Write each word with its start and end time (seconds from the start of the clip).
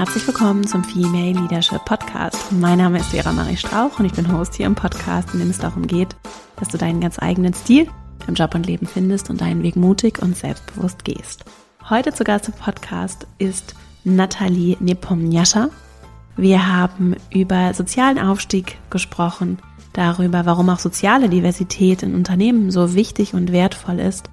Herzlich 0.00 0.26
willkommen 0.26 0.66
zum 0.66 0.82
Female 0.82 1.32
Leadership 1.32 1.84
Podcast. 1.84 2.50
Mein 2.52 2.78
Name 2.78 3.00
ist 3.00 3.10
Vera 3.10 3.32
Marie 3.32 3.58
Strauch 3.58 3.98
und 3.98 4.06
ich 4.06 4.14
bin 4.14 4.32
Host 4.32 4.54
hier 4.54 4.64
im 4.64 4.74
Podcast, 4.74 5.34
in 5.34 5.40
dem 5.40 5.50
es 5.50 5.58
darum 5.58 5.86
geht, 5.86 6.16
dass 6.56 6.68
du 6.68 6.78
deinen 6.78 7.02
ganz 7.02 7.18
eigenen 7.18 7.52
Stil 7.52 7.86
im 8.26 8.32
Job 8.32 8.54
und 8.54 8.64
Leben 8.64 8.86
findest 8.86 9.28
und 9.28 9.42
deinen 9.42 9.62
Weg 9.62 9.76
mutig 9.76 10.22
und 10.22 10.38
selbstbewusst 10.38 11.04
gehst. 11.04 11.44
Heute 11.90 12.14
zu 12.14 12.24
Gast 12.24 12.48
im 12.48 12.54
Podcast 12.54 13.26
ist 13.36 13.74
Nathalie 14.02 14.78
Nepomniascha. 14.80 15.68
Wir 16.34 16.66
haben 16.66 17.14
über 17.30 17.74
sozialen 17.74 18.18
Aufstieg 18.18 18.78
gesprochen, 18.88 19.58
darüber, 19.92 20.46
warum 20.46 20.70
auch 20.70 20.78
soziale 20.78 21.28
Diversität 21.28 22.02
in 22.02 22.14
Unternehmen 22.14 22.70
so 22.70 22.94
wichtig 22.94 23.34
und 23.34 23.52
wertvoll 23.52 23.98
ist 23.98 24.30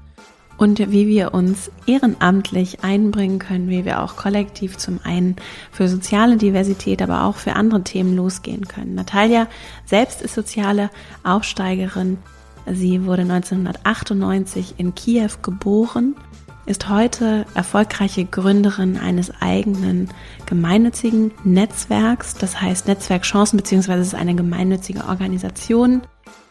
und 0.57 0.91
wie 0.91 1.07
wir 1.07 1.33
uns 1.33 1.71
ehrenamtlich 1.85 2.83
einbringen 2.83 3.39
können, 3.39 3.69
wie 3.69 3.85
wir 3.85 4.01
auch 4.01 4.15
kollektiv 4.15 4.77
zum 4.77 4.99
einen 5.03 5.35
für 5.71 5.87
soziale 5.87 6.37
Diversität, 6.37 7.01
aber 7.01 7.23
auch 7.23 7.35
für 7.35 7.53
andere 7.53 7.83
Themen 7.83 8.15
losgehen 8.15 8.67
können. 8.67 8.95
Natalia 8.95 9.47
selbst 9.85 10.21
ist 10.21 10.33
soziale 10.33 10.89
Aufsteigerin. 11.23 12.17
Sie 12.69 13.05
wurde 13.05 13.21
1998 13.21 14.75
in 14.77 14.93
Kiew 14.93 15.29
geboren, 15.41 16.15
ist 16.65 16.89
heute 16.89 17.45
erfolgreiche 17.55 18.25
Gründerin 18.25 18.97
eines 18.97 19.31
eigenen 19.41 20.09
gemeinnützigen 20.45 21.31
Netzwerks, 21.45 22.33
das 22.33 22.61
heißt 22.61 22.87
Netzwerk 22.87 23.23
Chancen, 23.23 23.55
beziehungsweise 23.55 24.01
es 24.01 24.07
ist 24.07 24.15
eine 24.15 24.35
gemeinnützige 24.35 25.05
Organisation, 25.05 26.01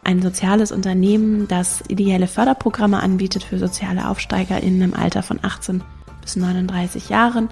ein 0.07 0.23
soziales 0.23 0.71
Unternehmen, 0.71 1.49
das 1.49 1.83
ideelle 1.89 2.29
Förderprogramme 2.29 3.03
anbietet 3.03 3.43
für 3.43 3.59
soziale 3.59 4.09
AufsteigerInnen 4.09 4.83
im 4.83 4.95
Alter 4.95 5.23
von 5.23 5.41
18 5.43 5.83
bis 6.23 6.37
39 6.37 7.09
Jahren, 7.09 7.49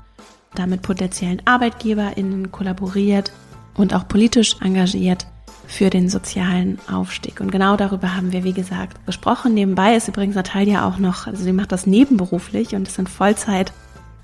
damit 0.54 0.82
potenziellen 0.82 1.42
ArbeitgeberInnen 1.44 2.52
kollaboriert 2.52 3.32
und 3.74 3.92
auch 3.92 4.06
politisch 4.06 4.56
engagiert 4.60 5.26
für 5.66 5.90
den 5.90 6.08
sozialen 6.08 6.78
Aufstieg. 6.90 7.40
Und 7.40 7.50
genau 7.50 7.76
darüber 7.76 8.14
haben 8.14 8.32
wir, 8.32 8.44
wie 8.44 8.52
gesagt, 8.52 9.04
gesprochen. 9.06 9.54
Nebenbei 9.54 9.96
ist 9.96 10.08
übrigens 10.08 10.36
Natalia 10.36 10.86
auch 10.86 10.98
noch, 10.98 11.26
also 11.26 11.42
sie 11.42 11.52
macht 11.52 11.72
das 11.72 11.86
nebenberuflich 11.86 12.74
und 12.74 12.86
ist 12.86 12.98
in 12.98 13.06
Vollzeit 13.06 13.72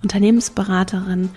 Unternehmensberaterin, 0.02 1.30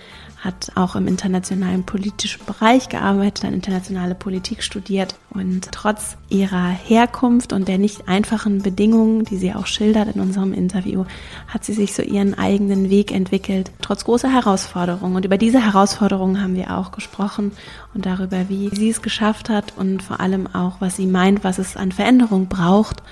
hat 0.44 0.72
auch 0.74 0.94
im 0.94 1.08
internationalen 1.08 1.84
politischen 1.84 2.44
Bereich 2.44 2.90
gearbeitet, 2.90 3.44
hat 3.44 3.52
internationale 3.54 4.14
Politik 4.14 4.62
studiert 4.62 5.14
und 5.30 5.72
trotz 5.72 6.18
ihrer 6.28 6.68
Herkunft 6.68 7.54
und 7.54 7.66
der 7.66 7.78
nicht 7.78 8.08
einfachen 8.08 8.60
Bedingungen, 8.60 9.24
die 9.24 9.38
sie 9.38 9.54
auch 9.54 9.66
schildert 9.66 10.14
in 10.14 10.20
unserem 10.20 10.52
Interview, 10.52 11.06
hat 11.48 11.64
sie 11.64 11.72
sich 11.72 11.94
so 11.94 12.02
ihren 12.02 12.34
eigenen 12.34 12.90
Weg 12.90 13.10
entwickelt, 13.10 13.72
trotz 13.80 14.04
großer 14.04 14.30
Herausforderungen. 14.30 15.16
Und 15.16 15.24
über 15.24 15.38
diese 15.38 15.64
Herausforderungen 15.64 16.42
haben 16.42 16.56
wir 16.56 16.76
auch 16.76 16.92
gesprochen 16.92 17.52
und 17.94 18.04
darüber, 18.04 18.50
wie 18.50 18.68
sie 18.68 18.90
es 18.90 19.00
geschafft 19.00 19.48
hat 19.48 19.72
und 19.76 20.02
vor 20.02 20.20
allem 20.20 20.46
auch, 20.46 20.80
was 20.80 20.96
sie 20.96 21.06
meint, 21.06 21.42
was 21.42 21.58
es 21.58 21.74
an 21.74 21.90
Veränderung 21.90 22.48
braucht, 22.48 23.02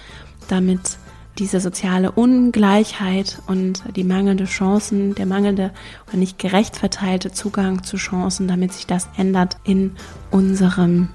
damit 0.48 0.98
diese 1.38 1.61
soziale 1.61 2.12
Ungleichheit 2.12 3.41
und 3.47 3.83
die 3.97 4.05
mangelnde 4.05 4.44
Chancen, 4.44 5.14
der 5.14 5.27
mangelnde 5.27 5.70
oder 6.08 6.19
nicht 6.19 6.38
gerecht 6.38 6.77
verteilte 6.77 7.33
Zugang 7.33 7.83
zu 7.84 7.97
Chancen, 7.97 8.48
damit 8.48 8.72
sich 8.72 8.86
das 8.86 9.08
ändert 9.16 9.56
in 9.64 9.92
unserem 10.30 11.08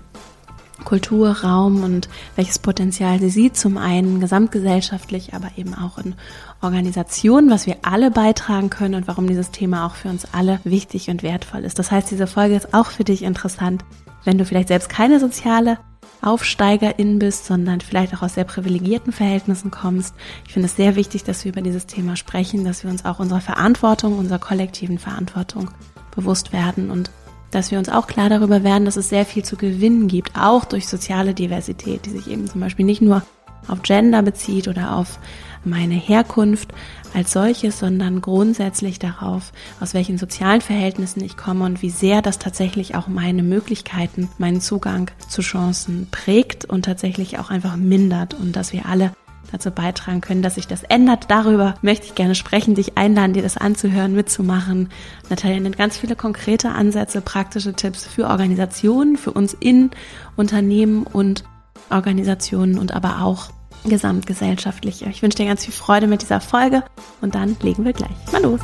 Kulturraum 0.83 1.83
und 1.83 2.07
welches 2.35 2.59
Potenzial 2.59 3.19
sie 3.19 3.29
sieht, 3.29 3.57
zum 3.57 3.77
einen 3.77 4.19
gesamtgesellschaftlich, 4.19 5.33
aber 5.33 5.49
eben 5.57 5.73
auch 5.73 5.97
in 5.97 6.15
Organisationen, 6.61 7.49
was 7.49 7.67
wir 7.67 7.77
alle 7.81 8.11
beitragen 8.11 8.69
können 8.69 8.95
und 8.95 9.07
warum 9.07 9.27
dieses 9.27 9.51
Thema 9.51 9.85
auch 9.85 9.95
für 9.95 10.09
uns 10.09 10.25
alle 10.33 10.59
wichtig 10.63 11.09
und 11.09 11.23
wertvoll 11.23 11.63
ist. 11.63 11.77
Das 11.77 11.91
heißt, 11.91 12.09
diese 12.09 12.27
Folge 12.27 12.55
ist 12.55 12.73
auch 12.73 12.87
für 12.87 13.03
dich 13.03 13.23
interessant, 13.23 13.83
wenn 14.23 14.37
du 14.37 14.45
vielleicht 14.45 14.69
selbst 14.69 14.89
keine 14.89 15.19
soziale 15.19 15.77
Aufsteigerin 16.21 17.19
bist, 17.19 17.45
sondern 17.45 17.81
vielleicht 17.81 18.13
auch 18.15 18.21
aus 18.21 18.35
sehr 18.35 18.43
privilegierten 18.43 19.13
Verhältnissen 19.13 19.71
kommst. 19.71 20.15
Ich 20.45 20.53
finde 20.53 20.67
es 20.67 20.75
sehr 20.75 20.95
wichtig, 20.95 21.23
dass 21.23 21.45
wir 21.45 21.51
über 21.51 21.61
dieses 21.61 21.85
Thema 21.85 22.15
sprechen, 22.15 22.63
dass 22.65 22.83
wir 22.83 22.91
uns 22.91 23.05
auch 23.05 23.19
unserer 23.19 23.41
Verantwortung, 23.41 24.17
unserer 24.17 24.39
kollektiven 24.39 24.99
Verantwortung 24.99 25.71
bewusst 26.15 26.53
werden 26.53 26.89
und 26.89 27.11
dass 27.51 27.71
wir 27.71 27.79
uns 27.79 27.89
auch 27.89 28.07
klar 28.07 28.29
darüber 28.29 28.63
werden, 28.63 28.85
dass 28.85 28.97
es 28.97 29.09
sehr 29.09 29.25
viel 29.25 29.43
zu 29.43 29.55
gewinnen 29.55 30.07
gibt, 30.07 30.37
auch 30.37 30.65
durch 30.65 30.87
soziale 30.87 31.33
Diversität, 31.33 32.05
die 32.05 32.09
sich 32.09 32.29
eben 32.29 32.47
zum 32.47 32.59
Beispiel 32.61 32.85
nicht 32.85 33.01
nur 33.01 33.21
auf 33.67 33.81
Gender 33.83 34.21
bezieht 34.21 34.67
oder 34.67 34.95
auf 34.95 35.19
meine 35.63 35.95
Herkunft 35.95 36.73
als 37.17 37.31
solches, 37.31 37.79
sondern 37.79 38.21
grundsätzlich 38.21 38.99
darauf, 38.99 39.51
aus 39.79 39.95
welchen 39.95 40.19
sozialen 40.19 40.61
Verhältnissen 40.61 41.23
ich 41.23 41.35
komme 41.35 41.65
und 41.65 41.81
wie 41.81 41.89
sehr 41.89 42.21
das 42.21 42.37
tatsächlich 42.37 42.93
auch 42.93 43.07
meine 43.07 43.41
Möglichkeiten, 43.41 44.29
meinen 44.37 44.61
Zugang 44.61 45.09
zu 45.27 45.41
Chancen 45.41 46.07
prägt 46.11 46.65
und 46.65 46.85
tatsächlich 46.85 47.39
auch 47.39 47.49
einfach 47.49 47.75
mindert 47.75 48.35
und 48.35 48.55
dass 48.55 48.71
wir 48.71 48.85
alle 48.85 49.13
dazu 49.51 49.71
beitragen 49.71 50.21
können, 50.21 50.43
dass 50.43 50.55
sich 50.55 50.67
das 50.67 50.83
ändert. 50.83 51.25
Darüber 51.29 51.73
möchte 51.81 52.05
ich 52.05 52.13
gerne 52.13 52.35
sprechen, 52.35 52.75
dich 52.75 52.99
einladen, 52.99 53.33
dir 53.33 53.41
das 53.41 53.57
anzuhören, 53.57 54.13
mitzumachen. 54.13 54.89
Natalia 55.31 55.59
nennt 55.59 55.77
ganz 55.77 55.97
viele 55.97 56.15
konkrete 56.15 56.69
Ansätze, 56.69 57.21
praktische 57.21 57.73
Tipps 57.73 58.05
für 58.05 58.27
Organisationen, 58.27 59.17
für 59.17 59.31
uns 59.31 59.55
in 59.59 59.89
Unternehmen 60.35 61.03
und 61.03 61.45
Organisationen 61.89 62.77
und 62.77 62.93
aber 62.93 63.23
auch 63.23 63.49
gesamtgesellschaftlich. 63.85 65.05
Ich 65.05 65.21
wünsche 65.21 65.37
dir 65.37 65.45
ganz 65.45 65.65
viel 65.65 65.73
Freude 65.73 66.07
mit 66.07 66.21
dieser 66.21 66.41
Folge 66.41 66.83
und 67.21 67.35
dann 67.35 67.55
legen 67.61 67.85
wir 67.85 67.93
gleich 67.93 68.09
mal 68.31 68.41
los. 68.41 68.61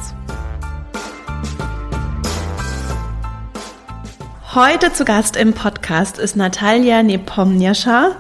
Heute 4.56 4.94
zu 4.94 5.04
Gast 5.04 5.36
im 5.36 5.54
Podcast 5.54 6.20
ist 6.20 6.36
Natalia 6.36 7.02
Nepomniascha. 7.02 8.16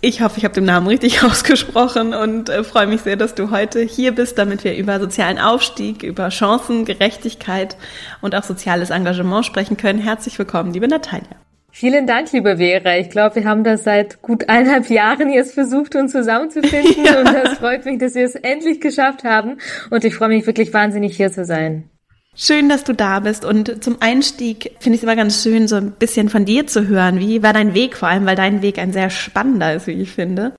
Ich 0.00 0.20
hoffe, 0.20 0.38
ich 0.38 0.44
habe 0.44 0.54
den 0.54 0.64
Namen 0.64 0.86
richtig 0.86 1.22
ausgesprochen 1.24 2.14
und 2.14 2.50
äh, 2.50 2.62
freue 2.62 2.86
mich 2.86 3.00
sehr, 3.00 3.16
dass 3.16 3.34
du 3.34 3.50
heute 3.50 3.80
hier 3.80 4.14
bist, 4.14 4.38
damit 4.38 4.62
wir 4.62 4.76
über 4.76 5.00
sozialen 5.00 5.38
Aufstieg, 5.38 6.02
über 6.02 6.28
Chancen, 6.28 6.84
Gerechtigkeit 6.84 7.76
und 8.20 8.34
auch 8.34 8.44
soziales 8.44 8.90
Engagement 8.90 9.46
sprechen 9.46 9.76
können. 9.76 9.98
Herzlich 9.98 10.38
willkommen, 10.38 10.72
liebe 10.72 10.86
Natalia. 10.86 11.47
Vielen 11.70 12.06
Dank, 12.06 12.32
liebe 12.32 12.56
Vera. 12.56 12.96
Ich 12.98 13.10
glaube, 13.10 13.36
wir 13.36 13.44
haben 13.44 13.62
das 13.62 13.84
seit 13.84 14.20
gut 14.22 14.48
eineinhalb 14.48 14.88
Jahren 14.90 15.30
jetzt 15.30 15.54
versucht, 15.54 15.94
uns 15.94 16.12
zusammenzufinden. 16.12 16.96
Ja. 17.04 17.20
Und 17.20 17.26
das 17.26 17.58
freut 17.58 17.84
mich, 17.84 17.98
dass 17.98 18.14
wir 18.14 18.24
es 18.24 18.34
endlich 18.34 18.80
geschafft 18.80 19.24
haben. 19.24 19.58
Und 19.90 20.04
ich 20.04 20.14
freue 20.14 20.28
mich 20.28 20.46
wirklich 20.46 20.72
wahnsinnig, 20.72 21.16
hier 21.16 21.30
zu 21.30 21.44
sein. 21.44 21.88
Schön, 22.34 22.68
dass 22.68 22.84
du 22.84 22.92
da 22.92 23.20
bist. 23.20 23.44
Und 23.44 23.82
zum 23.82 23.98
Einstieg 24.00 24.76
finde 24.80 24.94
ich 24.94 25.00
es 25.00 25.02
immer 25.02 25.16
ganz 25.16 25.42
schön, 25.42 25.68
so 25.68 25.76
ein 25.76 25.92
bisschen 25.92 26.28
von 26.28 26.44
dir 26.44 26.66
zu 26.66 26.86
hören. 26.88 27.20
Wie 27.20 27.42
war 27.42 27.52
dein 27.52 27.74
Weg, 27.74 27.96
vor 27.96 28.08
allem, 28.08 28.26
weil 28.26 28.36
dein 28.36 28.62
Weg 28.62 28.78
ein 28.78 28.92
sehr 28.92 29.10
spannender 29.10 29.74
ist, 29.74 29.86
wie 29.86 29.92
ich 29.92 30.10
finde. 30.10 30.54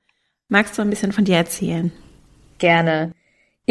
Magst 0.49 0.77
du 0.77 0.81
ein 0.81 0.89
bisschen 0.89 1.11
von 1.11 1.25
dir 1.25 1.37
erzählen? 1.37 1.91
Gerne. 2.57 3.11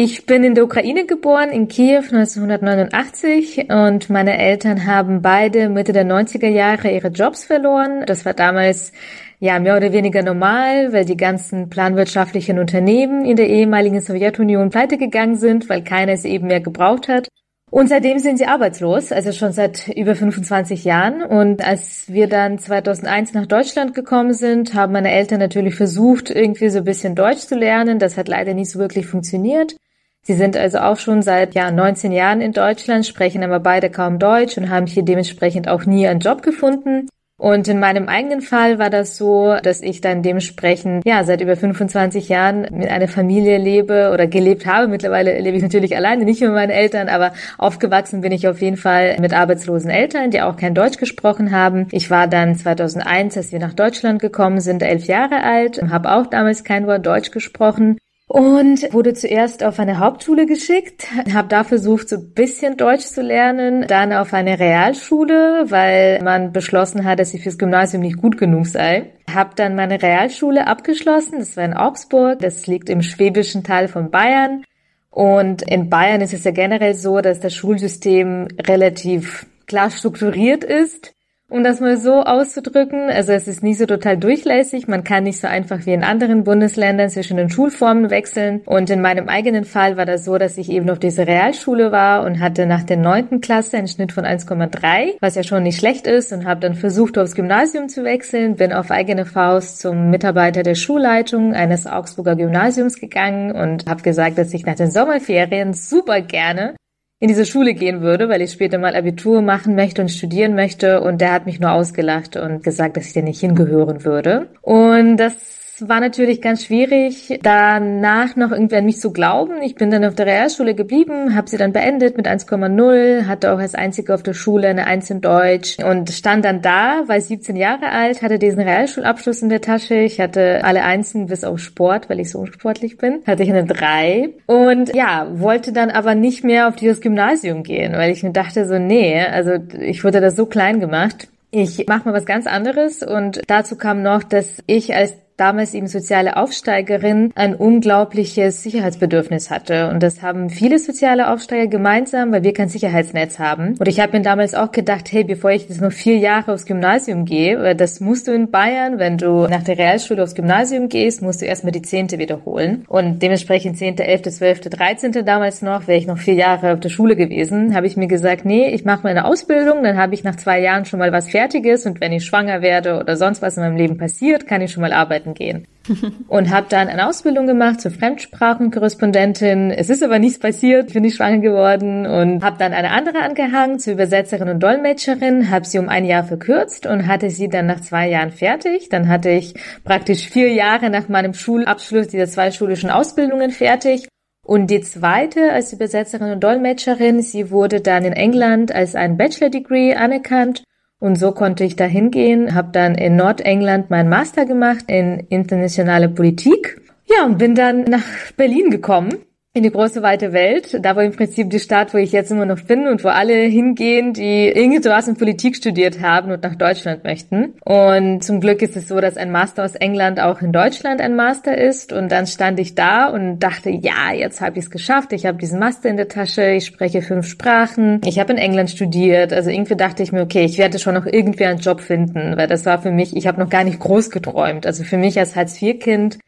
Ich 0.01 0.25
bin 0.25 0.45
in 0.45 0.55
der 0.55 0.63
Ukraine 0.63 1.05
geboren, 1.05 1.49
in 1.49 1.67
Kiew 1.67 2.03
1989 2.09 3.67
und 3.69 4.09
meine 4.09 4.37
Eltern 4.37 4.85
haben 4.85 5.21
beide 5.21 5.67
Mitte 5.67 5.91
der 5.91 6.05
90er 6.05 6.47
Jahre 6.47 6.89
ihre 6.89 7.09
Jobs 7.09 7.43
verloren. 7.43 8.05
Das 8.05 8.23
war 8.23 8.33
damals 8.33 8.93
ja 9.41 9.59
mehr 9.59 9.75
oder 9.75 9.91
weniger 9.91 10.23
normal, 10.23 10.93
weil 10.93 11.03
die 11.03 11.17
ganzen 11.17 11.69
planwirtschaftlichen 11.69 12.59
Unternehmen 12.59 13.25
in 13.25 13.35
der 13.35 13.49
ehemaligen 13.49 13.99
Sowjetunion 13.99 14.69
pleite 14.69 14.97
gegangen 14.97 15.35
sind, 15.35 15.67
weil 15.67 15.83
keiner 15.83 16.13
es 16.13 16.23
eben 16.23 16.47
mehr 16.47 16.61
gebraucht 16.61 17.09
hat. 17.09 17.27
Und 17.69 17.89
seitdem 17.89 18.19
sind 18.19 18.37
sie 18.37 18.45
arbeitslos, 18.45 19.11
also 19.11 19.33
schon 19.33 19.51
seit 19.51 19.89
über 19.89 20.15
25 20.15 20.85
Jahren. 20.85 21.23
Und 21.23 21.61
als 21.61 22.05
wir 22.07 22.29
dann 22.29 22.57
2001 22.57 23.33
nach 23.33 23.47
Deutschland 23.47 23.93
gekommen 23.93 24.33
sind, 24.33 24.73
haben 24.73 24.93
meine 24.93 25.11
Eltern 25.11 25.39
natürlich 25.39 25.75
versucht, 25.75 26.29
irgendwie 26.29 26.69
so 26.69 26.77
ein 26.77 26.85
bisschen 26.85 27.15
Deutsch 27.15 27.41
zu 27.41 27.55
lernen. 27.55 27.99
Das 27.99 28.15
hat 28.15 28.29
leider 28.29 28.53
nicht 28.53 28.71
so 28.71 28.79
wirklich 28.79 29.05
funktioniert. 29.05 29.75
Sie 30.21 30.33
sind 30.33 30.57
also 30.57 30.79
auch 30.79 30.97
schon 30.97 31.21
seit 31.21 31.55
ja, 31.55 31.71
19 31.71 32.11
Jahren 32.11 32.41
in 32.41 32.53
Deutschland, 32.53 33.05
sprechen 33.05 33.43
aber 33.43 33.59
beide 33.59 33.89
kaum 33.89 34.19
Deutsch 34.19 34.57
und 34.57 34.69
haben 34.69 34.85
hier 34.85 35.03
dementsprechend 35.03 35.67
auch 35.67 35.85
nie 35.85 36.07
einen 36.07 36.19
Job 36.19 36.43
gefunden. 36.43 37.07
Und 37.39 37.69
in 37.69 37.79
meinem 37.79 38.09
eigenen 38.09 38.41
Fall 38.41 38.79
war 38.79 38.89
das 38.89 39.15
so, 39.15 39.55
dass 39.63 39.81
ich 39.81 40.01
dann 40.01 40.21
dementsprechend, 40.21 41.05
ja, 41.05 41.23
seit 41.23 41.39
über 41.39 41.55
25 41.55 42.27
Jahren 42.27 42.67
mit 42.71 42.89
einer 42.89 43.07
Familie 43.07 43.57
lebe 43.57 44.11
oder 44.13 44.27
gelebt 44.27 44.65
habe. 44.65 44.89
Mittlerweile 44.89 45.39
lebe 45.39 45.55
ich 45.55 45.63
natürlich 45.63 45.95
alleine, 45.95 46.25
nicht 46.25 46.41
mit 46.41 46.51
meinen 46.51 46.69
Eltern, 46.69 47.07
aber 47.07 47.31
aufgewachsen 47.57 48.19
bin 48.19 48.33
ich 48.33 48.45
auf 48.49 48.59
jeden 48.59 48.75
Fall 48.75 49.17
mit 49.21 49.33
arbeitslosen 49.33 49.89
Eltern, 49.89 50.31
die 50.31 50.41
auch 50.41 50.57
kein 50.57 50.75
Deutsch 50.75 50.97
gesprochen 50.97 51.51
haben. 51.51 51.87
Ich 51.91 52.11
war 52.11 52.27
dann 52.27 52.55
2001, 52.55 53.37
als 53.37 53.53
wir 53.53 53.59
nach 53.59 53.73
Deutschland 53.73 54.19
gekommen 54.21 54.59
sind, 54.59 54.83
elf 54.83 55.05
Jahre 55.05 55.41
alt, 55.41 55.81
habe 55.89 56.11
auch 56.11 56.27
damals 56.27 56.65
kein 56.65 56.87
Wort 56.87 57.05
Deutsch 57.05 57.31
gesprochen 57.31 57.97
und 58.29 58.93
wurde 58.93 59.15
zuerst 59.15 59.63
auf 59.63 59.79
eine 59.79 59.97
Hauptschule 59.97 60.45
geschickt, 60.45 61.07
habe 61.33 61.47
da 61.47 61.63
versucht, 61.63 62.09
so 62.09 62.17
ein 62.17 62.31
bisschen 62.33 62.77
Deutsch 62.77 63.05
zu 63.05 63.21
lernen, 63.23 63.87
dann 63.87 64.13
auf 64.13 64.33
eine 64.33 64.59
Realschule, 64.59 65.65
weil 65.69 66.21
man 66.21 66.53
beschlossen 66.53 67.05
hat, 67.05 67.19
dass 67.19 67.33
ich 67.33 67.41
fürs 67.41 67.57
Gymnasium 67.57 68.03
nicht 68.03 68.21
gut 68.21 68.37
genug 68.37 68.67
sei. 68.67 69.13
Habe 69.33 69.55
dann 69.55 69.75
meine 69.75 70.01
Realschule 70.01 70.67
abgeschlossen, 70.67 71.39
das 71.39 71.57
war 71.57 71.65
in 71.65 71.73
Augsburg, 71.73 72.37
das 72.39 72.67
liegt 72.67 72.89
im 72.91 73.01
schwäbischen 73.01 73.63
Teil 73.63 73.87
von 73.87 74.11
Bayern. 74.11 74.63
Und 75.09 75.63
in 75.63 75.89
Bayern 75.89 76.21
ist 76.21 76.33
es 76.33 76.43
ja 76.43 76.51
generell 76.51 76.93
so, 76.93 77.21
dass 77.21 77.39
das 77.39 77.55
Schulsystem 77.55 78.47
relativ 78.67 79.47
klar 79.65 79.89
strukturiert 79.89 80.63
ist 80.63 81.15
um 81.49 81.63
das 81.63 81.79
mal 81.79 81.97
so 81.97 82.21
auszudrücken. 82.21 83.09
Also 83.09 83.31
es 83.33 83.47
ist 83.47 83.63
nicht 83.63 83.77
so 83.77 83.85
total 83.85 84.17
durchlässig. 84.17 84.87
Man 84.87 85.03
kann 85.03 85.23
nicht 85.23 85.39
so 85.39 85.47
einfach 85.47 85.85
wie 85.85 85.93
in 85.93 86.03
anderen 86.03 86.43
Bundesländern 86.43 87.09
zwischen 87.09 87.37
den 87.37 87.49
Schulformen 87.49 88.09
wechseln. 88.09 88.61
Und 88.65 88.89
in 88.89 89.01
meinem 89.01 89.27
eigenen 89.27 89.65
Fall 89.65 89.97
war 89.97 90.05
das 90.05 90.25
so, 90.25 90.37
dass 90.37 90.57
ich 90.57 90.69
eben 90.69 90.89
auf 90.89 90.99
dieser 90.99 91.27
Realschule 91.27 91.91
war 91.91 92.25
und 92.25 92.39
hatte 92.39 92.65
nach 92.65 92.83
der 92.83 92.97
neunten 92.97 93.41
Klasse 93.41 93.77
einen 93.77 93.87
Schnitt 93.87 94.11
von 94.11 94.25
1,3, 94.25 95.15
was 95.19 95.35
ja 95.35 95.43
schon 95.43 95.63
nicht 95.63 95.79
schlecht 95.79 96.07
ist 96.07 96.31
und 96.31 96.45
habe 96.45 96.61
dann 96.61 96.75
versucht, 96.75 97.17
aufs 97.17 97.35
Gymnasium 97.35 97.89
zu 97.89 98.03
wechseln, 98.03 98.55
bin 98.55 98.71
auf 98.71 98.91
eigene 98.91 99.25
Faust 99.25 99.79
zum 99.79 100.09
Mitarbeiter 100.09 100.63
der 100.63 100.75
Schulleitung 100.75 101.53
eines 101.53 101.87
Augsburger 101.87 102.35
Gymnasiums 102.35 102.99
gegangen 102.99 103.51
und 103.51 103.89
habe 103.89 104.03
gesagt, 104.03 104.37
dass 104.37 104.53
ich 104.53 104.65
nach 104.65 104.75
den 104.75 104.91
Sommerferien 104.91 105.73
super 105.73 106.21
gerne 106.21 106.75
in 107.19 107.27
diese 107.27 107.45
Schule 107.45 107.73
gehen 107.73 108.01
würde, 108.01 108.29
weil 108.29 108.41
ich 108.41 108.51
später 108.51 108.77
mal 108.77 108.95
Abitur 108.95 109.41
machen 109.41 109.75
möchte 109.75 110.01
und 110.01 110.09
studieren 110.09 110.55
möchte. 110.55 111.01
Und 111.01 111.19
der 111.19 111.33
hat 111.33 111.45
mich 111.45 111.59
nur 111.59 111.71
ausgelacht 111.71 112.37
und 112.37 112.63
gesagt, 112.63 112.95
dass 112.95 113.07
ich 113.07 113.13
da 113.13 113.21
nicht 113.21 113.41
hingehören 113.41 114.05
würde. 114.05 114.47
Und 114.61 115.17
das 115.17 115.58
war 115.87 115.99
natürlich 115.99 116.41
ganz 116.41 116.65
schwierig, 116.65 117.39
danach 117.41 118.35
noch 118.35 118.51
irgendwie 118.51 118.75
an 118.75 118.85
mich 118.85 118.99
zu 118.99 119.13
glauben. 119.13 119.61
Ich 119.61 119.75
bin 119.75 119.91
dann 119.91 120.03
auf 120.03 120.15
der 120.15 120.25
Realschule 120.25 120.75
geblieben, 120.75 121.35
habe 121.35 121.49
sie 121.49 121.57
dann 121.57 121.71
beendet 121.71 122.17
mit 122.17 122.27
1,0, 122.27 123.27
hatte 123.27 123.53
auch 123.53 123.59
als 123.59 123.75
Einzige 123.75 124.13
auf 124.13 124.23
der 124.23 124.33
Schule 124.33 124.67
eine 124.67 124.87
1 124.87 125.09
in 125.09 125.21
Deutsch 125.21 125.77
und 125.79 126.09
stand 126.09 126.43
dann 126.45 126.61
da, 126.61 127.03
war 127.07 127.19
17 127.19 127.55
Jahre 127.55 127.89
alt, 127.89 128.21
hatte 128.21 128.39
diesen 128.39 128.61
Realschulabschluss 128.61 129.41
in 129.41 129.49
der 129.49 129.61
Tasche. 129.61 129.95
Ich 129.95 130.19
hatte 130.19 130.63
alle 130.63 130.83
Einsen 130.83 131.27
bis 131.27 131.43
auf 131.43 131.59
Sport, 131.59 132.09
weil 132.09 132.19
ich 132.19 132.31
so 132.31 132.39
unsportlich 132.39 132.97
bin, 132.97 133.19
hatte 133.25 133.43
ich 133.43 133.49
eine 133.49 133.65
3 133.65 134.29
und 134.47 134.95
ja, 134.95 135.27
wollte 135.31 135.71
dann 135.71 135.91
aber 135.91 136.15
nicht 136.15 136.43
mehr 136.43 136.67
auf 136.67 136.75
dieses 136.75 137.01
Gymnasium 137.01 137.63
gehen, 137.63 137.93
weil 137.93 138.11
ich 138.11 138.23
mir 138.23 138.31
dachte 138.31 138.65
so, 138.65 138.79
nee, 138.79 139.21
also 139.21 139.51
ich 139.79 140.03
wurde 140.03 140.21
da 140.21 140.31
so 140.31 140.45
klein 140.45 140.79
gemacht. 140.79 141.27
Ich 141.51 141.87
mache 141.87 142.07
mal 142.07 142.13
was 142.13 142.25
ganz 142.25 142.45
anderes 142.45 143.01
und 143.01 143.41
dazu 143.47 143.75
kam 143.75 144.03
noch, 144.03 144.23
dass 144.23 144.61
ich 144.67 144.95
als 144.95 145.15
damals 145.39 145.73
eben 145.73 145.87
soziale 145.87 146.37
Aufsteigerin 146.37 147.31
ein 147.35 147.55
unglaubliches 147.55 148.63
Sicherheitsbedürfnis 148.63 149.49
hatte. 149.49 149.89
Und 149.89 150.03
das 150.03 150.21
haben 150.21 150.49
viele 150.49 150.79
soziale 150.79 151.31
Aufsteiger 151.31 151.67
gemeinsam, 151.67 152.31
weil 152.31 152.43
wir 152.43 152.53
kein 152.53 152.69
Sicherheitsnetz 152.69 153.39
haben. 153.39 153.75
Und 153.79 153.87
ich 153.87 153.99
habe 153.99 154.17
mir 154.17 154.23
damals 154.23 154.53
auch 154.53 154.71
gedacht, 154.71 155.11
hey, 155.11 155.23
bevor 155.23 155.51
ich 155.51 155.67
jetzt 155.69 155.81
noch 155.81 155.91
vier 155.91 156.17
Jahre 156.17 156.53
aufs 156.53 156.65
Gymnasium 156.65 157.25
gehe, 157.25 157.75
das 157.75 157.99
musst 157.99 158.27
du 158.27 158.31
in 158.31 158.51
Bayern, 158.51 158.99
wenn 158.99 159.17
du 159.17 159.47
nach 159.47 159.63
der 159.63 159.77
Realschule 159.77 160.23
aufs 160.23 160.35
Gymnasium 160.35 160.89
gehst, 160.89 161.21
musst 161.21 161.41
du 161.41 161.45
erstmal 161.45 161.71
die 161.71 161.81
Zehnte 161.81 162.19
wiederholen. 162.19 162.85
Und 162.87 163.21
dementsprechend 163.21 163.77
Zehnte, 163.77 164.03
Elfte, 164.03 164.31
Zwölfte, 164.31 164.69
Dreizehnte 164.69 165.23
damals 165.23 165.61
noch, 165.61 165.87
wäre 165.87 165.97
ich 165.97 166.07
noch 166.07 166.17
vier 166.17 166.33
Jahre 166.33 166.73
auf 166.73 166.79
der 166.79 166.89
Schule 166.89 167.15
gewesen, 167.15 167.75
habe 167.75 167.87
ich 167.87 167.97
mir 167.97 168.07
gesagt, 168.07 168.45
nee, 168.45 168.69
ich 168.69 168.85
mache 168.85 169.03
meine 169.03 169.25
Ausbildung, 169.25 169.83
dann 169.83 169.97
habe 169.97 170.13
ich 170.13 170.23
nach 170.23 170.35
zwei 170.35 170.59
Jahren 170.59 170.85
schon 170.85 170.99
mal 170.99 171.11
was 171.11 171.29
Fertiges 171.29 171.85
und 171.85 172.01
wenn 172.01 172.11
ich 172.11 172.25
schwanger 172.25 172.61
werde 172.61 172.99
oder 172.99 173.15
sonst 173.15 173.41
was 173.41 173.57
in 173.57 173.63
meinem 173.63 173.77
Leben 173.77 173.97
passiert, 173.97 174.47
kann 174.47 174.61
ich 174.61 174.71
schon 174.71 174.81
mal 174.81 174.93
arbeiten 174.93 175.28
arbeiten 175.29 175.33
gehen. 175.33 175.67
und 176.27 176.51
habe 176.51 176.67
dann 176.69 176.87
eine 176.87 177.07
Ausbildung 177.07 177.47
gemacht 177.47 177.81
zur 177.81 177.89
Fremdsprachenkorrespondentin. 177.89 179.71
Es 179.71 179.89
ist 179.89 180.03
aber 180.03 180.19
nichts 180.19 180.37
passiert, 180.37 180.87
ich 180.87 180.93
bin 180.93 181.01
nicht 181.01 181.15
schwanger 181.15 181.39
geworden 181.39 182.05
und 182.05 182.43
habe 182.43 182.57
dann 182.59 182.73
eine 182.73 182.91
andere 182.91 183.19
angehangen 183.19 183.79
zur 183.79 183.93
Übersetzerin 183.93 184.49
und 184.49 184.61
Dolmetscherin, 184.61 185.49
habe 185.49 185.65
sie 185.65 185.79
um 185.79 185.89
ein 185.89 186.05
Jahr 186.05 186.23
verkürzt 186.23 186.85
und 186.85 187.07
hatte 187.07 187.31
sie 187.31 187.49
dann 187.49 187.65
nach 187.65 187.81
zwei 187.81 188.07
Jahren 188.07 188.31
fertig. 188.31 188.89
Dann 188.89 189.07
hatte 189.07 189.31
ich 189.31 189.55
praktisch 189.83 190.29
vier 190.29 190.53
Jahre 190.53 190.91
nach 190.91 191.09
meinem 191.09 191.33
Schulabschluss 191.33 192.09
dieser 192.09 192.27
zwei 192.27 192.51
schulischen 192.51 192.91
Ausbildungen 192.91 193.49
fertig. 193.49 194.07
Und 194.45 194.67
die 194.67 194.81
zweite 194.81 195.51
als 195.51 195.73
Übersetzerin 195.73 196.31
und 196.31 196.43
Dolmetscherin, 196.43 197.21
sie 197.21 197.49
wurde 197.49 197.81
dann 197.81 198.05
in 198.05 198.13
England 198.13 198.71
als 198.71 198.95
ein 198.95 199.17
Bachelor 199.17 199.49
Degree 199.49 199.95
anerkannt 199.95 200.63
und 200.99 201.17
so 201.17 201.31
konnte 201.31 201.63
ich 201.63 201.75
da 201.75 201.85
hingehen, 201.85 202.53
habe 202.53 202.69
dann 202.71 202.95
in 202.95 203.15
Nordengland 203.15 203.89
meinen 203.89 204.09
Master 204.09 204.45
gemacht 204.45 204.85
in 204.87 205.19
internationale 205.29 206.09
Politik. 206.09 206.81
Ja, 207.05 207.25
und 207.25 207.37
bin 207.37 207.55
dann 207.55 207.85
nach 207.85 208.03
Berlin 208.37 208.69
gekommen 208.69 209.13
in 209.55 209.63
die 209.63 209.71
große 209.71 210.03
weite 210.03 210.31
Welt. 210.31 210.77
Da 210.85 210.95
war 210.95 211.03
im 211.03 211.11
Prinzip 211.11 211.49
die 211.49 211.59
Stadt, 211.59 211.93
wo 211.93 211.97
ich 211.97 212.11
jetzt 212.11 212.31
immer 212.31 212.45
noch 212.45 212.61
bin 212.61 212.87
und 212.87 213.03
wo 213.03 213.07
alle 213.07 213.33
hingehen, 213.33 214.13
die 214.13 214.47
irgendwas 214.47 215.07
in 215.07 215.17
Politik 215.17 215.55
studiert 215.55 216.01
haben 216.01 216.31
und 216.31 216.43
nach 216.43 216.53
Deutschland 216.53 217.03
möchten. 217.03 217.55
Und 217.65 218.23
zum 218.23 218.41
Glück 218.41 218.61
ist 218.61 218.77
es 218.77 218.87
so, 218.87 219.01
dass 219.01 219.17
ein 219.17 219.31
Master 219.31 219.65
aus 219.65 219.73
England 219.73 220.19
auch 220.19 220.41
in 220.41 220.51
Deutschland 220.51 221.01
ein 221.01 221.15
Master 221.15 221.57
ist. 221.57 221.91
Und 221.91 222.11
dann 222.11 222.27
stand 222.27 222.59
ich 222.59 222.75
da 222.75 223.07
und 223.07 223.39
dachte, 223.39 223.71
ja, 223.71 224.13
jetzt 224.13 224.39
habe 224.39 224.59
ich 224.59 224.65
es 224.65 224.71
geschafft. 224.71 225.13
Ich 225.13 225.25
habe 225.25 225.39
diesen 225.39 225.59
Master 225.59 225.89
in 225.89 225.97
der 225.97 226.07
Tasche. 226.07 226.51
Ich 226.51 226.67
spreche 226.67 227.01
fünf 227.01 227.25
Sprachen. 227.27 228.01
Ich 228.05 228.19
habe 228.19 228.33
in 228.33 228.37
England 228.37 228.69
studiert. 228.69 229.33
Also 229.33 229.49
irgendwie 229.49 229.75
dachte 229.75 230.03
ich 230.03 230.11
mir, 230.11 230.21
okay, 230.21 230.45
ich 230.45 230.59
werde 230.59 230.77
schon 230.77 230.93
noch 230.93 231.07
irgendwie 231.07 231.45
einen 231.45 231.59
Job 231.59 231.81
finden, 231.81 232.37
weil 232.37 232.47
das 232.47 232.67
war 232.67 232.81
für 232.81 232.91
mich, 232.91 233.15
ich 233.15 233.25
habe 233.25 233.39
noch 233.39 233.49
gar 233.49 233.63
nicht 233.63 233.79
groß 233.79 234.11
geträumt. 234.11 234.67
Also 234.67 234.83
für 234.83 234.97
mich 234.97 235.17
als 235.17 235.35
Hartz-IV-Kind 235.35 236.19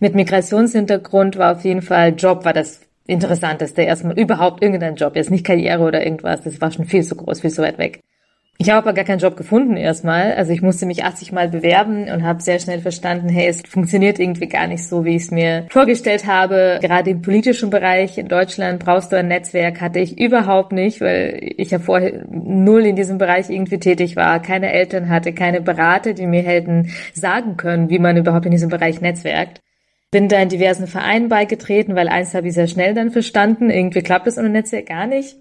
mit 0.00 0.14
Migrationshintergrund 0.14 1.38
war 1.38 1.52
auf 1.52 1.64
jeden 1.64 1.82
Fall 1.82 2.14
Job 2.16 2.44
war 2.44 2.52
das 2.52 2.80
Interessanteste. 3.06 3.82
Erstmal 3.82 4.18
überhaupt 4.18 4.62
irgendein 4.62 4.96
Job. 4.96 5.16
Jetzt 5.16 5.30
nicht 5.30 5.44
Karriere 5.44 5.82
oder 5.84 6.04
irgendwas. 6.04 6.42
Das 6.42 6.60
war 6.60 6.70
schon 6.70 6.86
viel 6.86 7.04
zu 7.04 7.16
groß, 7.16 7.40
viel 7.40 7.50
zu 7.50 7.62
weit 7.62 7.78
weg. 7.78 8.00
Ich 8.58 8.70
habe 8.70 8.78
aber 8.78 8.94
gar 8.94 9.04
keinen 9.04 9.18
Job 9.18 9.36
gefunden 9.36 9.76
erstmal. 9.76 10.32
Also 10.32 10.52
ich 10.52 10.62
musste 10.62 10.86
mich 10.86 11.04
80 11.04 11.30
Mal 11.30 11.48
bewerben 11.48 12.08
und 12.10 12.24
habe 12.24 12.40
sehr 12.42 12.58
schnell 12.58 12.80
verstanden, 12.80 13.28
hey, 13.28 13.48
es 13.48 13.60
funktioniert 13.60 14.18
irgendwie 14.18 14.48
gar 14.48 14.66
nicht 14.66 14.86
so, 14.86 15.04
wie 15.04 15.14
ich 15.14 15.24
es 15.24 15.30
mir 15.30 15.66
vorgestellt 15.68 16.26
habe. 16.26 16.78
Gerade 16.80 17.10
im 17.10 17.20
politischen 17.20 17.68
Bereich 17.68 18.16
in 18.16 18.28
Deutschland 18.28 18.82
brauchst 18.82 19.12
du 19.12 19.16
ein 19.16 19.28
Netzwerk, 19.28 19.82
hatte 19.82 19.98
ich 19.98 20.18
überhaupt 20.18 20.72
nicht, 20.72 21.02
weil 21.02 21.38
ich 21.58 21.70
ja 21.70 21.78
vorher 21.78 22.24
null 22.30 22.86
in 22.86 22.96
diesem 22.96 23.18
Bereich 23.18 23.50
irgendwie 23.50 23.78
tätig 23.78 24.16
war, 24.16 24.40
keine 24.40 24.72
Eltern 24.72 25.10
hatte, 25.10 25.34
keine 25.34 25.60
Berater, 25.60 26.14
die 26.14 26.26
mir 26.26 26.42
hätten 26.42 26.90
sagen 27.12 27.58
können, 27.58 27.90
wie 27.90 27.98
man 27.98 28.16
überhaupt 28.16 28.46
in 28.46 28.52
diesem 28.52 28.70
Bereich 28.70 29.02
netzwerkt. 29.02 29.60
Bin 30.16 30.30
da 30.30 30.40
in 30.40 30.48
diversen 30.48 30.86
Vereinen 30.86 31.28
beigetreten, 31.28 31.94
weil 31.94 32.08
eins 32.08 32.32
habe 32.32 32.48
ich 32.48 32.54
sehr 32.54 32.68
schnell 32.68 32.94
dann 32.94 33.10
verstanden. 33.10 33.68
Irgendwie 33.68 34.00
klappt 34.00 34.26
es 34.26 34.38
ohne 34.38 34.48
Netzwerk 34.48 34.86
gar 34.86 35.06
nicht. 35.06 35.36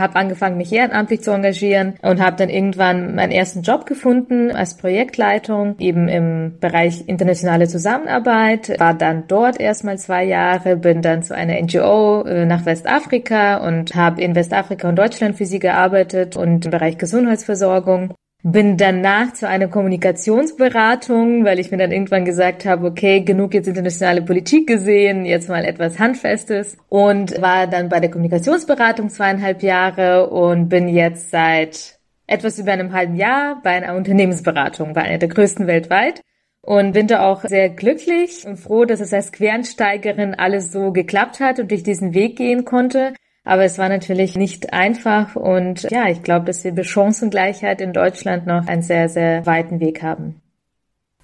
Habe 0.00 0.16
angefangen, 0.16 0.56
mich 0.56 0.72
ehrenamtlich 0.72 1.20
zu 1.20 1.30
engagieren 1.30 1.94
und 2.02 2.20
habe 2.20 2.34
dann 2.34 2.48
irgendwann 2.48 3.14
meinen 3.14 3.30
ersten 3.30 3.62
Job 3.62 3.86
gefunden 3.86 4.50
als 4.50 4.76
Projektleitung, 4.76 5.76
eben 5.78 6.08
im 6.08 6.58
Bereich 6.58 7.04
internationale 7.06 7.68
Zusammenarbeit. 7.68 8.80
War 8.80 8.94
dann 8.94 9.28
dort 9.28 9.60
erstmal 9.60 9.96
zwei 9.96 10.24
Jahre, 10.24 10.74
bin 10.74 11.02
dann 11.02 11.22
zu 11.22 11.36
einer 11.36 11.54
NGO 11.62 12.22
äh, 12.22 12.46
nach 12.46 12.66
Westafrika 12.66 13.58
und 13.58 13.94
habe 13.94 14.22
in 14.22 14.34
Westafrika 14.34 14.88
und 14.88 14.96
Deutschland 14.96 15.36
für 15.36 15.46
sie 15.46 15.60
gearbeitet 15.60 16.36
und 16.36 16.64
im 16.64 16.72
Bereich 16.72 16.98
Gesundheitsversorgung. 16.98 18.12
Bin 18.42 18.78
danach 18.78 19.34
zu 19.34 19.46
einer 19.46 19.68
Kommunikationsberatung, 19.68 21.44
weil 21.44 21.58
ich 21.58 21.70
mir 21.70 21.76
dann 21.76 21.92
irgendwann 21.92 22.24
gesagt 22.24 22.64
habe, 22.64 22.86
okay, 22.86 23.20
genug 23.20 23.52
jetzt 23.52 23.68
internationale 23.68 24.22
Politik 24.22 24.66
gesehen, 24.66 25.26
jetzt 25.26 25.50
mal 25.50 25.62
etwas 25.62 25.98
Handfestes 25.98 26.78
und 26.88 27.38
war 27.42 27.66
dann 27.66 27.90
bei 27.90 28.00
der 28.00 28.10
Kommunikationsberatung 28.10 29.10
zweieinhalb 29.10 29.62
Jahre 29.62 30.30
und 30.30 30.70
bin 30.70 30.88
jetzt 30.88 31.30
seit 31.30 31.98
etwas 32.26 32.58
über 32.58 32.72
einem 32.72 32.94
halben 32.94 33.16
Jahr 33.16 33.60
bei 33.62 33.72
einer 33.72 33.94
Unternehmensberatung, 33.94 34.94
bei 34.94 35.02
einer 35.02 35.18
der 35.18 35.28
größten 35.28 35.66
weltweit 35.66 36.22
und 36.62 36.92
bin 36.92 37.08
da 37.08 37.30
auch 37.30 37.44
sehr 37.44 37.68
glücklich 37.68 38.46
und 38.46 38.56
froh, 38.56 38.86
dass 38.86 39.00
es 39.00 39.12
als 39.12 39.32
Quereinsteigerin 39.32 40.34
alles 40.34 40.72
so 40.72 40.92
geklappt 40.92 41.40
hat 41.40 41.58
und 41.58 41.72
ich 41.72 41.82
diesen 41.82 42.14
Weg 42.14 42.36
gehen 42.36 42.64
konnte. 42.64 43.12
Aber 43.44 43.64
es 43.64 43.78
war 43.78 43.88
natürlich 43.88 44.36
nicht 44.36 44.72
einfach 44.72 45.34
und 45.34 45.82
ja, 45.90 46.08
ich 46.08 46.22
glaube, 46.22 46.46
dass 46.46 46.62
wir 46.62 46.74
bei 46.74 46.84
Chancengleichheit 46.84 47.80
in 47.80 47.92
Deutschland 47.92 48.46
noch 48.46 48.66
einen 48.66 48.82
sehr, 48.82 49.08
sehr 49.08 49.46
weiten 49.46 49.80
Weg 49.80 50.02
haben. 50.02 50.40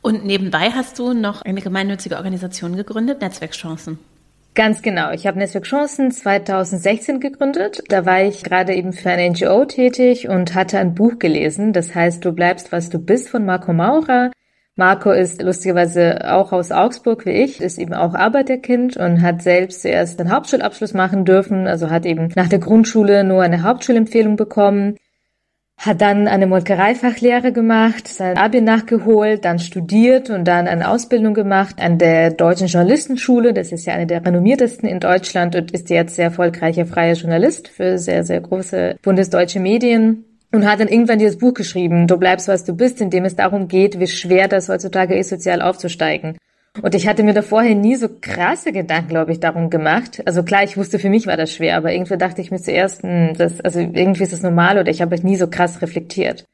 Und 0.00 0.24
nebenbei 0.24 0.70
hast 0.70 0.98
du 0.98 1.12
noch 1.12 1.42
eine 1.42 1.60
gemeinnützige 1.60 2.16
Organisation 2.16 2.76
gegründet, 2.76 3.20
Netzwerkchancen. 3.20 3.98
Ganz 4.56 4.80
genau. 4.80 5.10
Ich 5.10 5.26
habe 5.26 5.38
Netzwerk 5.38 5.64
Chancen 5.64 6.10
2016 6.10 7.20
gegründet. 7.20 7.82
Da 7.88 8.06
war 8.06 8.22
ich 8.22 8.42
gerade 8.42 8.74
eben 8.74 8.94
für 8.94 9.10
eine 9.10 9.28
NGO 9.28 9.66
tätig 9.66 10.28
und 10.30 10.54
hatte 10.54 10.78
ein 10.78 10.94
Buch 10.94 11.18
gelesen. 11.18 11.74
Das 11.74 11.94
heißt, 11.94 12.24
du 12.24 12.32
bleibst, 12.32 12.72
was 12.72 12.88
du 12.88 12.98
bist 12.98 13.28
von 13.28 13.44
Marco 13.44 13.74
Maurer. 13.74 14.30
Marco 14.78 15.10
ist 15.10 15.40
lustigerweise 15.40 16.30
auch 16.30 16.52
aus 16.52 16.70
Augsburg 16.70 17.24
wie 17.24 17.30
ich, 17.30 17.62
ist 17.62 17.78
eben 17.78 17.94
auch 17.94 18.14
Arbeiterkind 18.14 18.98
und 18.98 19.22
hat 19.22 19.40
selbst 19.40 19.80
zuerst 19.80 20.20
einen 20.20 20.30
Hauptschulabschluss 20.30 20.92
machen 20.92 21.24
dürfen, 21.24 21.66
also 21.66 21.88
hat 21.88 22.04
eben 22.04 22.30
nach 22.36 22.48
der 22.48 22.58
Grundschule 22.58 23.24
nur 23.24 23.42
eine 23.42 23.62
Hauptschulempfehlung 23.62 24.36
bekommen, 24.36 24.96
hat 25.78 26.02
dann 26.02 26.28
eine 26.28 26.46
Molkereifachlehre 26.46 27.52
gemacht, 27.52 28.06
sein 28.06 28.36
Abi 28.36 28.60
nachgeholt, 28.60 29.46
dann 29.46 29.58
studiert 29.58 30.28
und 30.28 30.44
dann 30.44 30.68
eine 30.68 30.90
Ausbildung 30.90 31.32
gemacht 31.32 31.76
an 31.80 31.96
der 31.96 32.30
Deutschen 32.30 32.66
Journalistenschule. 32.66 33.54
Das 33.54 33.72
ist 33.72 33.86
ja 33.86 33.94
eine 33.94 34.06
der 34.06 34.24
renommiertesten 34.26 34.86
in 34.86 35.00
Deutschland 35.00 35.56
und 35.56 35.70
ist 35.70 35.88
jetzt 35.88 36.16
sehr 36.16 36.26
erfolgreicher 36.26 36.84
freier 36.84 37.14
Journalist 37.14 37.68
für 37.68 37.96
sehr, 37.96 38.24
sehr 38.24 38.42
große 38.42 38.96
bundesdeutsche 39.02 39.60
Medien 39.60 40.24
und 40.56 40.66
hat 40.66 40.80
dann 40.80 40.88
irgendwann 40.88 41.18
dieses 41.18 41.38
Buch 41.38 41.54
geschrieben, 41.54 42.06
Du 42.06 42.16
bleibst, 42.16 42.48
was 42.48 42.64
du 42.64 42.74
bist, 42.74 43.00
in 43.00 43.10
dem 43.10 43.24
es 43.24 43.36
darum 43.36 43.68
geht, 43.68 44.00
wie 44.00 44.06
schwer 44.06 44.48
das 44.48 44.68
heutzutage 44.68 45.16
ist, 45.16 45.28
sozial 45.28 45.62
aufzusteigen. 45.62 46.36
Und 46.82 46.94
ich 46.94 47.06
hatte 47.06 47.22
mir 47.22 47.32
da 47.32 47.42
vorher 47.42 47.74
nie 47.74 47.96
so 47.96 48.08
krasse 48.20 48.72
Gedanken, 48.72 49.08
glaube 49.08 49.32
ich, 49.32 49.40
darum 49.40 49.70
gemacht. 49.70 50.22
Also 50.26 50.42
klar, 50.42 50.62
ich 50.62 50.76
wusste, 50.76 50.98
für 50.98 51.08
mich 51.08 51.26
war 51.26 51.36
das 51.36 51.52
schwer, 51.52 51.76
aber 51.76 51.92
irgendwie 51.92 52.18
dachte 52.18 52.40
ich 52.40 52.50
mir 52.50 52.60
zuerst, 52.60 53.02
hm, 53.02 53.32
das, 53.36 53.60
also 53.60 53.80
irgendwie 53.80 54.24
ist 54.24 54.32
das 54.32 54.42
normal 54.42 54.78
oder 54.78 54.90
ich 54.90 55.00
habe 55.00 55.12
halt 55.12 55.24
nie 55.24 55.36
so 55.36 55.48
krass 55.48 55.80
reflektiert. 55.80 56.44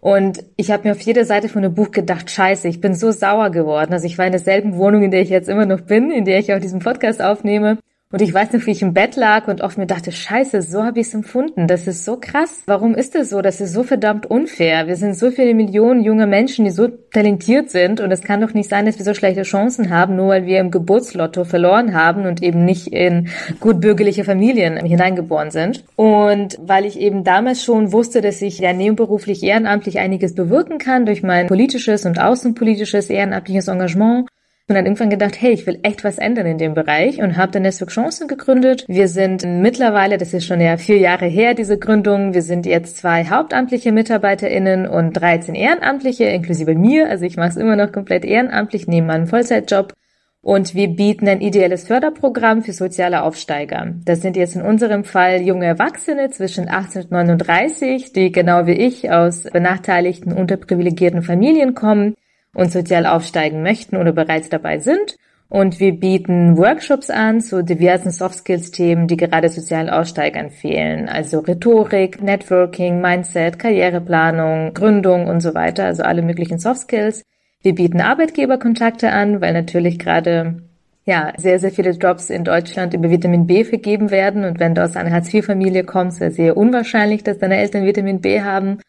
Und 0.00 0.44
ich 0.56 0.70
habe 0.70 0.86
mir 0.86 0.92
auf 0.92 1.00
jeder 1.00 1.24
Seite 1.24 1.48
von 1.48 1.62
dem 1.62 1.74
Buch 1.74 1.90
gedacht, 1.90 2.30
scheiße, 2.30 2.68
ich 2.68 2.80
bin 2.80 2.94
so 2.94 3.10
sauer 3.10 3.50
geworden. 3.50 3.92
Also 3.92 4.06
ich 4.06 4.16
war 4.16 4.26
in 4.26 4.32
derselben 4.32 4.76
Wohnung, 4.76 5.02
in 5.02 5.10
der 5.10 5.22
ich 5.22 5.28
jetzt 5.28 5.48
immer 5.48 5.66
noch 5.66 5.80
bin, 5.80 6.12
in 6.12 6.24
der 6.24 6.38
ich 6.38 6.54
auch 6.54 6.60
diesen 6.60 6.78
Podcast 6.78 7.20
aufnehme. 7.20 7.78
Und 8.10 8.22
ich 8.22 8.32
weiß 8.32 8.54
noch, 8.54 8.64
wie 8.64 8.70
ich 8.70 8.80
im 8.80 8.94
Bett 8.94 9.16
lag 9.16 9.48
und 9.48 9.60
oft 9.60 9.76
mir 9.76 9.86
dachte, 9.86 10.12
scheiße, 10.12 10.62
so 10.62 10.82
habe 10.82 10.98
ich 10.98 11.08
es 11.08 11.14
empfunden. 11.14 11.66
Das 11.66 11.86
ist 11.86 12.06
so 12.06 12.16
krass. 12.18 12.62
Warum 12.64 12.94
ist 12.94 13.14
das 13.14 13.28
so? 13.28 13.42
Das 13.42 13.60
ist 13.60 13.74
so 13.74 13.82
verdammt 13.82 14.24
unfair. 14.24 14.86
Wir 14.86 14.96
sind 14.96 15.14
so 15.14 15.30
viele 15.30 15.52
Millionen 15.52 16.02
junge 16.02 16.26
Menschen, 16.26 16.64
die 16.64 16.70
so 16.70 16.88
talentiert 16.88 17.68
sind. 17.68 18.00
Und 18.00 18.10
es 18.10 18.22
kann 18.22 18.40
doch 18.40 18.54
nicht 18.54 18.70
sein, 18.70 18.86
dass 18.86 18.96
wir 18.96 19.04
so 19.04 19.12
schlechte 19.12 19.42
Chancen 19.42 19.90
haben, 19.90 20.16
nur 20.16 20.28
weil 20.28 20.46
wir 20.46 20.58
im 20.58 20.70
Geburtslotto 20.70 21.44
verloren 21.44 21.92
haben 21.92 22.24
und 22.24 22.42
eben 22.42 22.64
nicht 22.64 22.86
in 22.86 23.28
gut 23.60 23.82
bürgerliche 23.82 24.24
Familien 24.24 24.78
hineingeboren 24.78 25.50
sind. 25.50 25.84
Und 25.94 26.56
weil 26.62 26.86
ich 26.86 26.98
eben 26.98 27.24
damals 27.24 27.62
schon 27.62 27.92
wusste, 27.92 28.22
dass 28.22 28.40
ich 28.40 28.58
ja 28.58 28.72
nebenberuflich 28.72 29.42
ehrenamtlich 29.42 29.98
einiges 29.98 30.34
bewirken 30.34 30.78
kann 30.78 31.04
durch 31.04 31.22
mein 31.22 31.48
politisches 31.48 32.06
und 32.06 32.18
außenpolitisches 32.18 33.10
ehrenamtliches 33.10 33.68
Engagement, 33.68 34.26
und 34.68 34.74
dann 34.74 34.84
irgendwann 34.84 35.08
gedacht, 35.08 35.40
hey, 35.40 35.52
ich 35.52 35.66
will 35.66 35.78
echt 35.82 36.04
was 36.04 36.18
ändern 36.18 36.46
in 36.46 36.58
dem 36.58 36.74
Bereich 36.74 37.22
und 37.22 37.38
habe 37.38 37.52
dann 37.52 37.62
Netzwerk 37.62 37.90
Chancen 37.90 38.28
gegründet. 38.28 38.84
Wir 38.86 39.08
sind 39.08 39.42
mittlerweile, 39.44 40.18
das 40.18 40.34
ist 40.34 40.44
schon 40.44 40.60
ja 40.60 40.76
vier 40.76 40.98
Jahre 40.98 41.24
her, 41.24 41.54
diese 41.54 41.78
Gründung, 41.78 42.34
wir 42.34 42.42
sind 42.42 42.66
jetzt 42.66 42.98
zwei 42.98 43.24
hauptamtliche 43.24 43.92
MitarbeiterInnen 43.92 44.86
und 44.86 45.14
13 45.14 45.54
Ehrenamtliche, 45.54 46.24
inklusive 46.24 46.74
mir. 46.74 47.08
Also 47.08 47.24
ich 47.24 47.38
mache 47.38 47.48
es 47.48 47.56
immer 47.56 47.76
noch 47.76 47.92
komplett 47.92 48.26
ehrenamtlich, 48.26 48.86
neben 48.86 49.06
meinem 49.06 49.26
Vollzeitjob. 49.26 49.94
Und 50.42 50.74
wir 50.74 50.88
bieten 50.88 51.28
ein 51.28 51.40
ideelles 51.40 51.84
Förderprogramm 51.84 52.62
für 52.62 52.72
soziale 52.72 53.22
Aufsteiger. 53.22 53.94
Das 54.04 54.20
sind 54.20 54.36
jetzt 54.36 54.54
in 54.54 54.62
unserem 54.62 55.04
Fall 55.04 55.40
junge 55.40 55.64
Erwachsene 55.64 56.30
zwischen 56.30 56.68
18 56.68 57.04
und 57.04 57.10
39, 57.10 58.12
die 58.12 58.32
genau 58.32 58.66
wie 58.66 58.72
ich 58.72 59.10
aus 59.10 59.44
benachteiligten, 59.44 60.32
unterprivilegierten 60.32 61.22
Familien 61.22 61.74
kommen 61.74 62.14
und 62.54 62.72
sozial 62.72 63.06
aufsteigen 63.06 63.62
möchten 63.62 63.96
oder 63.96 64.12
bereits 64.12 64.48
dabei 64.48 64.78
sind. 64.78 65.16
Und 65.50 65.80
wir 65.80 65.92
bieten 65.92 66.58
Workshops 66.58 67.08
an 67.08 67.40
zu 67.40 67.64
diversen 67.64 68.10
Soft 68.10 68.36
Skills 68.36 68.70
Themen, 68.70 69.06
die 69.06 69.16
gerade 69.16 69.48
sozialen 69.48 69.88
Aussteigern 69.88 70.50
fehlen. 70.50 71.08
Also 71.08 71.38
Rhetorik, 71.38 72.22
Networking, 72.22 73.00
Mindset, 73.00 73.58
Karriereplanung, 73.58 74.74
Gründung 74.74 75.26
und 75.26 75.40
so 75.40 75.54
weiter. 75.54 75.86
Also 75.86 76.02
alle 76.02 76.20
möglichen 76.20 76.58
Soft 76.58 76.82
Skills. 76.82 77.22
Wir 77.62 77.74
bieten 77.74 78.02
Arbeitgeberkontakte 78.02 79.10
an, 79.10 79.40
weil 79.40 79.54
natürlich 79.54 79.98
gerade 79.98 80.62
ja, 81.08 81.32
sehr, 81.38 81.58
sehr 81.58 81.70
viele 81.70 81.92
Jobs 81.92 82.28
in 82.28 82.44
Deutschland 82.44 82.92
über 82.92 83.08
Vitamin 83.08 83.46
B 83.46 83.64
vergeben 83.64 84.10
werden. 84.10 84.44
Und 84.44 84.60
wenn 84.60 84.74
du 84.74 84.84
aus 84.84 84.94
einer 84.94 85.10
Hartz-IV-Familie 85.10 85.84
kommst, 85.84 86.20
ist 86.20 86.32
es 86.32 86.36
sehr 86.36 86.58
unwahrscheinlich, 86.58 87.24
dass 87.24 87.38
deine 87.38 87.56
Eltern 87.56 87.86
Vitamin 87.86 88.20
B 88.20 88.42
haben. 88.42 88.80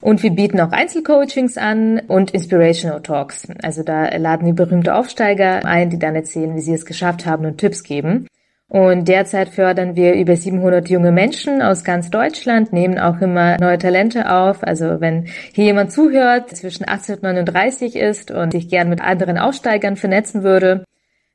Und 0.00 0.22
wir 0.22 0.30
bieten 0.30 0.60
auch 0.60 0.72
Einzelcoachings 0.72 1.58
an 1.58 2.00
und 2.08 2.30
Inspirational 2.30 3.02
Talks. 3.02 3.48
Also 3.62 3.82
da 3.82 4.16
laden 4.16 4.46
wir 4.46 4.54
berühmte 4.54 4.94
Aufsteiger 4.94 5.64
ein, 5.66 5.90
die 5.90 5.98
dann 5.98 6.14
erzählen, 6.14 6.54
wie 6.56 6.60
sie 6.60 6.72
es 6.72 6.86
geschafft 6.86 7.26
haben 7.26 7.44
und 7.44 7.58
Tipps 7.58 7.82
geben. 7.82 8.26
Und 8.70 9.08
derzeit 9.08 9.48
fördern 9.48 9.96
wir 9.96 10.14
über 10.14 10.36
700 10.36 10.88
junge 10.88 11.10
Menschen 11.10 11.60
aus 11.60 11.82
ganz 11.82 12.08
Deutschland, 12.08 12.72
nehmen 12.72 13.00
auch 13.00 13.20
immer 13.20 13.58
neue 13.58 13.78
Talente 13.78 14.32
auf. 14.32 14.62
Also 14.62 15.00
wenn 15.00 15.26
hier 15.52 15.64
jemand 15.64 15.90
zuhört, 15.90 16.56
zwischen 16.56 16.88
18 16.88 17.16
und 17.16 17.22
39 17.24 17.96
ist 17.96 18.30
und 18.30 18.52
sich 18.52 18.68
gern 18.68 18.88
mit 18.88 19.00
anderen 19.00 19.38
Aufsteigern 19.38 19.96
vernetzen 19.96 20.44
würde, 20.44 20.84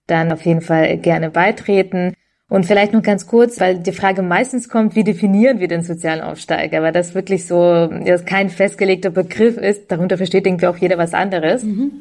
dann 0.08 0.32
auf 0.32 0.46
jeden 0.46 0.62
Fall 0.62 0.98
gerne 0.98 1.30
beitreten. 1.30 2.14
Und 2.48 2.66
vielleicht 2.66 2.94
noch 2.94 3.02
ganz 3.02 3.26
kurz, 3.26 3.60
weil 3.60 3.80
die 3.80 3.92
Frage 3.92 4.22
meistens 4.22 4.70
kommt, 4.70 4.96
wie 4.96 5.04
definieren 5.04 5.60
wir 5.60 5.68
den 5.68 5.82
sozialen 5.82 6.22
Aufsteiger? 6.22 6.84
Weil 6.84 6.94
das 6.94 7.16
wirklich 7.16 7.48
so, 7.48 7.88
das 7.88 8.26
kein 8.26 8.50
festgelegter 8.50 9.10
Begriff 9.10 9.58
ist. 9.58 9.92
Darunter 9.92 10.18
versteht 10.18 10.46
irgendwie 10.46 10.68
auch 10.68 10.78
jeder 10.78 10.98
was 10.98 11.14
anderes. 11.14 11.64
Mhm. 11.64 11.92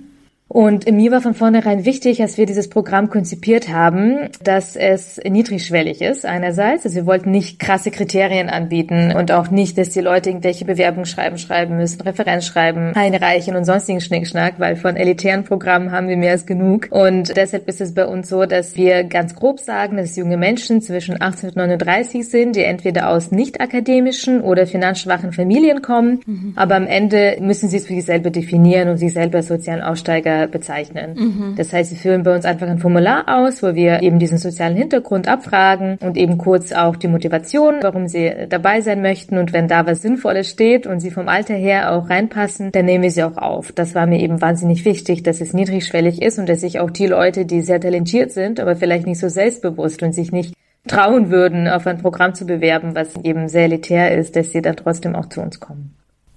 Und 0.54 0.88
mir 0.88 1.10
war 1.10 1.20
von 1.20 1.34
vornherein 1.34 1.84
wichtig, 1.84 2.22
als 2.22 2.38
wir 2.38 2.46
dieses 2.46 2.68
Programm 2.68 3.10
konzipiert 3.10 3.70
haben, 3.70 4.28
dass 4.40 4.76
es 4.76 5.20
niedrigschwellig 5.28 6.00
ist 6.00 6.24
einerseits. 6.24 6.84
Also 6.84 6.94
wir 6.94 7.06
wollten 7.06 7.32
nicht 7.32 7.58
krasse 7.58 7.90
Kriterien 7.90 8.48
anbieten 8.48 9.12
und 9.16 9.32
auch 9.32 9.50
nicht, 9.50 9.76
dass 9.76 9.90
die 9.90 10.00
Leute 10.00 10.30
irgendwelche 10.30 10.64
Bewerbungen 10.64 11.06
schreiben, 11.06 11.38
schreiben 11.38 11.76
müssen, 11.76 12.02
Referenzschreiben 12.02 12.94
einreichen 12.94 13.56
und 13.56 13.64
sonstigen 13.64 14.00
Schnickschnack, 14.00 14.60
weil 14.60 14.76
von 14.76 14.94
elitären 14.94 15.42
Programmen 15.42 15.90
haben 15.90 16.06
wir 16.06 16.16
mehr 16.16 16.30
als 16.30 16.46
genug. 16.46 16.86
Und 16.90 17.36
deshalb 17.36 17.66
ist 17.66 17.80
es 17.80 17.92
bei 17.92 18.06
uns 18.06 18.28
so, 18.28 18.46
dass 18.46 18.76
wir 18.76 19.02
ganz 19.02 19.34
grob 19.34 19.58
sagen, 19.58 19.96
dass 19.96 20.14
junge 20.14 20.36
Menschen 20.36 20.80
zwischen 20.80 21.20
18 21.20 21.48
und 21.48 21.56
39 21.56 22.28
sind, 22.28 22.54
die 22.54 22.62
entweder 22.62 23.08
aus 23.08 23.32
nicht 23.32 23.60
akademischen 23.60 24.40
oder 24.40 24.68
finanzschwachen 24.68 25.32
Familien 25.32 25.82
kommen, 25.82 26.20
mhm. 26.24 26.52
aber 26.54 26.76
am 26.76 26.86
Ende 26.86 27.38
müssen 27.40 27.68
sie 27.68 27.78
es 27.78 27.88
für 27.88 27.94
sich 27.94 28.04
selber 28.04 28.30
definieren 28.30 28.88
und 28.88 28.98
sich 28.98 29.12
selber 29.12 29.38
als 29.38 29.48
sozialen 29.48 29.82
Aussteiger 29.82 30.43
bezeichnen. 30.46 31.14
Mhm. 31.14 31.54
Das 31.56 31.72
heißt, 31.72 31.90
sie 31.90 31.96
füllen 31.96 32.22
bei 32.22 32.34
uns 32.34 32.44
einfach 32.44 32.68
ein 32.68 32.78
Formular 32.78 33.24
aus, 33.26 33.62
wo 33.62 33.74
wir 33.74 34.02
eben 34.02 34.18
diesen 34.18 34.38
sozialen 34.38 34.76
Hintergrund 34.76 35.28
abfragen 35.28 35.98
und 36.00 36.16
eben 36.16 36.38
kurz 36.38 36.72
auch 36.72 36.96
die 36.96 37.08
Motivation, 37.08 37.76
warum 37.82 38.08
sie 38.08 38.32
dabei 38.48 38.80
sein 38.80 39.02
möchten. 39.02 39.38
Und 39.38 39.52
wenn 39.52 39.68
da 39.68 39.86
was 39.86 40.02
Sinnvolles 40.02 40.48
steht 40.48 40.86
und 40.86 41.00
sie 41.00 41.10
vom 41.10 41.28
Alter 41.28 41.54
her 41.54 41.92
auch 41.92 42.10
reinpassen, 42.10 42.72
dann 42.72 42.84
nehmen 42.84 43.04
wir 43.04 43.10
sie 43.10 43.22
auch 43.22 43.36
auf. 43.36 43.72
Das 43.72 43.94
war 43.94 44.06
mir 44.06 44.20
eben 44.20 44.40
wahnsinnig 44.40 44.84
wichtig, 44.84 45.22
dass 45.22 45.40
es 45.40 45.52
niedrigschwellig 45.52 46.22
ist 46.22 46.38
und 46.38 46.48
dass 46.48 46.60
sich 46.60 46.80
auch 46.80 46.90
die 46.90 47.06
Leute, 47.06 47.46
die 47.46 47.60
sehr 47.60 47.80
talentiert 47.80 48.32
sind, 48.32 48.60
aber 48.60 48.76
vielleicht 48.76 49.06
nicht 49.06 49.18
so 49.18 49.28
selbstbewusst 49.28 50.02
und 50.02 50.12
sich 50.12 50.32
nicht 50.32 50.54
trauen 50.86 51.30
würden, 51.30 51.68
auf 51.68 51.86
ein 51.86 51.98
Programm 51.98 52.34
zu 52.34 52.46
bewerben, 52.46 52.94
was 52.94 53.16
eben 53.22 53.48
sehr 53.48 53.64
elitär 53.64 54.16
ist, 54.16 54.36
dass 54.36 54.52
sie 54.52 54.62
dann 54.62 54.76
trotzdem 54.76 55.14
auch 55.14 55.26
zu 55.26 55.40
uns 55.40 55.60
kommen. 55.60 55.94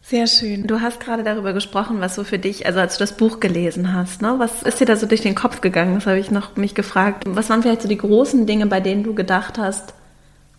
Sehr 0.10 0.26
schön. 0.26 0.66
Du 0.68 0.80
hast 0.80 1.02
gerade 1.02 1.22
darüber 1.22 1.52
gesprochen, 1.52 2.00
was 2.00 2.16
so 2.16 2.24
für 2.24 2.40
dich, 2.40 2.66
also 2.66 2.80
als 2.80 2.94
du 2.94 3.00
das 3.00 3.18
Buch 3.18 3.42
gelesen 3.42 3.94
hast, 3.94 4.22
ne, 4.22 4.36
was 4.38 4.64
ist 4.64 4.80
dir 4.80 4.86
da 4.86 4.96
so 4.96 5.06
durch 5.06 5.20
den 5.20 5.36
Kopf 5.36 5.60
gegangen? 5.60 5.96
Das 5.96 6.08
habe 6.08 6.18
ich 6.18 6.32
noch 6.32 6.56
mich 6.56 6.76
gefragt. 6.76 7.26
Was 7.28 7.50
waren 7.50 7.62
vielleicht 7.62 7.82
so 7.82 7.90
die 7.90 7.98
großen 7.98 8.46
Dinge, 8.46 8.68
bei 8.68 8.80
denen 8.80 9.04
du 9.04 9.14
gedacht 9.14 9.58
hast, 9.58 9.94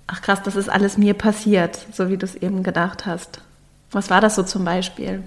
ach 0.07 0.21
krass, 0.21 0.43
das 0.43 0.55
ist 0.55 0.69
alles 0.69 0.99
mir 0.99 1.15
passiert, 1.15 1.79
so 1.93 2.11
wie 2.11 2.19
du 2.19 2.27
es 2.27 2.35
eben 2.35 2.63
gedacht 2.63 3.07
hast? 3.07 3.41
Was 3.91 4.11
war 4.11 4.21
das 4.21 4.35
so 4.35 4.43
zum 4.43 4.67
Beispiel? 4.67 5.23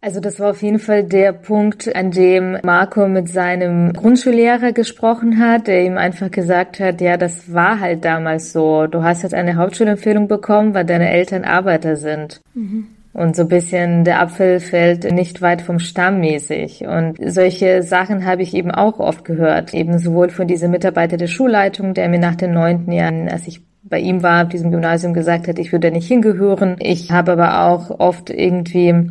Also 0.00 0.20
das 0.20 0.38
war 0.38 0.50
auf 0.50 0.62
jeden 0.62 0.78
Fall 0.78 1.02
der 1.02 1.32
Punkt, 1.32 1.92
an 1.96 2.12
dem 2.12 2.58
Marco 2.62 3.08
mit 3.08 3.28
seinem 3.28 3.92
Grundschullehrer 3.92 4.70
gesprochen 4.70 5.40
hat, 5.40 5.66
der 5.66 5.82
ihm 5.82 5.98
einfach 5.98 6.30
gesagt 6.30 6.78
hat, 6.78 7.00
ja, 7.00 7.16
das 7.16 7.52
war 7.52 7.80
halt 7.80 8.04
damals 8.04 8.52
so. 8.52 8.86
Du 8.86 9.02
hast 9.02 9.24
jetzt 9.24 9.34
eine 9.34 9.56
Hauptschulempfehlung 9.56 10.28
bekommen, 10.28 10.74
weil 10.74 10.84
deine 10.84 11.10
Eltern 11.10 11.44
Arbeiter 11.44 11.96
sind. 11.96 12.40
Mhm. 12.54 12.86
Und 13.18 13.34
so 13.34 13.46
bisschen 13.46 14.04
der 14.04 14.20
Apfel 14.20 14.60
fällt 14.60 15.10
nicht 15.10 15.42
weit 15.42 15.60
vom 15.60 15.80
Stamm 15.80 16.20
mäßig. 16.20 16.86
Und 16.86 17.18
solche 17.20 17.82
Sachen 17.82 18.24
habe 18.24 18.42
ich 18.42 18.54
eben 18.54 18.70
auch 18.70 19.00
oft 19.00 19.24
gehört. 19.24 19.74
Eben 19.74 19.98
sowohl 19.98 20.30
von 20.30 20.46
diesem 20.46 20.70
Mitarbeiter 20.70 21.16
der 21.16 21.26
Schulleitung, 21.26 21.94
der 21.94 22.08
mir 22.08 22.20
nach 22.20 22.36
den 22.36 22.52
neunten 22.52 22.92
Jahren, 22.92 23.28
als 23.28 23.48
ich 23.48 23.60
bei 23.82 23.98
ihm 23.98 24.22
war, 24.22 24.44
auf 24.44 24.50
diesem 24.50 24.70
Gymnasium 24.70 25.14
gesagt 25.14 25.48
hat, 25.48 25.58
ich 25.58 25.72
würde 25.72 25.90
nicht 25.90 26.06
hingehören. 26.06 26.76
Ich 26.78 27.10
habe 27.10 27.32
aber 27.32 27.66
auch 27.66 27.98
oft 27.98 28.30
irgendwie 28.30 29.10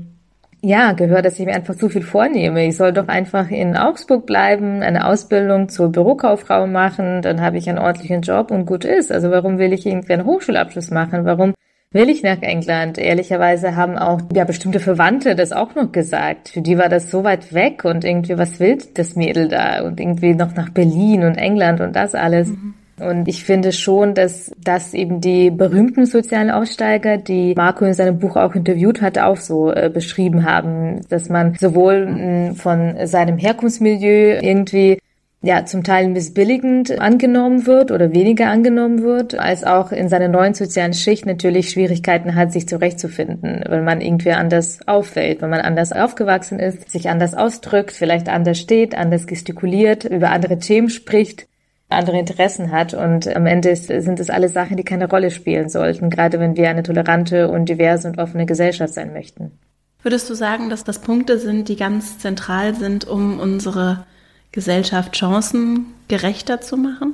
ja, 0.62 0.94
gehört, 0.94 1.26
dass 1.26 1.38
ich 1.38 1.46
mir 1.46 1.56
einfach 1.56 1.76
zu 1.76 1.90
viel 1.90 2.02
vornehme. 2.02 2.66
Ich 2.66 2.78
soll 2.78 2.94
doch 2.94 3.10
einfach 3.10 3.50
in 3.52 3.76
Augsburg 3.76 4.26
bleiben, 4.26 4.84
eine 4.84 5.06
Ausbildung 5.06 5.68
zur 5.68 5.92
Bürokauffrau 5.92 6.66
machen, 6.66 7.22
dann 7.22 7.42
habe 7.42 7.58
ich 7.58 7.70
einen 7.70 7.78
ordentlichen 7.78 8.22
Job 8.22 8.52
und 8.52 8.66
gut 8.66 8.86
ist. 8.86 9.12
Also 9.12 9.32
warum 9.32 9.58
will 9.58 9.74
ich 9.74 9.86
irgendwie 9.86 10.14
einen 10.14 10.26
Hochschulabschluss 10.26 10.92
machen? 10.92 11.26
Warum 11.26 11.54
will 11.92 12.10
ich 12.10 12.24
nach 12.24 12.42
England. 12.42 12.98
Ehrlicherweise 12.98 13.76
haben 13.76 13.98
auch 13.98 14.22
ja 14.34 14.44
bestimmte 14.44 14.80
Verwandte 14.80 15.36
das 15.36 15.52
auch 15.52 15.76
noch 15.76 15.92
gesagt. 15.92 16.50
Für 16.50 16.62
die 16.62 16.78
war 16.78 16.90
das 16.90 17.10
so 17.10 17.24
weit 17.24 17.54
weg 17.54 17.86
und 17.86 18.04
irgendwie, 18.04 18.38
was 18.38 18.60
will 18.60 18.78
das 18.94 19.16
Mädel 19.16 19.48
da? 19.48 19.84
Und 19.84 20.00
irgendwie 20.00 20.34
noch 20.34 20.56
nach 20.56 20.70
Berlin 20.70 21.24
und 21.24 21.36
England 21.36 21.82
und 21.82 21.96
das 21.96 22.16
alles. 22.16 22.50
Mhm. 22.50 22.74
Und 23.00 23.28
ich 23.28 23.44
finde 23.44 23.72
schon, 23.74 24.16
dass 24.16 24.52
das 24.58 24.96
eben 24.96 25.22
die 25.22 25.52
berühmten 25.52 26.08
sozialen 26.08 26.50
Aussteiger, 26.50 27.18
die 27.18 27.54
Marco 27.56 27.86
in 27.86 27.94
seinem 27.94 28.18
Buch 28.18 28.36
auch 28.36 28.56
interviewt 28.56 29.04
hat, 29.04 29.20
auch 29.20 29.38
so 29.38 29.72
äh, 29.72 29.92
beschrieben 29.94 30.46
haben, 30.46 31.02
dass 31.08 31.30
man 31.30 31.54
sowohl 31.60 32.08
mh, 32.08 32.54
von 32.56 32.96
seinem 33.06 33.38
Herkunftsmilieu 33.38 34.40
irgendwie 34.42 34.98
ja 35.42 35.66
zum 35.66 35.84
Teil 35.84 36.10
missbilligend 36.10 37.00
angenommen 37.00 37.68
wird 37.68 37.92
oder 37.92 38.12
weniger 38.12 38.48
angenommen 38.48 39.04
wird, 39.04 39.38
als 39.38 39.64
auch 39.64 39.92
in 39.92 40.10
seiner 40.10 40.28
neuen 40.28 40.54
sozialen 40.54 40.94
Schicht 40.94 41.26
natürlich 41.26 41.70
Schwierigkeiten 41.70 42.36
hat, 42.36 42.52
sich 42.52 42.68
zurechtzufinden, 42.68 43.64
wenn 43.68 43.84
man 43.84 44.02
irgendwie 44.02 44.32
anders 44.32 44.80
auffällt, 44.88 45.42
wenn 45.42 45.50
man 45.50 45.62
anders 45.62 45.92
aufgewachsen 45.92 46.60
ist, 46.60 46.90
sich 46.90 47.10
anders 47.10 47.34
ausdrückt, 47.36 47.92
vielleicht 47.92 48.30
anders 48.30 48.60
steht, 48.60 48.98
anders 48.98 49.28
gestikuliert, 49.28 50.06
über 50.06 50.32
andere 50.32 50.58
Themen 50.58 50.90
spricht 50.90 51.48
andere 51.90 52.20
Interessen 52.20 52.72
hat 52.72 52.94
und 52.94 53.34
am 53.34 53.46
Ende 53.46 53.76
sind 53.76 54.20
es 54.20 54.30
alle 54.30 54.50
Sachen, 54.50 54.78
die 54.78 54.84
keine 54.84 55.10
Rolle 55.10 55.32
spielen 55.32 55.70
sollten, 55.70 56.10
gerade 56.10 56.40
wenn 56.40 56.58
wir 56.58 56.70
eine 56.70 56.84
tolerante 56.84 57.50
und 57.50 57.70
diverse 57.70 58.08
und 58.08 58.20
offene 58.20 58.46
Gesellschaft 58.46 58.94
sein 58.94 59.14
möchten. 59.14 59.58
Würdest 60.02 60.30
du 60.30 60.34
sagen, 60.34 60.70
dass 60.70 60.84
das 60.84 61.00
Punkte 61.00 61.40
sind, 61.40 61.70
die 61.70 61.76
ganz 61.76 62.20
zentral 62.20 62.76
sind, 62.76 63.08
um 63.08 63.40
unsere 63.40 64.06
Gesellschaft 64.52 65.16
chancengerechter 65.16 66.62
zu 66.62 66.78
machen? 66.78 67.14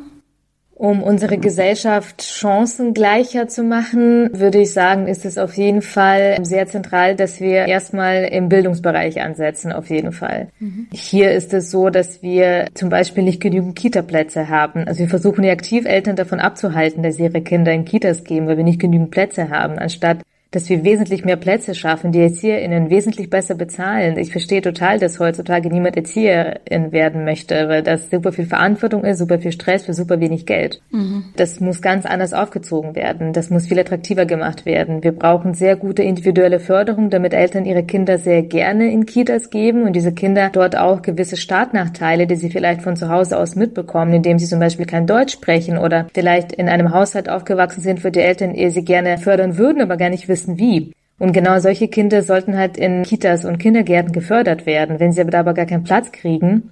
Um 0.76 1.04
unsere 1.04 1.38
Gesellschaft 1.38 2.24
chancengleicher 2.24 3.48
zu 3.48 3.64
machen, 3.64 4.30
würde 4.34 4.60
ich 4.60 4.74
sagen, 4.74 5.08
ist 5.08 5.24
es 5.24 5.38
auf 5.38 5.56
jeden 5.56 5.84
Fall 5.84 6.44
sehr 6.44 6.66
zentral, 6.68 7.16
dass 7.16 7.40
wir 7.40 7.68
erstmal 7.68 8.24
im 8.24 8.50
Bildungsbereich 8.50 9.22
ansetzen, 9.22 9.72
auf 9.72 9.92
jeden 9.92 10.12
Fall. 10.12 10.50
Mhm. 10.60 10.88
Hier 10.92 11.32
ist 11.32 11.54
es 11.54 11.70
so, 11.70 11.90
dass 11.90 12.24
wir 12.24 12.70
zum 12.74 12.90
Beispiel 12.90 13.24
nicht 13.24 13.40
genügend 13.40 13.76
Kita-Plätze 13.76 14.50
haben. 14.50 14.88
Also 14.88 15.00
wir 15.00 15.10
versuchen 15.10 15.44
ja 15.44 15.54
aktiv 15.54 15.86
Eltern 15.86 16.16
davon 16.16 16.40
abzuhalten, 16.40 17.04
dass 17.04 17.16
sie 17.16 17.24
ihre 17.24 17.42
Kinder 17.42 17.72
in 17.72 17.86
Kitas 17.86 18.24
geben, 18.24 18.48
weil 18.48 18.58
wir 18.58 18.64
nicht 18.64 18.82
genügend 18.82 19.12
Plätze 19.12 19.50
haben, 19.50 19.78
anstatt 19.78 20.18
dass 20.54 20.70
wir 20.70 20.84
wesentlich 20.84 21.26
mehr 21.26 21.36
Plätze 21.36 21.74
schaffen, 21.74 22.12
die 22.12 22.20
ErzieherInnen 22.20 22.90
wesentlich 22.90 23.30
besser 23.30 23.56
bezahlen. 23.56 24.18
Ich 24.18 24.32
verstehe 24.32 24.62
total, 24.62 25.00
dass 25.00 25.20
heutzutage 25.20 25.70
niemand 25.70 25.98
Erzieherin 25.98 26.92
werden 26.92 27.26
möchte, 27.26 27.68
weil 27.70 27.82
das 27.82 28.10
super 28.12 28.32
viel 28.32 28.46
Verantwortung 28.46 29.04
ist, 29.04 29.18
super 29.18 29.40
viel 29.40 29.52
Stress 29.52 29.86
für 29.86 29.94
super 29.94 30.20
wenig 30.20 30.46
Geld. 30.46 30.82
Mhm. 30.92 31.26
Das 31.36 31.60
muss 31.60 31.82
ganz 31.82 32.06
anders 32.06 32.34
aufgezogen 32.34 32.96
werden. 32.96 33.34
Das 33.34 33.50
muss 33.50 33.68
viel 33.68 33.80
attraktiver 33.80 34.26
gemacht 34.26 34.66
werden. 34.66 35.04
Wir 35.04 35.12
brauchen 35.12 35.56
sehr 35.56 35.76
gute 35.76 36.04
individuelle 36.04 36.60
Förderung, 36.60 37.10
damit 37.10 37.34
Eltern 37.34 37.66
ihre 37.66 37.84
Kinder 37.84 38.20
sehr 38.20 38.44
gerne 38.44 38.92
in 38.92 39.08
Kitas 39.08 39.50
geben 39.50 39.84
und 39.84 39.94
diese 39.94 40.14
Kinder 40.14 40.52
dort 40.54 40.78
auch 40.78 41.02
gewisse 41.02 41.36
Startnachteile, 41.36 42.28
die 42.28 42.36
sie 42.36 42.52
vielleicht 42.52 42.84
von 42.84 42.96
zu 42.96 43.10
Hause 43.10 43.40
aus 43.40 43.56
mitbekommen, 43.56 44.14
indem 44.14 44.38
sie 44.38 44.46
zum 44.46 44.60
Beispiel 44.60 44.86
kein 44.86 45.08
Deutsch 45.08 45.34
sprechen 45.34 45.80
oder 45.80 46.08
vielleicht 46.14 46.52
in 46.52 46.70
einem 46.70 46.94
Haushalt 46.94 47.28
aufgewachsen 47.28 47.82
sind, 47.82 48.06
wo 48.06 48.10
die 48.10 48.20
Eltern 48.20 48.54
ihr 48.54 48.70
sie 48.70 48.86
gerne 48.86 49.18
fördern 49.18 49.58
würden, 49.58 49.82
aber 49.82 49.98
gar 49.98 50.10
nicht 50.10 50.28
wissen, 50.28 50.43
wissen 50.44 50.60
wie. 50.60 50.94
Und 51.20 51.32
genau 51.32 51.60
solche 51.60 51.88
Kinder 51.88 52.22
sollten 52.22 52.58
halt 52.58 52.78
in 52.78 53.04
Kitas 53.04 53.46
und 53.46 53.58
Kindergärten 53.58 54.12
gefördert 54.12 54.66
werden. 54.66 55.00
Wenn 55.00 55.12
sie 55.12 55.22
aber 55.22 55.32
da 55.32 55.40
aber 55.40 55.54
gar 55.54 55.66
keinen 55.66 55.84
Platz 55.84 56.12
kriegen, 56.12 56.70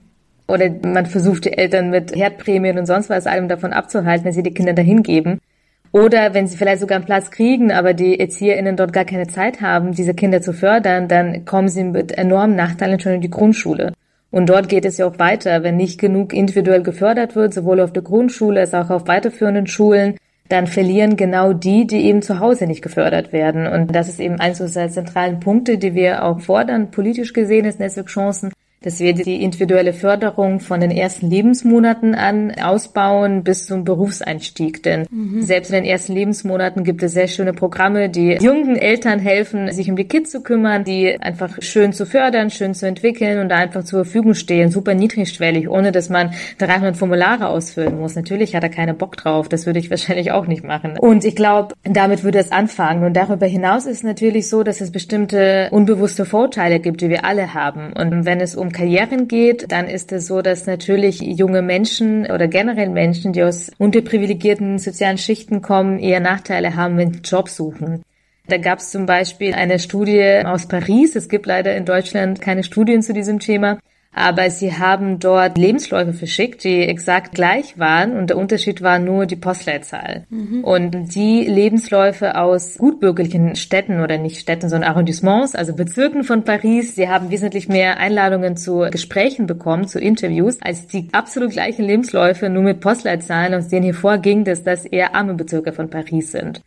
oder 0.47 0.69
man 0.83 1.05
versucht 1.05 1.45
die 1.45 1.57
Eltern 1.57 1.89
mit 1.89 2.15
Herdprämien 2.15 2.77
und 2.77 2.85
sonst 2.85 3.09
was 3.09 3.27
allem 3.27 3.47
davon 3.47 3.71
abzuhalten, 3.71 4.25
dass 4.25 4.35
sie 4.35 4.43
die 4.43 4.53
Kinder 4.53 4.73
dahin 4.73 5.03
geben. 5.03 5.39
Oder 5.93 6.33
wenn 6.33 6.47
sie 6.47 6.57
vielleicht 6.57 6.81
sogar 6.81 6.97
einen 6.97 7.05
Platz 7.05 7.31
kriegen, 7.31 7.71
aber 7.71 7.93
die 7.93 8.19
ErzieherInnen 8.19 8.75
dort 8.75 8.93
gar 8.93 9.05
keine 9.05 9.27
Zeit 9.27 9.61
haben, 9.61 9.93
diese 9.93 10.13
Kinder 10.13 10.41
zu 10.41 10.53
fördern, 10.53 11.07
dann 11.07 11.45
kommen 11.45 11.69
sie 11.69 11.83
mit 11.83 12.13
enormen 12.13 12.55
Nachteilen 12.55 12.99
schon 12.99 13.13
in 13.13 13.21
die 13.21 13.29
Grundschule. 13.29 13.93
Und 14.31 14.47
dort 14.47 14.69
geht 14.69 14.85
es 14.85 14.97
ja 14.97 15.05
auch 15.05 15.19
weiter, 15.19 15.63
wenn 15.63 15.75
nicht 15.75 15.99
genug 15.99 16.33
individuell 16.33 16.83
gefördert 16.83 17.35
wird, 17.35 17.53
sowohl 17.53 17.81
auf 17.81 17.91
der 17.91 18.03
Grundschule 18.03 18.61
als 18.61 18.73
auch 18.73 18.89
auf 18.89 19.07
weiterführenden 19.07 19.67
Schulen, 19.67 20.15
dann 20.51 20.67
verlieren 20.67 21.15
genau 21.17 21.53
die, 21.53 21.87
die 21.87 22.05
eben 22.05 22.21
zu 22.21 22.39
Hause 22.39 22.65
nicht 22.65 22.81
gefördert 22.81 23.31
werden. 23.31 23.67
Und 23.67 23.95
das 23.95 24.09
ist 24.09 24.19
eben 24.19 24.39
eines 24.39 24.61
unserer 24.61 24.89
zentralen 24.89 25.39
Punkte, 25.39 25.77
die 25.77 25.93
wir 25.93 26.23
auch 26.23 26.39
fordern, 26.41 26.91
politisch 26.91 27.33
gesehen 27.33 27.65
ist 27.65 27.79
Netzwerk 27.79 28.07
Chancen, 28.07 28.51
dass 28.83 28.99
wir 28.99 29.13
die 29.13 29.43
individuelle 29.43 29.93
Förderung 29.93 30.59
von 30.59 30.79
den 30.79 30.89
ersten 30.89 31.29
Lebensmonaten 31.29 32.15
an 32.15 32.51
ausbauen 32.59 33.43
bis 33.43 33.67
zum 33.67 33.83
Berufseinstieg. 33.83 34.81
Denn 34.81 35.05
mhm. 35.11 35.43
selbst 35.43 35.69
in 35.69 35.75
den 35.75 35.85
ersten 35.85 36.13
Lebensmonaten 36.13 36.83
gibt 36.83 37.03
es 37.03 37.13
sehr 37.13 37.27
schöne 37.27 37.53
Programme, 37.53 38.09
die 38.09 38.39
jungen 38.41 38.75
Eltern 38.75 39.19
helfen, 39.19 39.71
sich 39.71 39.87
um 39.89 39.95
die 39.95 40.07
Kids 40.07 40.31
zu 40.31 40.41
kümmern, 40.41 40.83
die 40.83 41.15
einfach 41.21 41.61
schön 41.61 41.93
zu 41.93 42.07
fördern, 42.07 42.49
schön 42.49 42.73
zu 42.73 42.87
entwickeln 42.87 43.39
und 43.39 43.49
da 43.49 43.57
einfach 43.57 43.83
zur 43.83 44.03
Verfügung 44.03 44.33
stehen, 44.33 44.71
super 44.71 44.95
niedrigschwellig, 44.95 45.69
ohne 45.69 45.91
dass 45.91 46.09
man 46.09 46.33
300 46.57 46.97
Formulare 46.97 47.49
ausfüllen 47.49 47.99
muss. 47.99 48.15
Natürlich 48.15 48.55
hat 48.55 48.63
er 48.63 48.69
keine 48.69 48.95
Bock 48.95 49.15
drauf, 49.15 49.47
das 49.47 49.67
würde 49.67 49.77
ich 49.77 49.91
wahrscheinlich 49.91 50.31
auch 50.31 50.47
nicht 50.47 50.63
machen. 50.63 50.97
Und 50.97 51.23
ich 51.23 51.35
glaube, 51.35 51.75
damit 51.83 52.23
würde 52.23 52.39
es 52.39 52.51
anfangen. 52.51 53.03
Und 53.03 53.13
darüber 53.13 53.45
hinaus 53.45 53.85
ist 53.85 53.97
es 53.97 54.03
natürlich 54.03 54.49
so, 54.49 54.63
dass 54.63 54.81
es 54.81 54.91
bestimmte 54.91 55.67
unbewusste 55.69 56.25
Vorteile 56.25 56.79
gibt, 56.79 57.01
die 57.01 57.09
wir 57.09 57.25
alle 57.25 57.53
haben. 57.53 57.93
Und 57.93 58.25
wenn 58.25 58.41
es 58.41 58.55
um 58.55 58.70
Karrieren 58.71 59.27
geht, 59.27 59.71
dann 59.71 59.87
ist 59.87 60.11
es 60.11 60.27
so, 60.27 60.41
dass 60.41 60.65
natürlich 60.65 61.21
junge 61.21 61.61
Menschen 61.61 62.29
oder 62.31 62.47
generell 62.47 62.89
Menschen, 62.89 63.33
die 63.33 63.43
aus 63.43 63.71
unterprivilegierten 63.77 64.79
sozialen 64.79 65.17
Schichten 65.17 65.61
kommen, 65.61 65.99
eher 65.99 66.19
Nachteile 66.19 66.75
haben, 66.75 66.97
wenn 66.97 67.13
sie 67.13 67.19
Job 67.21 67.49
suchen. 67.49 68.03
Da 68.47 68.57
gab 68.57 68.79
es 68.79 68.91
zum 68.91 69.05
Beispiel 69.05 69.53
eine 69.53 69.79
Studie 69.79 70.41
aus 70.43 70.67
Paris. 70.67 71.15
Es 71.15 71.29
gibt 71.29 71.45
leider 71.45 71.75
in 71.75 71.85
Deutschland 71.85 72.41
keine 72.41 72.63
Studien 72.63 73.01
zu 73.01 73.13
diesem 73.13 73.39
Thema 73.39 73.77
aber 74.13 74.49
sie 74.49 74.77
haben 74.77 75.19
dort 75.19 75.57
Lebensläufe 75.57 76.13
verschickt, 76.13 76.63
die 76.63 76.81
exakt 76.81 77.33
gleich 77.33 77.79
waren 77.79 78.17
und 78.17 78.29
der 78.29 78.37
Unterschied 78.37 78.81
war 78.81 78.99
nur 78.99 79.25
die 79.25 79.37
Postleitzahl. 79.37 80.25
Mhm. 80.29 80.63
Und 80.63 81.15
die 81.15 81.45
Lebensläufe 81.45 82.35
aus 82.35 82.77
gutbürgerlichen 82.77 83.55
Städten 83.55 84.01
oder 84.01 84.17
nicht 84.17 84.39
Städten, 84.39 84.69
sondern 84.69 84.89
Arrondissements, 84.89 85.55
also 85.55 85.73
Bezirken 85.73 86.23
von 86.23 86.43
Paris, 86.43 86.95
sie 86.95 87.07
haben 87.07 87.31
wesentlich 87.31 87.69
mehr 87.69 87.97
Einladungen 87.97 88.57
zu 88.57 88.87
Gesprächen 88.91 89.47
bekommen, 89.47 89.87
zu 89.87 89.99
Interviews, 89.99 90.57
als 90.61 90.87
die 90.87 91.07
absolut 91.13 91.51
gleichen 91.51 91.85
Lebensläufe, 91.85 92.49
nur 92.49 92.63
mit 92.63 92.81
Postleitzahlen, 92.81 93.53
aus 93.53 93.69
denen 93.69 93.85
hervorging, 93.85 94.43
dass 94.43 94.63
das 94.63 94.85
eher 94.85 95.15
arme 95.15 95.35
Bezirke 95.35 95.71
von 95.71 95.89
Paris 95.89 96.31
sind. 96.31 96.61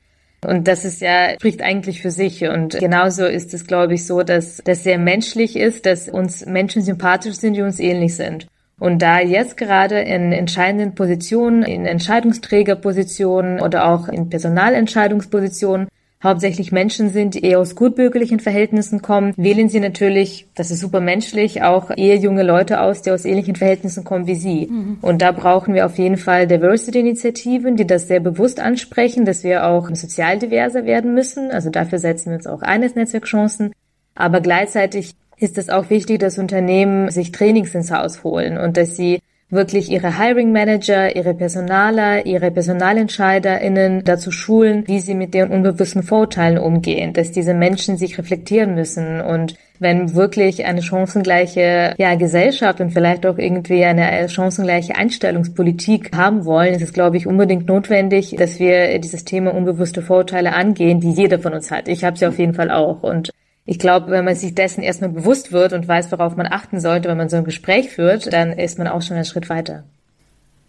Und 0.45 0.69
das 0.69 0.85
ist 0.85 1.01
ja, 1.01 1.35
spricht 1.35 1.63
eigentlich 1.63 2.03
für 2.03 2.11
sich. 2.11 2.45
Und 2.45 2.79
genauso 2.79 3.27
ist 3.27 3.55
es, 3.55 3.67
glaube 3.67 3.95
ich, 3.95 4.07
so, 4.07 4.23
dass 4.23 4.61
das 4.65 4.85
sehr 4.85 4.99
menschlich 4.99 5.57
ist, 5.57 5.87
dass 5.87 6.09
uns 6.09 6.47
Menschen 6.47 6.83
sympathisch 6.83 7.37
sind, 7.37 7.55
die 7.55 7.63
uns 7.63 7.81
ähnlich 7.81 8.17
sind. 8.17 8.47
Und 8.79 9.01
da 9.03 9.21
jetzt 9.21 9.57
gerade 9.57 10.01
in 10.01 10.33
entscheidenden 10.33 10.95
Positionen, 10.95 11.63
in 11.63 11.87
Entscheidungsträgerpositionen 11.87 13.61
oder 13.61 13.89
auch 13.89 14.09
in 14.09 14.29
Personalentscheidungspositionen 14.29 15.89
hauptsächlich 16.25 16.73
Menschen 16.73 17.11
sind, 17.11 17.35
die 17.35 17.45
eher 17.45 17.61
aus 17.61 17.77
gutbürgerlichen 17.77 18.41
Verhältnissen 18.41 19.03
kommen, 19.03 19.35
wählen 19.37 19.69
sie 19.69 19.79
natürlich, 19.79 20.47
das 20.55 20.71
ist 20.71 20.81
super 20.81 21.01
menschlich, 21.01 21.63
auch 21.63 21.91
eher 21.97 22.17
junge 22.17 22.43
Leute 22.43 22.81
aus, 22.81 23.03
die 23.03 23.11
aus 23.11 23.25
ähnlichen 23.25 23.55
Verhältnissen 23.55 24.03
kommen 24.03 24.27
wie 24.27 24.35
sie. 24.35 24.67
Mhm. 24.67 24.99
Und 25.03 25.23
da 25.23 25.31
brauchen 25.33 25.75
wir 25.75 25.87
auf 25.87 25.99
jeden 25.99 26.17
Fall 26.17 26.47
Diversity-Initiativen, 26.47 27.77
die 27.77 27.87
das 27.87 28.09
sehr 28.09 28.21
bewusst 28.21 28.59
ansprechen, 28.59 29.25
dass 29.25 29.45
wir 29.45 29.67
auch 29.67 29.89
sozial 29.95 30.39
diverser 30.39 30.87
werden 30.87 31.15
müssen. 31.15 31.51
Also 31.51 31.71
dafür 31.71 31.99
setzen 31.99 32.31
wir 32.31 32.37
uns 32.37 32.47
auch 32.47 32.63
eines 32.63 32.95
Netzwerkchancen. 32.95 33.73
Aber 34.15 34.41
gleichzeitig 34.41 35.15
ist 35.37 35.59
es 35.59 35.69
auch 35.69 35.91
wichtig, 35.91 36.21
dass 36.21 36.39
Unternehmen 36.39 37.11
sich 37.11 37.33
Trainings 37.33 37.75
ins 37.75 37.91
Haus 37.91 38.25
holen 38.25 38.57
und 38.57 38.77
dass 38.77 38.97
sie 38.97 39.21
wirklich 39.55 39.91
ihre 39.91 40.19
Hiring 40.19 40.53
Manager, 40.53 41.15
ihre 41.15 41.35
Personaler, 41.35 42.27
ihre 42.27 42.51
PersonalentscheiderInnen 42.51 44.05
dazu 44.05 44.31
schulen, 44.31 44.85
wie 44.87 45.01
sie 45.01 45.15
mit 45.15 45.35
den 45.35 45.51
unbewussten 45.51 46.03
Vorurteilen 46.03 46.59
umgehen, 46.59 47.13
dass 47.13 47.33
diese 47.33 47.55
Menschen 47.55 47.97
sich 47.97 48.19
reflektieren 48.19 48.75
müssen 48.75 49.21
und 49.21 49.55
wenn 49.81 50.15
wirklich 50.15 50.65
eine 50.65 50.83
chancengleiche 50.83 51.95
ja, 51.99 52.15
Gesellschaft 52.15 52.81
und 52.81 52.93
vielleicht 52.93 53.27
auch 53.27 53.39
irgendwie 53.39 53.85
eine 53.85 54.29
chancengleiche 54.29 54.95
Einstellungspolitik 54.95 56.17
haben 56.17 56.45
wollen, 56.45 56.75
ist 56.75 56.83
es, 56.83 56.93
glaube 56.93 57.17
ich, 57.17 57.27
unbedingt 57.27 57.67
notwendig, 57.67 58.37
dass 58.39 58.61
wir 58.61 58.99
dieses 59.01 59.25
Thema 59.25 59.53
unbewusste 59.53 60.01
Vorurteile 60.01 60.55
angehen, 60.55 61.01
die 61.01 61.11
jeder 61.11 61.41
von 61.41 61.55
uns 61.55 61.71
hat. 61.71 61.89
Ich 61.89 62.05
habe 62.05 62.17
sie 62.17 62.27
auf 62.27 62.39
jeden 62.39 62.55
Fall 62.55 62.71
auch. 62.71 63.03
Und 63.03 63.31
ich 63.67 63.79
glaube, 63.79 64.11
wenn 64.11 64.25
man 64.25 64.37
sich 64.37 64.55
dessen 64.55 64.83
erstmal 64.83 65.11
bewusst 65.11 65.53
wird 65.53 65.73
und 65.73 65.89
weiß, 65.89 66.13
worauf 66.13 66.37
man 66.37 66.47
achten 66.47 66.81
sollte, 66.81 67.09
wenn 67.09 67.17
man 67.17 67.31
so 67.31 67.37
ein 67.37 67.45
Gespräch 67.45 67.91
führt, 67.91 68.33
dann 68.33 68.53
ist 68.53 68.79
man 68.79 68.89
auch 68.89 69.03
schon 69.03 69.17
einen 69.17 69.25
Schritt 69.25 69.49
weiter. 69.49 69.85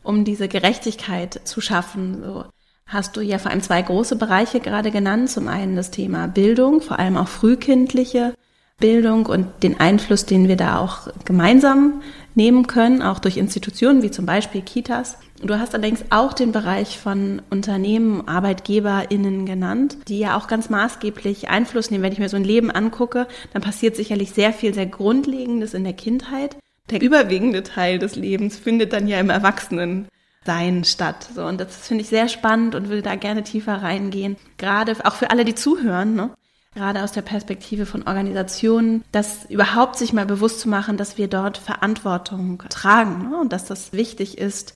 Um 0.04 0.24
diese 0.24 0.48
Gerechtigkeit 0.48 1.42
zu 1.44 1.60
schaffen, 1.62 2.24
so 2.24 2.46
hast 2.86 3.18
du 3.18 3.22
ja 3.22 3.38
vor 3.38 3.52
allem 3.52 3.62
zwei 3.62 3.82
große 3.82 4.16
Bereiche 4.16 4.60
gerade 4.60 4.92
genannt. 4.92 5.30
Zum 5.30 5.48
einen 5.48 5.76
das 5.76 5.92
Thema 5.92 6.28
Bildung, 6.28 6.82
vor 6.82 7.00
allem 7.00 7.18
auch 7.18 7.28
frühkindliche 7.28 8.34
Bildung 8.80 9.26
und 9.26 9.64
den 9.64 9.80
Einfluss, 9.80 10.26
den 10.26 10.48
wir 10.48 10.58
da 10.58 10.80
auch 10.80 11.10
gemeinsam 11.26 12.02
nehmen 12.36 12.68
können, 12.68 13.02
auch 13.02 13.20
durch 13.20 13.38
Institutionen 13.38 14.04
wie 14.04 14.12
zum 14.12 14.26
Beispiel 14.26 14.62
Kitas. 14.62 15.18
Du 15.42 15.60
hast 15.60 15.74
allerdings 15.74 16.06
auch 16.10 16.34
den 16.34 16.52
Bereich 16.52 17.00
von 17.00 17.42
Unternehmen, 17.50 18.28
ArbeitgeberInnen 18.28 19.46
genannt, 19.46 19.98
die 20.08 20.20
ja 20.20 20.38
auch 20.38 20.48
ganz 20.48 20.70
maßgeblich 20.70 21.50
Einfluss 21.50 21.92
nehmen. 21.92 22.04
Wenn 22.04 22.14
ich 22.14 22.20
mir 22.20 22.30
so 22.30 22.38
ein 22.38 22.44
Leben 22.44 22.72
angucke, 22.72 23.28
dann 23.54 23.62
passiert 23.62 23.96
sicherlich 23.96 24.32
sehr 24.32 24.54
viel 24.54 24.74
sehr 24.74 24.86
Grundlegendes 24.86 25.74
in 25.74 25.84
der 25.84 25.94
Kindheit. 25.94 26.58
Der 26.90 27.02
überwiegende 27.02 27.64
Teil 27.64 28.00
des 28.00 28.16
Lebens 28.16 28.58
findet 28.58 28.94
dann 28.94 29.08
ja 29.08 29.20
im 29.20 29.30
Erwachsenensein 29.30 30.84
statt. 30.84 31.28
So, 31.34 31.44
und 31.44 31.60
das 31.60 31.88
finde 31.88 32.04
ich 32.04 32.10
sehr 32.10 32.28
spannend 32.30 32.76
und 32.76 32.90
würde 32.90 33.02
da 33.02 33.16
gerne 33.16 33.44
tiefer 33.44 33.82
reingehen. 33.82 34.38
Gerade 34.58 34.96
auch 35.04 35.16
für 35.16 35.32
alle, 35.32 35.46
die 35.46 35.56
zuhören, 35.56 36.16
ne? 36.16 36.30
Gerade 36.76 37.04
aus 37.04 37.14
der 37.14 37.22
Perspektive 37.22 37.86
von 37.86 38.04
Organisationen, 38.04 39.04
das 39.12 39.46
überhaupt 39.50 39.98
sich 39.98 40.14
mal 40.14 40.26
bewusst 40.26 40.60
zu 40.60 40.70
machen, 40.70 40.98
dass 40.98 41.18
wir 41.18 41.28
dort 41.28 41.58
Verantwortung 41.58 42.62
tragen 42.70 43.30
ne? 43.30 43.38
und 43.38 43.54
dass 43.54 43.66
das 43.66 43.94
wichtig 43.94 44.38
ist, 44.38 44.74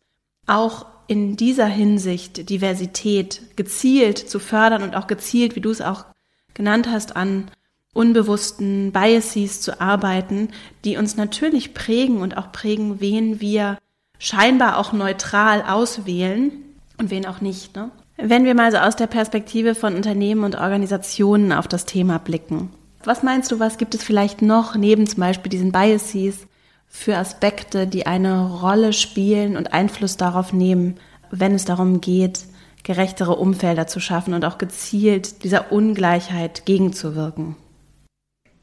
auch 0.47 0.85
in 1.07 1.35
dieser 1.35 1.65
Hinsicht 1.65 2.49
Diversität 2.49 3.55
gezielt 3.57 4.17
zu 4.17 4.39
fördern 4.39 4.83
und 4.83 4.95
auch 4.95 5.07
gezielt, 5.07 5.55
wie 5.55 5.61
du 5.61 5.69
es 5.69 5.81
auch 5.81 6.05
genannt 6.53 6.87
hast, 6.89 7.15
an 7.15 7.51
unbewussten 7.93 8.91
Biases 8.91 9.61
zu 9.61 9.81
arbeiten, 9.81 10.49
die 10.85 10.97
uns 10.97 11.17
natürlich 11.17 11.73
prägen 11.73 12.21
und 12.21 12.37
auch 12.37 12.51
prägen, 12.51 13.01
wen 13.01 13.41
wir 13.41 13.77
scheinbar 14.19 14.77
auch 14.77 14.93
neutral 14.93 15.63
auswählen 15.63 16.51
und 16.97 17.09
wen 17.09 17.25
auch 17.25 17.41
nicht. 17.41 17.75
Ne? 17.75 17.91
Wenn 18.21 18.43
wir 18.43 18.53
mal 18.53 18.69
so 18.69 18.77
aus 18.77 18.97
der 18.97 19.07
Perspektive 19.07 19.75
von 19.75 19.95
Unternehmen 19.95 20.43
und 20.43 20.59
Organisationen 20.59 21.53
auf 21.53 21.69
das 21.69 21.85
Thema 21.85 22.19
blicken, 22.19 22.69
was 23.05 23.23
meinst 23.23 23.49
du, 23.49 23.59
was 23.59 23.77
gibt 23.77 23.95
es 23.95 24.03
vielleicht 24.03 24.41
noch 24.41 24.75
neben 24.75 25.07
zum 25.07 25.21
Beispiel 25.21 25.49
diesen 25.49 25.71
Biases 25.71 26.45
für 26.85 27.15
Aspekte, 27.15 27.87
die 27.87 28.07
eine 28.07 28.59
Rolle 28.59 28.91
spielen 28.91 29.55
und 29.55 29.71
Einfluss 29.71 30.17
darauf 30.17 30.51
nehmen, 30.51 30.95
wenn 31.31 31.55
es 31.55 31.63
darum 31.63 32.01
geht, 32.01 32.43
gerechtere 32.83 33.37
Umfelder 33.37 33.87
zu 33.87 34.01
schaffen 34.01 34.33
und 34.33 34.43
auch 34.43 34.57
gezielt 34.57 35.45
dieser 35.45 35.71
Ungleichheit 35.71 36.65
gegenzuwirken? 36.65 37.55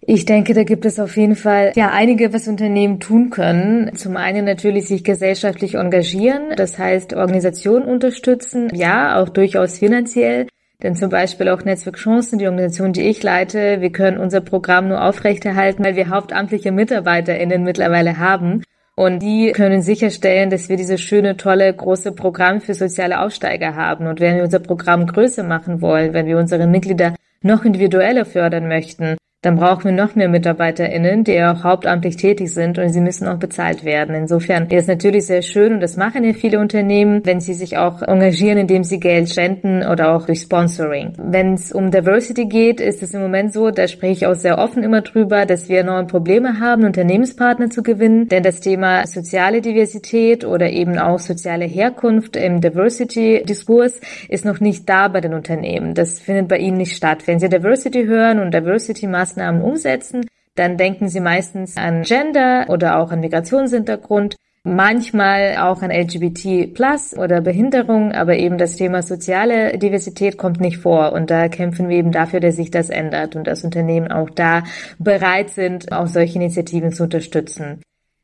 Ich 0.09 0.25
denke, 0.25 0.55
da 0.55 0.63
gibt 0.63 0.85
es 0.85 1.01
auf 1.01 1.17
jeden 1.17 1.35
Fall 1.35 1.73
ja 1.75 1.91
einige, 1.91 2.33
was 2.33 2.47
Unternehmen 2.47 3.01
tun 3.01 3.31
können. 3.31 3.97
Zum 3.97 4.17
einen 4.17 4.45
natürlich 4.45 4.87
sich 4.87 5.03
gesellschaftlich 5.03 5.75
engagieren, 5.75 6.55
das 6.57 6.79
heißt 6.79 7.15
Organisationen 7.15 7.87
unterstützen, 7.87 8.69
ja, 8.73 9.21
auch 9.21 9.29
durchaus 9.29 9.79
finanziell. 9.79 10.47
Denn 10.81 10.95
zum 10.95 11.11
Beispiel 11.11 11.49
auch 11.49 11.65
Netzwerk 11.65 11.97
Chancen, 11.97 12.39
die 12.39 12.47
Organisation, 12.47 12.93
die 12.93 13.09
ich 13.09 13.21
leite, 13.25 13.81
wir 13.81 13.91
können 13.91 14.19
unser 14.19 14.41
Programm 14.41 14.87
nur 14.87 15.03
aufrechterhalten, 15.03 15.85
weil 15.85 15.97
wir 15.97 16.09
hauptamtliche 16.09 16.71
MitarbeiterInnen 16.71 17.65
mittlerweile 17.65 18.19
haben. 18.19 18.63
Und 18.95 19.19
die 19.21 19.51
können 19.53 19.83
sicherstellen, 19.83 20.51
dass 20.51 20.69
wir 20.69 20.77
dieses 20.77 21.01
schöne, 21.01 21.37
tolle, 21.37 21.75
große 21.75 22.13
Programm 22.13 22.61
für 22.61 22.75
soziale 22.75 23.21
Aufsteiger 23.21 23.75
haben. 23.75 24.07
Und 24.07 24.21
wenn 24.21 24.37
wir 24.37 24.45
unser 24.45 24.61
Programm 24.61 25.07
größer 25.07 25.43
machen 25.43 25.81
wollen, 25.81 26.13
wenn 26.13 26.27
wir 26.27 26.39
unsere 26.39 26.69
Mitglieder 26.69 27.17
noch 27.43 27.65
individueller 27.65 28.25
fördern 28.25 28.69
möchten, 28.69 29.17
dann 29.47 29.55
brauchen 29.55 29.85
wir 29.85 29.93
noch 29.93 30.17
mehr 30.17 30.29
MitarbeiterInnen, 30.29 31.23
die 31.23 31.41
auch 31.41 31.63
hauptamtlich 31.63 32.17
tätig 32.17 32.53
sind 32.53 32.81
und 32.81 32.89
sie 32.89 33.01
müssen 33.01 33.29
auch 33.29 33.39
bezahlt 33.39 33.85
werden. 33.85 34.17
Insofern 34.17 34.67
ist 34.67 34.89
natürlich 34.89 35.27
sehr 35.27 35.43
schön 35.43 35.75
und 35.75 35.81
das 35.81 35.97
machen 35.97 36.25
ja 36.25 36.33
viele 36.33 36.59
Unternehmen, 36.59 37.21
wenn 37.25 37.39
sie 37.39 37.55
sich 37.55 37.79
auch 37.79 38.03
engagieren, 38.03 38.59
indem 38.59 38.83
sie 38.83 38.99
Geld 38.99 39.31
spenden 39.31 39.87
oder 39.87 40.17
auch 40.17 40.27
durch 40.27 40.41
Sponsoring. 40.41 41.13
Wenn 41.17 41.55
es 41.55 41.71
um 41.71 41.93
Diversity 41.93 42.47
geht, 42.47 42.81
ist 42.81 43.05
es 43.05 43.15
im 43.15 43.21
Moment 43.21 43.53
so, 43.53 43.71
da 43.71 43.87
spreche 43.87 44.13
ich 44.13 44.27
auch 44.27 44.35
sehr 44.35 44.59
offen 44.59 44.83
immer 44.83 45.03
drüber, 45.03 45.47
dass 45.47 45.69
wir 45.69 45.85
neue 45.85 46.07
Probleme 46.07 46.59
haben, 46.59 46.83
Unternehmenspartner 46.83 47.71
zu 47.71 47.85
gewinnen, 47.85 48.27
denn 48.27 48.43
das 48.43 48.59
Thema 48.59 49.07
soziale 49.07 49.61
Diversität 49.61 50.45
oder 50.45 50.71
eben 50.71 50.99
auch 50.99 51.21
soziale 51.21 51.67
Herkunft 51.67 52.35
im 52.35 52.61
Diversity-Diskurs 52.61 54.01
ist 54.29 54.45
noch 54.45 54.59
nicht 54.59 54.89
da 54.89 55.07
bei 55.07 55.21
den 55.21 55.35
Unternehmen. 55.35 55.95
Das 55.95 56.19
findet 56.19 56.49
bei 56.49 56.59
ihnen 56.59 56.79
nicht 56.79 56.97
statt. 56.97 57.29
Wenn 57.29 57.39
sie 57.39 57.49
Diversity 57.49 58.07
hören 58.07 58.41
und 58.41 58.53
Diversity 58.53 59.07
Maßnahmen 59.37 59.63
umsetzen, 59.63 60.27
dann 60.55 60.77
denken 60.77 61.09
sie 61.09 61.21
meistens 61.21 61.77
an 61.77 62.03
Gender 62.03 62.67
oder 62.69 62.99
auch 62.99 63.11
an 63.11 63.21
Migrationshintergrund, 63.21 64.37
manchmal 64.65 65.57
auch 65.59 65.83
an 65.83 65.91
LGBT 65.91 66.75
plus 66.75 67.17
oder 67.17 67.41
Behinderung, 67.41 68.13
aber 68.13 68.37
eben 68.37 68.59
das 68.59 68.77
Thema 68.77 69.03
soziale 69.03 69.79
Diversität 69.79 70.39
kommt 70.39 70.61
nicht 70.61 70.79
vor. 70.79 71.13
Und 71.13 71.31
da 71.31 71.49
kämpfen 71.49 71.89
wir 71.89 71.99
eben 71.99 72.11
dafür, 72.11 72.41
dass 72.41 72.57
sich 72.57 72.71
das 72.71 72.89
ändert 72.89 73.37
und 73.37 73.47
dass 73.47 73.65
Unternehmen 73.65 74.11
auch 74.11 74.31
da 74.31 74.65
bereit 74.99 75.51
sind, 75.51 75.93
auch 75.93 76.07
solche 76.07 76.37
Initiativen 76.37 76.93
zu 76.93 77.05
unterstützen. 77.05 77.83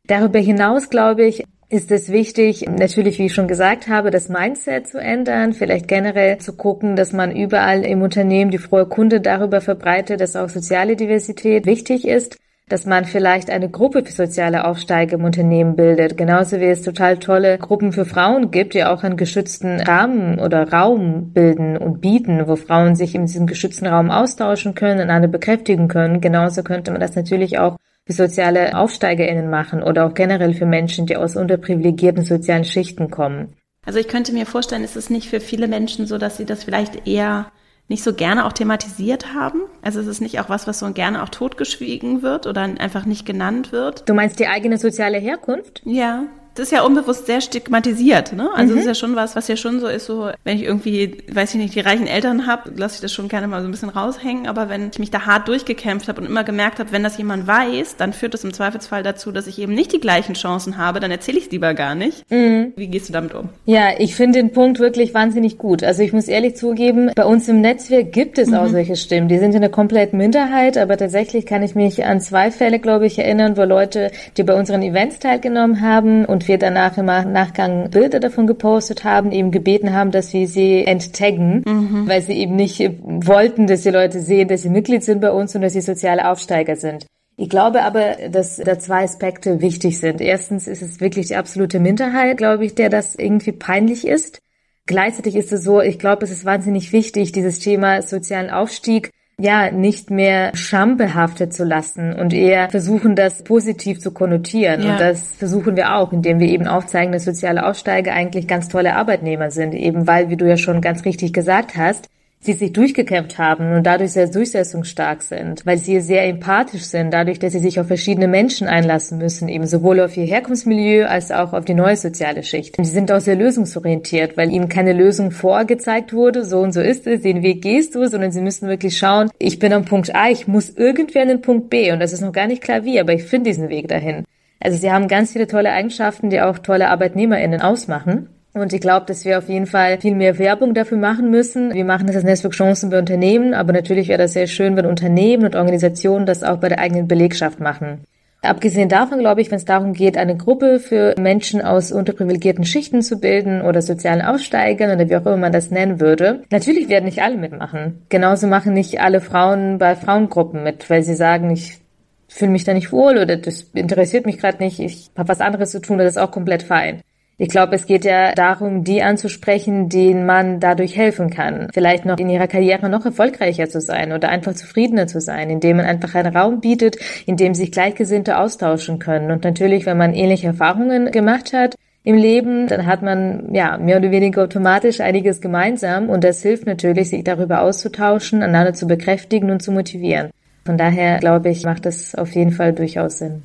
Darüber 0.08 0.40
hinaus, 0.40 0.90
glaube 0.90 1.24
ich, 1.24 1.44
ist 1.72 1.90
es 1.90 2.12
wichtig, 2.12 2.68
natürlich, 2.68 3.18
wie 3.18 3.26
ich 3.26 3.34
schon 3.34 3.48
gesagt 3.48 3.88
habe, 3.88 4.10
das 4.10 4.28
Mindset 4.28 4.86
zu 4.86 4.98
ändern, 4.98 5.54
vielleicht 5.54 5.88
generell 5.88 6.36
zu 6.36 6.54
gucken, 6.54 6.96
dass 6.96 7.14
man 7.14 7.34
überall 7.34 7.84
im 7.84 8.02
Unternehmen 8.02 8.50
die 8.50 8.58
frohe 8.58 8.86
Kunde 8.86 9.22
darüber 9.22 9.62
verbreitet, 9.62 10.20
dass 10.20 10.36
auch 10.36 10.50
soziale 10.50 10.96
Diversität 10.96 11.64
wichtig 11.64 12.06
ist 12.06 12.38
dass 12.68 12.86
man 12.86 13.04
vielleicht 13.04 13.50
eine 13.50 13.68
Gruppe 13.68 14.02
für 14.02 14.12
soziale 14.12 14.64
Aufsteiger 14.64 15.18
im 15.18 15.24
Unternehmen 15.24 15.76
bildet, 15.76 16.16
genauso 16.16 16.58
wie 16.58 16.66
es 16.66 16.80
total 16.80 17.18
tolle 17.18 17.58
Gruppen 17.58 17.92
für 17.92 18.06
Frauen 18.06 18.50
gibt, 18.50 18.72
die 18.72 18.84
auch 18.84 19.02
einen 19.02 19.18
geschützten 19.18 19.78
Rahmen 19.78 20.38
oder 20.38 20.72
Raum 20.72 21.34
bilden 21.34 21.76
und 21.76 22.00
bieten, 22.00 22.48
wo 22.48 22.56
Frauen 22.56 22.94
sich 22.94 23.14
in 23.14 23.26
diesem 23.26 23.46
geschützten 23.46 23.86
Raum 23.86 24.10
austauschen 24.10 24.74
können 24.74 25.02
und 25.02 25.10
andere 25.10 25.30
bekräftigen 25.30 25.88
können. 25.88 26.22
Genauso 26.22 26.62
könnte 26.62 26.92
man 26.92 27.00
das 27.02 27.14
natürlich 27.14 27.58
auch 27.58 27.76
für 28.06 28.12
soziale 28.12 28.74
AufsteigerInnen 28.74 29.48
machen 29.48 29.82
oder 29.82 30.06
auch 30.06 30.14
generell 30.14 30.54
für 30.54 30.66
Menschen, 30.66 31.06
die 31.06 31.16
aus 31.16 31.36
unterprivilegierten 31.36 32.24
sozialen 32.24 32.64
Schichten 32.64 33.10
kommen. 33.10 33.54
Also 33.84 33.98
ich 33.98 34.08
könnte 34.08 34.32
mir 34.32 34.46
vorstellen, 34.46 34.84
ist 34.84 34.96
es 34.96 35.10
nicht 35.10 35.28
für 35.28 35.40
viele 35.40 35.68
Menschen 35.68 36.06
so, 36.06 36.18
dass 36.18 36.36
sie 36.36 36.44
das 36.44 36.64
vielleicht 36.64 37.06
eher 37.06 37.50
nicht 37.88 38.04
so 38.04 38.14
gerne 38.14 38.46
auch 38.46 38.52
thematisiert 38.52 39.34
haben? 39.34 39.62
Also 39.82 40.00
es 40.00 40.06
ist 40.06 40.20
nicht 40.20 40.40
auch 40.40 40.48
was, 40.48 40.66
was 40.66 40.78
so 40.78 40.92
gerne 40.92 41.22
auch 41.22 41.28
totgeschwiegen 41.28 42.22
wird 42.22 42.46
oder 42.46 42.62
einfach 42.62 43.04
nicht 43.06 43.26
genannt 43.26 43.72
wird? 43.72 44.08
Du 44.08 44.14
meinst 44.14 44.38
die 44.38 44.46
eigene 44.46 44.78
soziale 44.78 45.18
Herkunft? 45.18 45.82
Ja 45.84 46.26
das 46.54 46.66
ist 46.66 46.72
ja 46.72 46.82
unbewusst 46.82 47.26
sehr 47.26 47.40
stigmatisiert, 47.40 48.32
ne? 48.32 48.50
Also 48.54 48.72
mhm. 48.72 48.76
das 48.76 48.84
ist 48.84 48.88
ja 48.88 48.94
schon 48.94 49.16
was, 49.16 49.36
was 49.36 49.48
ja 49.48 49.56
schon 49.56 49.80
so 49.80 49.86
ist, 49.86 50.06
so 50.06 50.30
wenn 50.44 50.56
ich 50.56 50.64
irgendwie, 50.64 51.18
weiß 51.32 51.54
ich 51.54 51.60
nicht, 51.60 51.74
die 51.74 51.80
reichen 51.80 52.06
Eltern 52.06 52.46
habe, 52.46 52.72
lasse 52.76 52.96
ich 52.96 53.00
das 53.00 53.12
schon 53.12 53.28
gerne 53.28 53.46
mal 53.46 53.62
so 53.62 53.68
ein 53.68 53.70
bisschen 53.70 53.88
raushängen. 53.88 54.46
Aber 54.46 54.68
wenn 54.68 54.90
ich 54.92 54.98
mich 54.98 55.10
da 55.10 55.24
hart 55.26 55.48
durchgekämpft 55.48 56.08
habe 56.08 56.20
und 56.20 56.26
immer 56.26 56.44
gemerkt 56.44 56.78
habe, 56.78 56.92
wenn 56.92 57.02
das 57.02 57.16
jemand 57.16 57.46
weiß, 57.46 57.96
dann 57.96 58.12
führt 58.12 58.34
das 58.34 58.44
im 58.44 58.52
Zweifelsfall 58.52 59.02
dazu, 59.02 59.32
dass 59.32 59.46
ich 59.46 59.58
eben 59.58 59.74
nicht 59.74 59.92
die 59.92 60.00
gleichen 60.00 60.34
Chancen 60.34 60.76
habe, 60.76 61.00
dann 61.00 61.10
erzähle 61.10 61.38
ich 61.38 61.46
es 61.46 61.50
lieber 61.50 61.74
gar 61.74 61.94
nicht. 61.94 62.30
Mhm. 62.30 62.72
Wie 62.76 62.88
gehst 62.88 63.08
du 63.08 63.12
damit 63.12 63.34
um? 63.34 63.48
Ja, 63.64 63.90
ich 63.98 64.14
finde 64.14 64.38
den 64.38 64.52
Punkt 64.52 64.78
wirklich 64.78 65.14
wahnsinnig 65.14 65.58
gut. 65.58 65.82
Also 65.82 66.02
ich 66.02 66.12
muss 66.12 66.28
ehrlich 66.28 66.56
zugeben, 66.56 67.10
bei 67.14 67.24
uns 67.24 67.48
im 67.48 67.60
Netzwerk 67.60 68.12
gibt 68.12 68.38
es 68.38 68.48
mhm. 68.48 68.54
auch 68.54 68.68
solche 68.68 68.96
Stimmen. 68.96 69.28
Die 69.28 69.38
sind 69.38 69.54
in 69.54 69.62
der 69.62 69.70
kompletten 69.70 70.18
Minderheit, 70.18 70.76
aber 70.76 70.96
tatsächlich 70.96 71.46
kann 71.46 71.62
ich 71.62 71.74
mich 71.74 72.04
an 72.04 72.20
zwei 72.20 72.50
Fälle, 72.50 72.78
glaube 72.78 73.06
ich, 73.06 73.18
erinnern, 73.18 73.56
wo 73.56 73.62
Leute, 73.62 74.10
die 74.36 74.42
bei 74.42 74.54
unseren 74.54 74.82
Events 74.82 75.18
teilgenommen 75.18 75.80
haben 75.80 76.24
und 76.24 76.41
wir 76.48 76.58
danach 76.58 76.98
im 76.98 77.06
Nachgang 77.06 77.90
Bilder 77.90 78.20
davon 78.20 78.46
gepostet 78.46 79.04
haben, 79.04 79.32
eben 79.32 79.50
gebeten 79.50 79.92
haben, 79.92 80.10
dass 80.10 80.32
wir 80.32 80.46
sie 80.46 80.84
enttaggen, 80.84 81.62
mhm. 81.66 82.08
weil 82.08 82.22
sie 82.22 82.34
eben 82.34 82.56
nicht 82.56 82.80
wollten, 83.02 83.66
dass 83.66 83.82
die 83.82 83.90
Leute 83.90 84.20
sehen, 84.20 84.48
dass 84.48 84.62
sie 84.62 84.68
Mitglied 84.68 85.04
sind 85.04 85.20
bei 85.20 85.30
uns 85.30 85.54
und 85.54 85.62
dass 85.62 85.72
sie 85.72 85.80
soziale 85.80 86.28
Aufsteiger 86.28 86.76
sind. 86.76 87.06
Ich 87.36 87.48
glaube 87.48 87.82
aber, 87.82 88.16
dass 88.30 88.56
da 88.56 88.78
zwei 88.78 89.04
Aspekte 89.04 89.60
wichtig 89.60 89.98
sind. 89.98 90.20
Erstens 90.20 90.68
ist 90.68 90.82
es 90.82 91.00
wirklich 91.00 91.28
die 91.28 91.36
absolute 91.36 91.80
Minderheit, 91.80 92.36
glaube 92.36 92.64
ich, 92.64 92.74
der 92.74 92.90
das 92.90 93.14
irgendwie 93.14 93.52
peinlich 93.52 94.06
ist. 94.06 94.40
Gleichzeitig 94.86 95.36
ist 95.36 95.52
es 95.52 95.64
so, 95.64 95.80
ich 95.80 95.98
glaube, 95.98 96.24
es 96.24 96.30
ist 96.30 96.44
wahnsinnig 96.44 96.92
wichtig, 96.92 97.32
dieses 97.32 97.58
Thema 97.60 98.02
sozialen 98.02 98.50
Aufstieg 98.50 99.10
ja, 99.38 99.70
nicht 99.70 100.10
mehr 100.10 100.54
schambehaftet 100.54 101.52
zu 101.52 101.64
lassen 101.64 102.12
und 102.12 102.32
eher 102.32 102.70
versuchen, 102.70 103.16
das 103.16 103.42
positiv 103.42 103.98
zu 103.98 104.12
konnotieren. 104.12 104.82
Ja. 104.82 104.92
Und 104.92 105.00
das 105.00 105.36
versuchen 105.36 105.76
wir 105.76 105.96
auch, 105.96 106.12
indem 106.12 106.38
wir 106.38 106.48
eben 106.48 106.66
aufzeigen, 106.66 107.12
dass 107.12 107.24
soziale 107.24 107.66
Aussteiger 107.66 108.12
eigentlich 108.12 108.46
ganz 108.46 108.68
tolle 108.68 108.94
Arbeitnehmer 108.94 109.50
sind, 109.50 109.74
eben 109.74 110.06
weil, 110.06 110.28
wie 110.28 110.36
du 110.36 110.46
ja 110.48 110.56
schon 110.56 110.80
ganz 110.80 111.04
richtig 111.04 111.32
gesagt 111.32 111.76
hast, 111.76 112.08
sie 112.42 112.54
sich 112.54 112.72
durchgekämpft 112.72 113.38
haben 113.38 113.72
und 113.72 113.84
dadurch 113.84 114.12
sehr 114.12 114.26
durchsetzungsstark 114.26 115.22
sind, 115.22 115.64
weil 115.64 115.78
sie 115.78 116.00
sehr 116.00 116.26
empathisch 116.26 116.82
sind, 116.82 117.12
dadurch, 117.12 117.38
dass 117.38 117.52
sie 117.52 117.60
sich 117.60 117.78
auf 117.78 117.86
verschiedene 117.86 118.26
Menschen 118.26 118.66
einlassen 118.66 119.18
müssen, 119.18 119.48
eben 119.48 119.66
sowohl 119.66 120.00
auf 120.00 120.16
ihr 120.16 120.24
Herkunftsmilieu 120.24 121.06
als 121.06 121.30
auch 121.30 121.52
auf 121.52 121.64
die 121.64 121.74
neue 121.74 121.96
soziale 121.96 122.42
Schicht. 122.42 122.76
Und 122.78 122.84
sie 122.84 122.90
sind 122.90 123.12
auch 123.12 123.20
sehr 123.20 123.36
lösungsorientiert, 123.36 124.36
weil 124.36 124.50
ihnen 124.50 124.68
keine 124.68 124.92
Lösung 124.92 125.30
vorgezeigt 125.30 126.12
wurde, 126.12 126.44
so 126.44 126.58
und 126.58 126.72
so 126.72 126.80
ist 126.80 127.06
es, 127.06 127.22
den 127.22 127.44
Weg 127.44 127.62
gehst 127.62 127.94
du, 127.94 128.08
sondern 128.08 128.32
sie 128.32 128.40
müssen 128.40 128.68
wirklich 128.68 128.98
schauen, 128.98 129.30
ich 129.38 129.60
bin 129.60 129.72
am 129.72 129.84
Punkt 129.84 130.14
A, 130.14 130.28
ich 130.28 130.48
muss 130.48 130.70
irgendwie 130.70 131.20
an 131.20 131.28
den 131.28 131.42
Punkt 131.42 131.70
B 131.70 131.92
und 131.92 132.00
das 132.00 132.12
ist 132.12 132.22
noch 132.22 132.32
gar 132.32 132.48
nicht 132.48 132.62
klar 132.62 132.84
wie, 132.84 132.98
aber 132.98 133.12
ich 133.12 133.22
finde 133.22 133.50
diesen 133.50 133.68
Weg 133.68 133.86
dahin. 133.86 134.24
Also 134.58 134.78
sie 134.78 134.90
haben 134.90 135.06
ganz 135.06 135.32
viele 135.32 135.46
tolle 135.46 135.72
Eigenschaften, 135.72 136.30
die 136.30 136.40
auch 136.40 136.58
tolle 136.58 136.88
ArbeitnehmerInnen 136.88 137.60
ausmachen. 137.60 138.28
Und 138.54 138.74
ich 138.74 138.80
glaube, 138.80 139.06
dass 139.06 139.24
wir 139.24 139.38
auf 139.38 139.48
jeden 139.48 139.66
Fall 139.66 139.98
viel 140.00 140.14
mehr 140.14 140.38
Werbung 140.38 140.74
dafür 140.74 140.98
machen 140.98 141.30
müssen. 141.30 141.72
Wir 141.72 141.86
machen 141.86 142.06
das 142.06 142.16
als 142.16 142.24
Netzwerk 142.24 142.52
Chancen 142.52 142.90
bei 142.90 142.98
Unternehmen, 142.98 143.54
aber 143.54 143.72
natürlich 143.72 144.08
wäre 144.08 144.18
das 144.18 144.34
sehr 144.34 144.46
schön, 144.46 144.76
wenn 144.76 144.84
Unternehmen 144.84 145.44
und 145.44 145.56
Organisationen 145.56 146.26
das 146.26 146.42
auch 146.42 146.58
bei 146.58 146.68
der 146.68 146.78
eigenen 146.78 147.08
Belegschaft 147.08 147.60
machen. 147.60 148.00
Abgesehen 148.42 148.88
davon 148.88 149.20
glaube 149.20 149.40
ich, 149.40 149.50
wenn 149.50 149.58
es 149.58 149.64
darum 149.64 149.92
geht, 149.92 150.18
eine 150.18 150.36
Gruppe 150.36 150.80
für 150.80 151.14
Menschen 151.16 151.62
aus 151.62 151.92
unterprivilegierten 151.92 152.64
Schichten 152.64 153.00
zu 153.00 153.20
bilden 153.20 153.62
oder 153.62 153.80
sozialen 153.80 154.20
Aussteigern 154.20 154.90
oder 154.90 155.08
wie 155.08 155.16
auch 155.16 155.24
immer 155.24 155.36
man 155.36 155.52
das 155.52 155.70
nennen 155.70 156.00
würde, 156.00 156.42
natürlich 156.50 156.88
werden 156.88 157.04
nicht 157.04 157.22
alle 157.22 157.36
mitmachen. 157.36 158.02
Genauso 158.08 158.48
machen 158.48 158.74
nicht 158.74 159.00
alle 159.00 159.20
Frauen 159.20 159.78
bei 159.78 159.94
Frauengruppen 159.94 160.64
mit, 160.64 160.90
weil 160.90 161.04
sie 161.04 161.14
sagen, 161.14 161.50
ich 161.50 161.78
fühle 162.26 162.50
mich 162.50 162.64
da 162.64 162.74
nicht 162.74 162.90
wohl 162.90 163.16
oder 163.16 163.36
das 163.36 163.62
interessiert 163.74 164.26
mich 164.26 164.38
gerade 164.38 164.58
nicht, 164.58 164.80
ich 164.80 165.10
habe 165.16 165.28
was 165.28 165.40
anderes 165.40 165.70
zu 165.70 165.80
tun, 165.80 165.98
das 165.98 166.16
ist 166.16 166.18
auch 166.18 166.32
komplett 166.32 166.64
fein. 166.64 167.00
Ich 167.38 167.48
glaube, 167.48 167.74
es 167.74 167.86
geht 167.86 168.04
ja 168.04 168.32
darum, 168.32 168.84
die 168.84 169.02
anzusprechen, 169.02 169.88
denen 169.88 170.26
man 170.26 170.60
dadurch 170.60 170.96
helfen 170.96 171.30
kann. 171.30 171.68
Vielleicht 171.72 172.04
noch 172.04 172.18
in 172.18 172.28
ihrer 172.28 172.46
Karriere 172.46 172.88
noch 172.88 173.04
erfolgreicher 173.04 173.68
zu 173.68 173.80
sein 173.80 174.12
oder 174.12 174.28
einfach 174.28 174.54
zufriedener 174.54 175.06
zu 175.06 175.20
sein, 175.20 175.50
indem 175.50 175.78
man 175.78 175.86
einfach 175.86 176.14
einen 176.14 176.36
Raum 176.36 176.60
bietet, 176.60 176.96
in 177.26 177.36
dem 177.36 177.54
sich 177.54 177.72
Gleichgesinnte 177.72 178.38
austauschen 178.38 178.98
können. 178.98 179.30
Und 179.30 179.44
natürlich, 179.44 179.86
wenn 179.86 179.96
man 179.96 180.14
ähnliche 180.14 180.48
Erfahrungen 180.48 181.10
gemacht 181.10 181.52
hat, 181.52 181.74
im 182.04 182.16
Leben, 182.16 182.66
dann 182.66 182.86
hat 182.86 183.02
man 183.02 183.54
ja 183.54 183.78
mehr 183.78 183.98
oder 183.98 184.10
weniger 184.10 184.42
automatisch 184.42 185.00
einiges 185.00 185.40
gemeinsam 185.40 186.10
und 186.10 186.24
das 186.24 186.42
hilft 186.42 186.66
natürlich, 186.66 187.10
sich 187.10 187.22
darüber 187.22 187.62
auszutauschen, 187.62 188.42
einander 188.42 188.74
zu 188.74 188.86
bekräftigen 188.86 189.50
und 189.50 189.62
zu 189.62 189.70
motivieren. 189.70 190.30
Von 190.64 190.78
daher 190.78 191.18
glaube 191.18 191.50
ich, 191.50 191.64
macht 191.64 191.86
es 191.86 192.14
auf 192.14 192.34
jeden 192.34 192.52
Fall 192.52 192.72
durchaus 192.72 193.18
Sinn. 193.18 193.44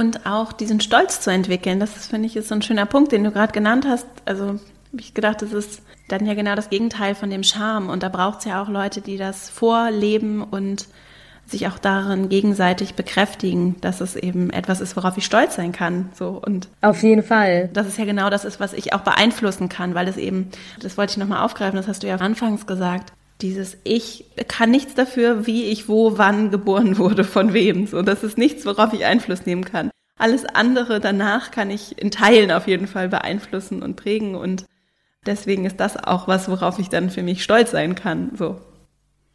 Und 0.00 0.24
auch 0.24 0.54
diesen 0.54 0.80
Stolz 0.80 1.20
zu 1.20 1.30
entwickeln, 1.30 1.78
das 1.78 2.06
finde 2.06 2.26
ich 2.26 2.34
ist 2.34 2.48
so 2.48 2.54
ein 2.54 2.62
schöner 2.62 2.86
Punkt, 2.86 3.12
den 3.12 3.22
du 3.22 3.30
gerade 3.30 3.52
genannt 3.52 3.84
hast. 3.86 4.06
Also 4.24 4.46
habe 4.46 4.58
ich 4.98 5.12
gedacht, 5.12 5.42
das 5.42 5.52
ist 5.52 5.82
dann 6.08 6.24
ja 6.24 6.32
genau 6.32 6.54
das 6.54 6.70
Gegenteil 6.70 7.14
von 7.14 7.28
dem 7.28 7.42
Charme. 7.42 7.90
Und 7.90 8.02
da 8.02 8.08
braucht 8.08 8.38
es 8.38 8.46
ja 8.46 8.62
auch 8.62 8.70
Leute, 8.70 9.02
die 9.02 9.18
das 9.18 9.50
vorleben 9.50 10.42
und 10.42 10.88
sich 11.44 11.66
auch 11.68 11.78
darin 11.78 12.30
gegenseitig 12.30 12.94
bekräftigen, 12.94 13.78
dass 13.82 14.00
es 14.00 14.16
eben 14.16 14.48
etwas 14.48 14.80
ist, 14.80 14.96
worauf 14.96 15.18
ich 15.18 15.26
stolz 15.26 15.56
sein 15.56 15.72
kann. 15.72 16.08
So 16.14 16.40
und 16.42 16.68
auf 16.80 17.02
jeden 17.02 17.22
Fall. 17.22 17.68
Das 17.74 17.86
ist 17.86 17.98
ja 17.98 18.06
genau 18.06 18.30
das 18.30 18.46
ist, 18.46 18.58
was 18.58 18.72
ich 18.72 18.94
auch 18.94 19.02
beeinflussen 19.02 19.68
kann, 19.68 19.94
weil 19.94 20.08
es 20.08 20.16
eben, 20.16 20.50
das 20.80 20.96
wollte 20.96 21.10
ich 21.10 21.16
nochmal 21.18 21.44
aufgreifen, 21.44 21.76
das 21.76 21.88
hast 21.88 22.02
du 22.02 22.06
ja 22.06 22.16
anfangs 22.16 22.66
gesagt, 22.66 23.12
dieses 23.42 23.78
Ich 23.84 24.24
kann 24.48 24.70
nichts 24.70 24.94
dafür, 24.94 25.46
wie 25.46 25.64
ich 25.64 25.88
wo, 25.88 26.18
wann 26.18 26.50
geboren 26.50 26.98
wurde, 26.98 27.24
von 27.24 27.52
wem. 27.52 27.86
So, 27.86 28.02
das 28.02 28.22
ist 28.22 28.38
nichts, 28.38 28.66
worauf 28.66 28.92
ich 28.92 29.04
Einfluss 29.04 29.46
nehmen 29.46 29.64
kann. 29.64 29.90
Alles 30.16 30.44
andere 30.44 31.00
danach 31.00 31.50
kann 31.50 31.70
ich 31.70 32.00
in 32.00 32.10
Teilen 32.10 32.50
auf 32.52 32.66
jeden 32.66 32.86
Fall 32.86 33.08
beeinflussen 33.08 33.82
und 33.82 33.96
prägen 33.96 34.34
und 34.34 34.66
deswegen 35.24 35.64
ist 35.64 35.80
das 35.80 35.96
auch 35.96 36.28
was, 36.28 36.50
worauf 36.50 36.78
ich 36.78 36.90
dann 36.90 37.08
für 37.08 37.22
mich 37.22 37.42
stolz 37.42 37.70
sein 37.70 37.94
kann. 37.94 38.32
So. 38.36 38.60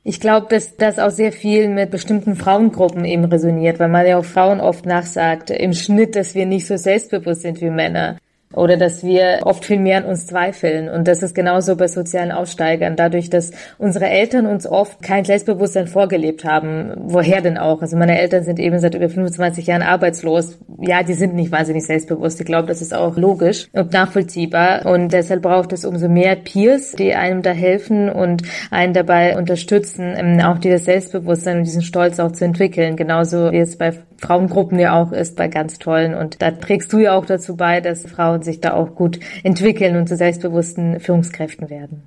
Ich 0.03 0.19
glaube, 0.19 0.45
dass 0.47 0.77
das 0.77 0.99
auch 0.99 1.09
sehr 1.09 1.31
viel 1.31 1.69
mit 1.69 1.89
bestimmten 1.89 2.35
Frauengruppen 2.35 3.03
eben 3.05 3.25
resoniert, 3.25 3.79
weil 3.79 3.89
man 3.89 4.05
ja 4.05 4.19
auch 4.19 4.25
Frauen 4.25 4.61
oft 4.61 4.85
nachsagt, 4.85 5.49
im 5.49 5.73
Schnitt, 5.73 6.15
dass 6.15 6.35
wir 6.35 6.45
nicht 6.45 6.67
so 6.67 6.77
selbstbewusst 6.77 7.41
sind 7.41 7.59
wie 7.61 7.71
Männer 7.71 8.17
oder 8.55 8.77
dass 8.77 9.03
wir 9.03 9.39
oft 9.43 9.65
viel 9.65 9.79
mehr 9.79 9.97
an 9.97 10.05
uns 10.05 10.27
zweifeln. 10.27 10.89
Und 10.89 11.07
das 11.07 11.21
ist 11.23 11.35
genauso 11.35 11.75
bei 11.75 11.87
sozialen 11.87 12.31
Aussteigern. 12.31 12.95
Dadurch, 12.95 13.29
dass 13.29 13.51
unsere 13.77 14.05
Eltern 14.05 14.45
uns 14.45 14.65
oft 14.65 15.01
kein 15.01 15.25
Selbstbewusstsein 15.25 15.87
vorgelebt 15.87 16.45
haben. 16.45 16.93
Woher 16.97 17.41
denn 17.41 17.57
auch? 17.57 17.81
Also 17.81 17.97
meine 17.97 18.19
Eltern 18.19 18.43
sind 18.43 18.59
eben 18.59 18.79
seit 18.79 18.95
über 18.95 19.09
25 19.09 19.67
Jahren 19.67 19.81
arbeitslos. 19.81 20.57
Ja, 20.79 21.03
die 21.03 21.13
sind 21.13 21.35
nicht 21.35 21.51
wahnsinnig 21.51 21.85
selbstbewusst. 21.85 22.39
Ich 22.39 22.45
glaube, 22.45 22.67
das 22.67 22.81
ist 22.81 22.93
auch 22.93 23.17
logisch 23.17 23.67
und 23.73 23.93
nachvollziehbar. 23.93 24.85
Und 24.85 25.13
deshalb 25.13 25.41
braucht 25.41 25.73
es 25.73 25.85
umso 25.85 26.07
mehr 26.07 26.35
Peers, 26.35 26.93
die 26.93 27.13
einem 27.13 27.41
da 27.41 27.51
helfen 27.51 28.09
und 28.09 28.43
einen 28.71 28.93
dabei 28.93 29.37
unterstützen, 29.37 30.13
ähm, 30.17 30.39
auch 30.39 30.57
dieses 30.57 30.85
Selbstbewusstsein 30.85 31.59
und 31.59 31.63
diesen 31.65 31.81
Stolz 31.81 32.19
auch 32.19 32.31
zu 32.31 32.45
entwickeln. 32.45 32.95
Genauso 32.95 33.51
wie 33.51 33.59
es 33.59 33.77
bei 33.77 33.93
Frauengruppen 34.17 34.79
ja 34.79 35.01
auch 35.01 35.11
ist, 35.11 35.35
bei 35.35 35.47
ganz 35.47 35.77
tollen. 35.77 36.13
Und 36.15 36.41
da 36.41 36.51
trägst 36.51 36.91
du 36.93 36.99
ja 36.99 37.13
auch 37.13 37.25
dazu 37.25 37.55
bei, 37.55 37.81
dass 37.81 38.03
Frauen 38.03 38.41
sich 38.45 38.61
da 38.61 38.73
auch 38.73 38.95
gut 38.95 39.19
entwickeln 39.43 39.97
und 39.97 40.07
zu 40.07 40.15
selbstbewussten 40.15 40.99
Führungskräften 40.99 41.69
werden. 41.69 42.03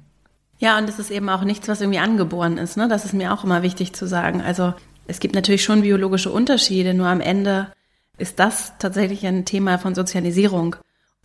Ja, 0.58 0.78
und 0.78 0.88
es 0.88 0.98
ist 0.98 1.10
eben 1.10 1.28
auch 1.28 1.44
nichts, 1.44 1.68
was 1.68 1.80
irgendwie 1.80 2.00
angeboren 2.00 2.58
ist. 2.58 2.76
Ne? 2.76 2.88
Das 2.88 3.04
ist 3.04 3.12
mir 3.12 3.32
auch 3.32 3.44
immer 3.44 3.62
wichtig 3.62 3.92
zu 3.92 4.06
sagen. 4.06 4.40
Also 4.40 4.74
es 5.06 5.20
gibt 5.20 5.34
natürlich 5.34 5.62
schon 5.62 5.82
biologische 5.82 6.30
Unterschiede, 6.30 6.94
nur 6.94 7.06
am 7.06 7.20
Ende 7.20 7.68
ist 8.18 8.40
das 8.40 8.72
tatsächlich 8.78 9.26
ein 9.26 9.44
Thema 9.44 9.78
von 9.78 9.94
Sozialisierung. 9.94 10.76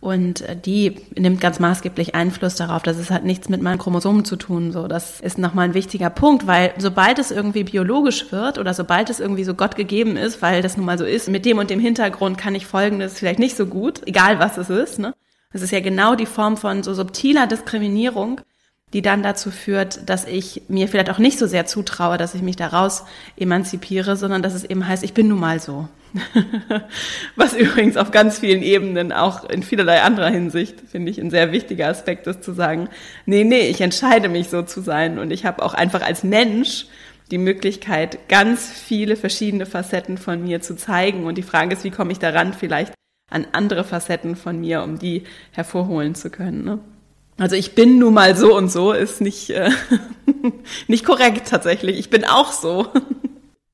Und 0.04 0.42
äh, 0.42 0.54
die 0.54 0.96
nimmt 1.16 1.40
ganz 1.40 1.60
maßgeblich 1.60 2.14
Einfluss 2.14 2.56
darauf. 2.56 2.82
Das 2.82 2.98
ist 2.98 3.10
halt 3.10 3.24
nichts 3.24 3.48
mit 3.48 3.62
meinen 3.62 3.78
Chromosomen 3.78 4.26
zu 4.26 4.36
tun. 4.36 4.70
So, 4.70 4.86
das 4.86 5.18
ist 5.18 5.38
nochmal 5.38 5.64
ein 5.64 5.72
wichtiger 5.72 6.10
Punkt, 6.10 6.46
weil 6.46 6.74
sobald 6.76 7.18
es 7.18 7.30
irgendwie 7.30 7.64
biologisch 7.64 8.30
wird 8.30 8.58
oder 8.58 8.74
sobald 8.74 9.08
es 9.08 9.18
irgendwie 9.18 9.44
so 9.44 9.54
Gott 9.54 9.76
gegeben 9.76 10.18
ist, 10.18 10.42
weil 10.42 10.60
das 10.60 10.76
nun 10.76 10.84
mal 10.84 10.98
so 10.98 11.06
ist, 11.06 11.30
mit 11.30 11.46
dem 11.46 11.56
und 11.56 11.70
dem 11.70 11.80
Hintergrund 11.80 12.36
kann 12.36 12.54
ich 12.54 12.66
Folgendes 12.66 13.18
vielleicht 13.18 13.38
nicht 13.38 13.56
so 13.56 13.64
gut, 13.64 14.02
egal 14.04 14.38
was 14.40 14.58
es 14.58 14.68
ist. 14.68 14.98
Ne? 14.98 15.14
Das 15.54 15.62
ist 15.62 15.70
ja 15.70 15.80
genau 15.80 16.14
die 16.16 16.26
Form 16.26 16.58
von 16.58 16.82
so 16.82 16.92
subtiler 16.92 17.46
Diskriminierung, 17.46 18.42
die 18.94 19.02
dann 19.02 19.24
dazu 19.24 19.50
führt, 19.50 20.08
dass 20.08 20.24
ich 20.24 20.62
mir 20.68 20.86
vielleicht 20.86 21.10
auch 21.10 21.18
nicht 21.18 21.38
so 21.38 21.48
sehr 21.48 21.66
zutraue, 21.66 22.16
dass 22.16 22.34
ich 22.34 22.42
mich 22.42 22.54
daraus 22.54 23.04
emanzipiere, 23.36 24.16
sondern 24.16 24.40
dass 24.40 24.54
es 24.54 24.64
eben 24.64 24.86
heißt, 24.86 25.02
ich 25.02 25.12
bin 25.12 25.28
nun 25.28 25.40
mal 25.40 25.60
so. 25.60 25.88
Was 27.36 27.54
übrigens 27.54 27.96
auf 27.96 28.12
ganz 28.12 28.38
vielen 28.38 28.62
Ebenen, 28.62 29.12
auch 29.12 29.50
in 29.50 29.64
vielerlei 29.64 30.00
anderer 30.00 30.30
Hinsicht, 30.30 30.76
finde 30.88 31.10
ich, 31.10 31.20
ein 31.20 31.30
sehr 31.30 31.50
wichtiger 31.50 31.88
Aspekt 31.88 32.28
ist 32.28 32.44
zu 32.44 32.52
sagen, 32.52 32.88
nee, 33.26 33.42
nee, 33.42 33.66
ich 33.66 33.80
entscheide 33.80 34.28
mich 34.28 34.48
so 34.48 34.62
zu 34.62 34.80
sein 34.80 35.18
und 35.18 35.32
ich 35.32 35.44
habe 35.44 35.64
auch 35.64 35.74
einfach 35.74 36.02
als 36.02 36.22
Mensch 36.22 36.86
die 37.32 37.38
Möglichkeit, 37.38 38.28
ganz 38.28 38.70
viele 38.70 39.16
verschiedene 39.16 39.66
Facetten 39.66 40.18
von 40.18 40.44
mir 40.44 40.60
zu 40.60 40.76
zeigen. 40.76 41.26
Und 41.26 41.36
die 41.36 41.42
Frage 41.42 41.74
ist, 41.74 41.82
wie 41.82 41.90
komme 41.90 42.12
ich 42.12 42.20
daran, 42.20 42.52
vielleicht 42.52 42.92
an 43.28 43.46
andere 43.50 43.82
Facetten 43.82 44.36
von 44.36 44.60
mir, 44.60 44.84
um 44.84 45.00
die 45.00 45.24
hervorholen 45.50 46.14
zu 46.14 46.30
können. 46.30 46.64
Ne? 46.64 46.78
Also 47.38 47.56
ich 47.56 47.74
bin 47.74 47.98
nun 47.98 48.14
mal 48.14 48.36
so 48.36 48.56
und 48.56 48.70
so 48.70 48.92
ist 48.92 49.20
nicht, 49.20 49.50
äh, 49.50 49.70
nicht 50.88 51.04
korrekt 51.04 51.48
tatsächlich. 51.48 51.98
Ich 51.98 52.10
bin 52.10 52.24
auch 52.24 52.52
so. 52.52 52.86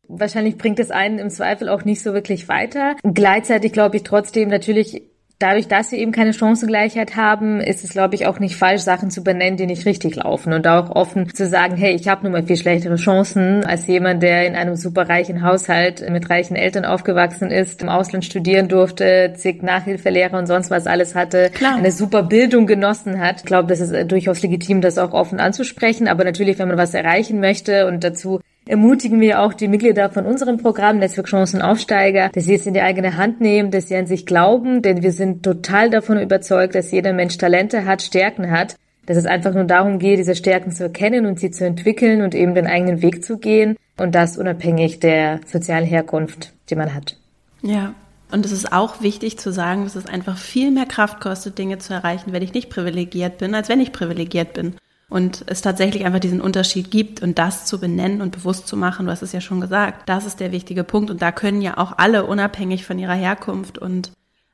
Wahrscheinlich 0.09 0.57
bringt 0.59 0.81
es 0.81 0.91
einen 0.91 1.19
im 1.19 1.31
Zweifel 1.31 1.69
auch 1.69 1.85
nicht 1.85 2.03
so 2.03 2.15
wirklich 2.15 2.49
weiter. 2.49 2.97
Gleichzeitig 3.03 3.73
glaube 3.73 3.97
ich 3.97 4.03
trotzdem 4.03 4.49
natürlich, 4.49 5.03
dadurch, 5.41 5.67
dass 5.69 5.91
wir 5.91 5.99
eben 5.99 6.13
keine 6.13 6.33
Chancengleichheit 6.33 7.17
haben, 7.17 7.61
ist 7.61 7.83
es, 7.83 7.91
glaube 7.91 8.15
ich, 8.15 8.27
auch 8.27 8.39
nicht 8.39 8.57
falsch, 8.57 8.83
Sachen 8.83 9.11
zu 9.11 9.25
benennen, 9.25 9.57
die 9.57 9.67
nicht 9.67 9.87
richtig 9.87 10.15
laufen 10.17 10.53
und 10.53 10.69
auch 10.69 10.91
offen 10.91 11.35
zu 11.35 11.47
sagen, 11.47 11.77
hey, 11.77 11.95
ich 11.95 12.09
habe 12.09 12.23
nun 12.23 12.33
mal 12.33 12.43
viel 12.43 12.57
schlechtere 12.57 12.97
Chancen 12.97 13.65
als 13.65 13.87
jemand, 13.87 14.23
der 14.23 14.47
in 14.47 14.55
einem 14.55 14.77
superreichen 14.77 15.43
Haushalt 15.43 16.09
mit 16.11 16.29
reichen 16.31 16.57
Eltern 16.57 16.85
aufgewachsen 16.85 17.51
ist, 17.51 17.83
im 17.83 17.89
Ausland 17.89 18.25
studieren 18.25 18.69
durfte, 18.69 19.33
zig 19.35 19.63
Nachhilfelehrer 19.63 20.39
und 20.39 20.47
sonst 20.47 20.71
was 20.71 20.87
alles 20.87 21.15
hatte, 21.15 21.51
Klar. 21.55 21.77
eine 21.77 21.91
super 21.91 22.23
Bildung 22.23 22.67
genossen 22.67 23.19
hat. 23.19 23.39
Ich 23.39 23.47
glaube, 23.47 23.69
das 23.69 23.81
ist 23.81 24.13
durchaus 24.13 24.43
legitim, 24.43 24.83
das 24.83 24.99
auch 24.99 25.13
offen 25.13 25.41
anzusprechen, 25.41 26.07
aber 26.07 26.25
natürlich, 26.25 26.59
wenn 26.59 26.69
man 26.69 26.79
was 26.79 26.93
erreichen 26.93 27.41
möchte 27.41 27.87
und 27.87 28.05
dazu 28.05 28.41
ermutigen 28.71 29.21
wir 29.21 29.41
auch 29.41 29.53
die 29.53 29.67
Mitglieder 29.67 30.11
von 30.11 30.25
unserem 30.25 30.57
Programm 30.57 30.99
Netzwerk 30.99 31.27
Chancen 31.27 31.61
Aufsteiger, 31.61 32.31
dass 32.33 32.45
sie 32.45 32.55
es 32.55 32.67
in 32.67 32.75
die 32.75 32.81
eigene 32.81 33.17
Hand 33.17 33.41
nehmen, 33.41 33.73
dass 33.73 33.89
sie 33.89 33.97
an 33.97 34.07
sich 34.07 34.27
glauben, 34.27 34.81
denn 34.81 35.03
wir 35.03 35.11
sind 35.11 35.43
total 35.43 35.91
davon 35.91 36.21
überzeugt, 36.21 36.77
dass 36.77 36.93
jeder 36.93 37.13
Mensch 37.13 37.37
Talente 37.37 37.85
hat, 37.85 38.01
Stärken 38.01 38.53
hat, 38.53 38.77
dass 39.07 39.17
es 39.17 39.27
einfach 39.27 39.55
nur 39.55 39.65
darum 39.65 39.99
geht, 39.99 40.21
diese 40.21 40.37
Stärken 40.37 40.71
zu 40.71 40.85
erkennen 40.85 41.27
und 41.27 41.41
sie 41.41 41.51
zu 41.51 41.67
entwickeln 41.67 42.23
und 42.23 42.33
eben 42.37 42.55
den 42.55 42.69
eigenen 42.69 43.03
Weg 43.03 43.25
zu 43.25 43.39
gehen 43.39 43.77
und 43.99 44.15
das 44.15 44.39
unabhängig 44.39 45.01
der 45.01 45.41
sozialen 45.47 45.85
Herkunft, 45.85 46.53
die 46.71 46.77
man 46.77 46.95
hat. 46.95 47.17
Ja, 47.63 47.95
und 48.31 48.47
es 48.47 48.53
ist 48.53 48.73
auch 48.73 49.03
wichtig 49.03 49.37
zu 49.37 49.53
sagen, 49.53 49.83
dass 49.83 49.97
es 49.97 50.07
einfach 50.07 50.39
viel 50.39 50.71
mehr 50.71 50.87
Kraft 50.87 51.21
kostet, 51.21 51.59
Dinge 51.59 51.79
zu 51.79 51.93
erreichen, 51.93 52.33
wenn 52.33 52.43
ich 52.43 52.55
nicht 52.55 52.71
privilegiert 52.71 53.39
bin, 53.39 53.57
als 53.57 53.69
wenn 53.69 53.81
ich 53.81 53.91
privilegiert 53.91 54.53
bin 54.53 54.77
und 55.11 55.45
es 55.47 55.61
tatsächlich 55.61 56.07
einfach 56.07 56.21
diesen 56.21 56.41
Unterschied 56.41 56.91
gibt 56.91 57.21
und 57.21 57.39
das 57.39 57.67
zu 57.67 57.79
benennen 57.79 58.23
und 58.23 58.31
bewusst 58.31 58.69
zu 58.69 58.77
machen, 58.77 59.07
du 59.07 59.13
hast 59.13 59.23
es 59.23 59.33
ja 59.33 59.41
schon 59.41 59.61
gesagt, 59.61 60.09
das 60.09 60.25
ist 60.25 60.41
der 60.41 60.53
wichtige 60.53 60.85
Punkt 60.85 61.11
und 61.11 61.21
da 61.21 61.33
können 61.33 61.61
ja 61.61 61.77
auch 61.77 61.99
alle 61.99 62.25
unabhängig 62.25 62.87
von 62.87 62.99
ihrer 62.99 63.15
Herkunft 63.15 63.77
und 63.77 64.13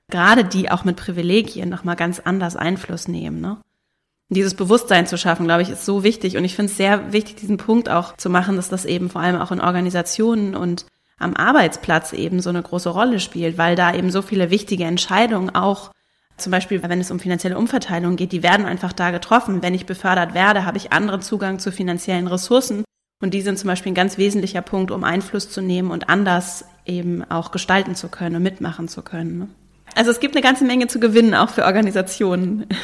gerade 0.08 0.44
die 0.44 0.70
auch 0.70 0.84
mit 0.84 0.96
Privilegien 0.96 1.68
nochmal 1.68 1.96
ganz 1.96 2.20
anders 2.20 2.56
Einfluss 2.56 3.06
nehmen. 3.06 3.40
Ne? 3.40 3.58
Dieses 4.30 4.54
Bewusstsein 4.54 5.06
zu 5.06 5.18
schaffen, 5.18 5.46
glaube 5.46 5.62
ich, 5.62 5.68
ist 5.68 5.84
so 5.84 6.02
wichtig 6.02 6.36
und 6.38 6.44
ich 6.44 6.56
finde 6.56 6.72
es 6.72 6.78
sehr 6.78 7.12
wichtig, 7.12 7.36
diesen 7.36 7.58
Punkt 7.58 7.90
auch 7.90 8.16
zu 8.16 8.30
machen, 8.30 8.56
dass 8.56 8.70
das 8.70 8.86
eben 8.86 9.10
vor 9.10 9.20
allem 9.20 9.40
auch 9.40 9.52
in 9.52 9.60
Organisationen 9.60 10.56
und 10.56 10.86
am 11.18 11.34
Arbeitsplatz 11.34 12.12
eben 12.12 12.40
so 12.40 12.50
eine 12.50 12.62
große 12.62 12.90
Rolle 12.90 13.20
spielt, 13.20 13.58
weil 13.58 13.76
da 13.76 13.94
eben 13.94 14.10
so 14.10 14.22
viele 14.22 14.50
wichtige 14.50 14.84
Entscheidungen 14.84 15.54
auch 15.54 15.90
zum 16.36 16.52
Beispiel, 16.52 16.82
wenn 16.82 17.00
es 17.00 17.10
um 17.10 17.18
finanzielle 17.18 17.58
Umverteilung 17.58 18.16
geht, 18.16 18.32
die 18.32 18.42
werden 18.42 18.66
einfach 18.66 18.92
da 18.92 19.10
getroffen. 19.10 19.62
Wenn 19.62 19.74
ich 19.74 19.86
befördert 19.86 20.34
werde, 20.34 20.66
habe 20.66 20.76
ich 20.76 20.92
anderen 20.92 21.22
Zugang 21.22 21.58
zu 21.58 21.72
finanziellen 21.72 22.26
Ressourcen. 22.26 22.84
Und 23.22 23.32
die 23.32 23.40
sind 23.40 23.58
zum 23.58 23.68
Beispiel 23.68 23.92
ein 23.92 23.96
ganz 23.96 24.18
wesentlicher 24.18 24.60
Punkt, 24.60 24.90
um 24.90 25.02
Einfluss 25.02 25.48
zu 25.48 25.62
nehmen 25.62 25.90
und 25.90 26.10
anders 26.10 26.66
eben 26.84 27.24
auch 27.30 27.50
gestalten 27.50 27.94
zu 27.94 28.08
können 28.08 28.36
und 28.36 28.42
mitmachen 28.42 28.88
zu 28.88 29.02
können. 29.02 29.54
Also 29.94 30.10
es 30.10 30.20
gibt 30.20 30.34
eine 30.34 30.42
ganze 30.42 30.64
Menge 30.64 30.88
zu 30.88 31.00
gewinnen, 31.00 31.34
auch 31.34 31.50
für 31.50 31.64
Organisationen. 31.64 32.66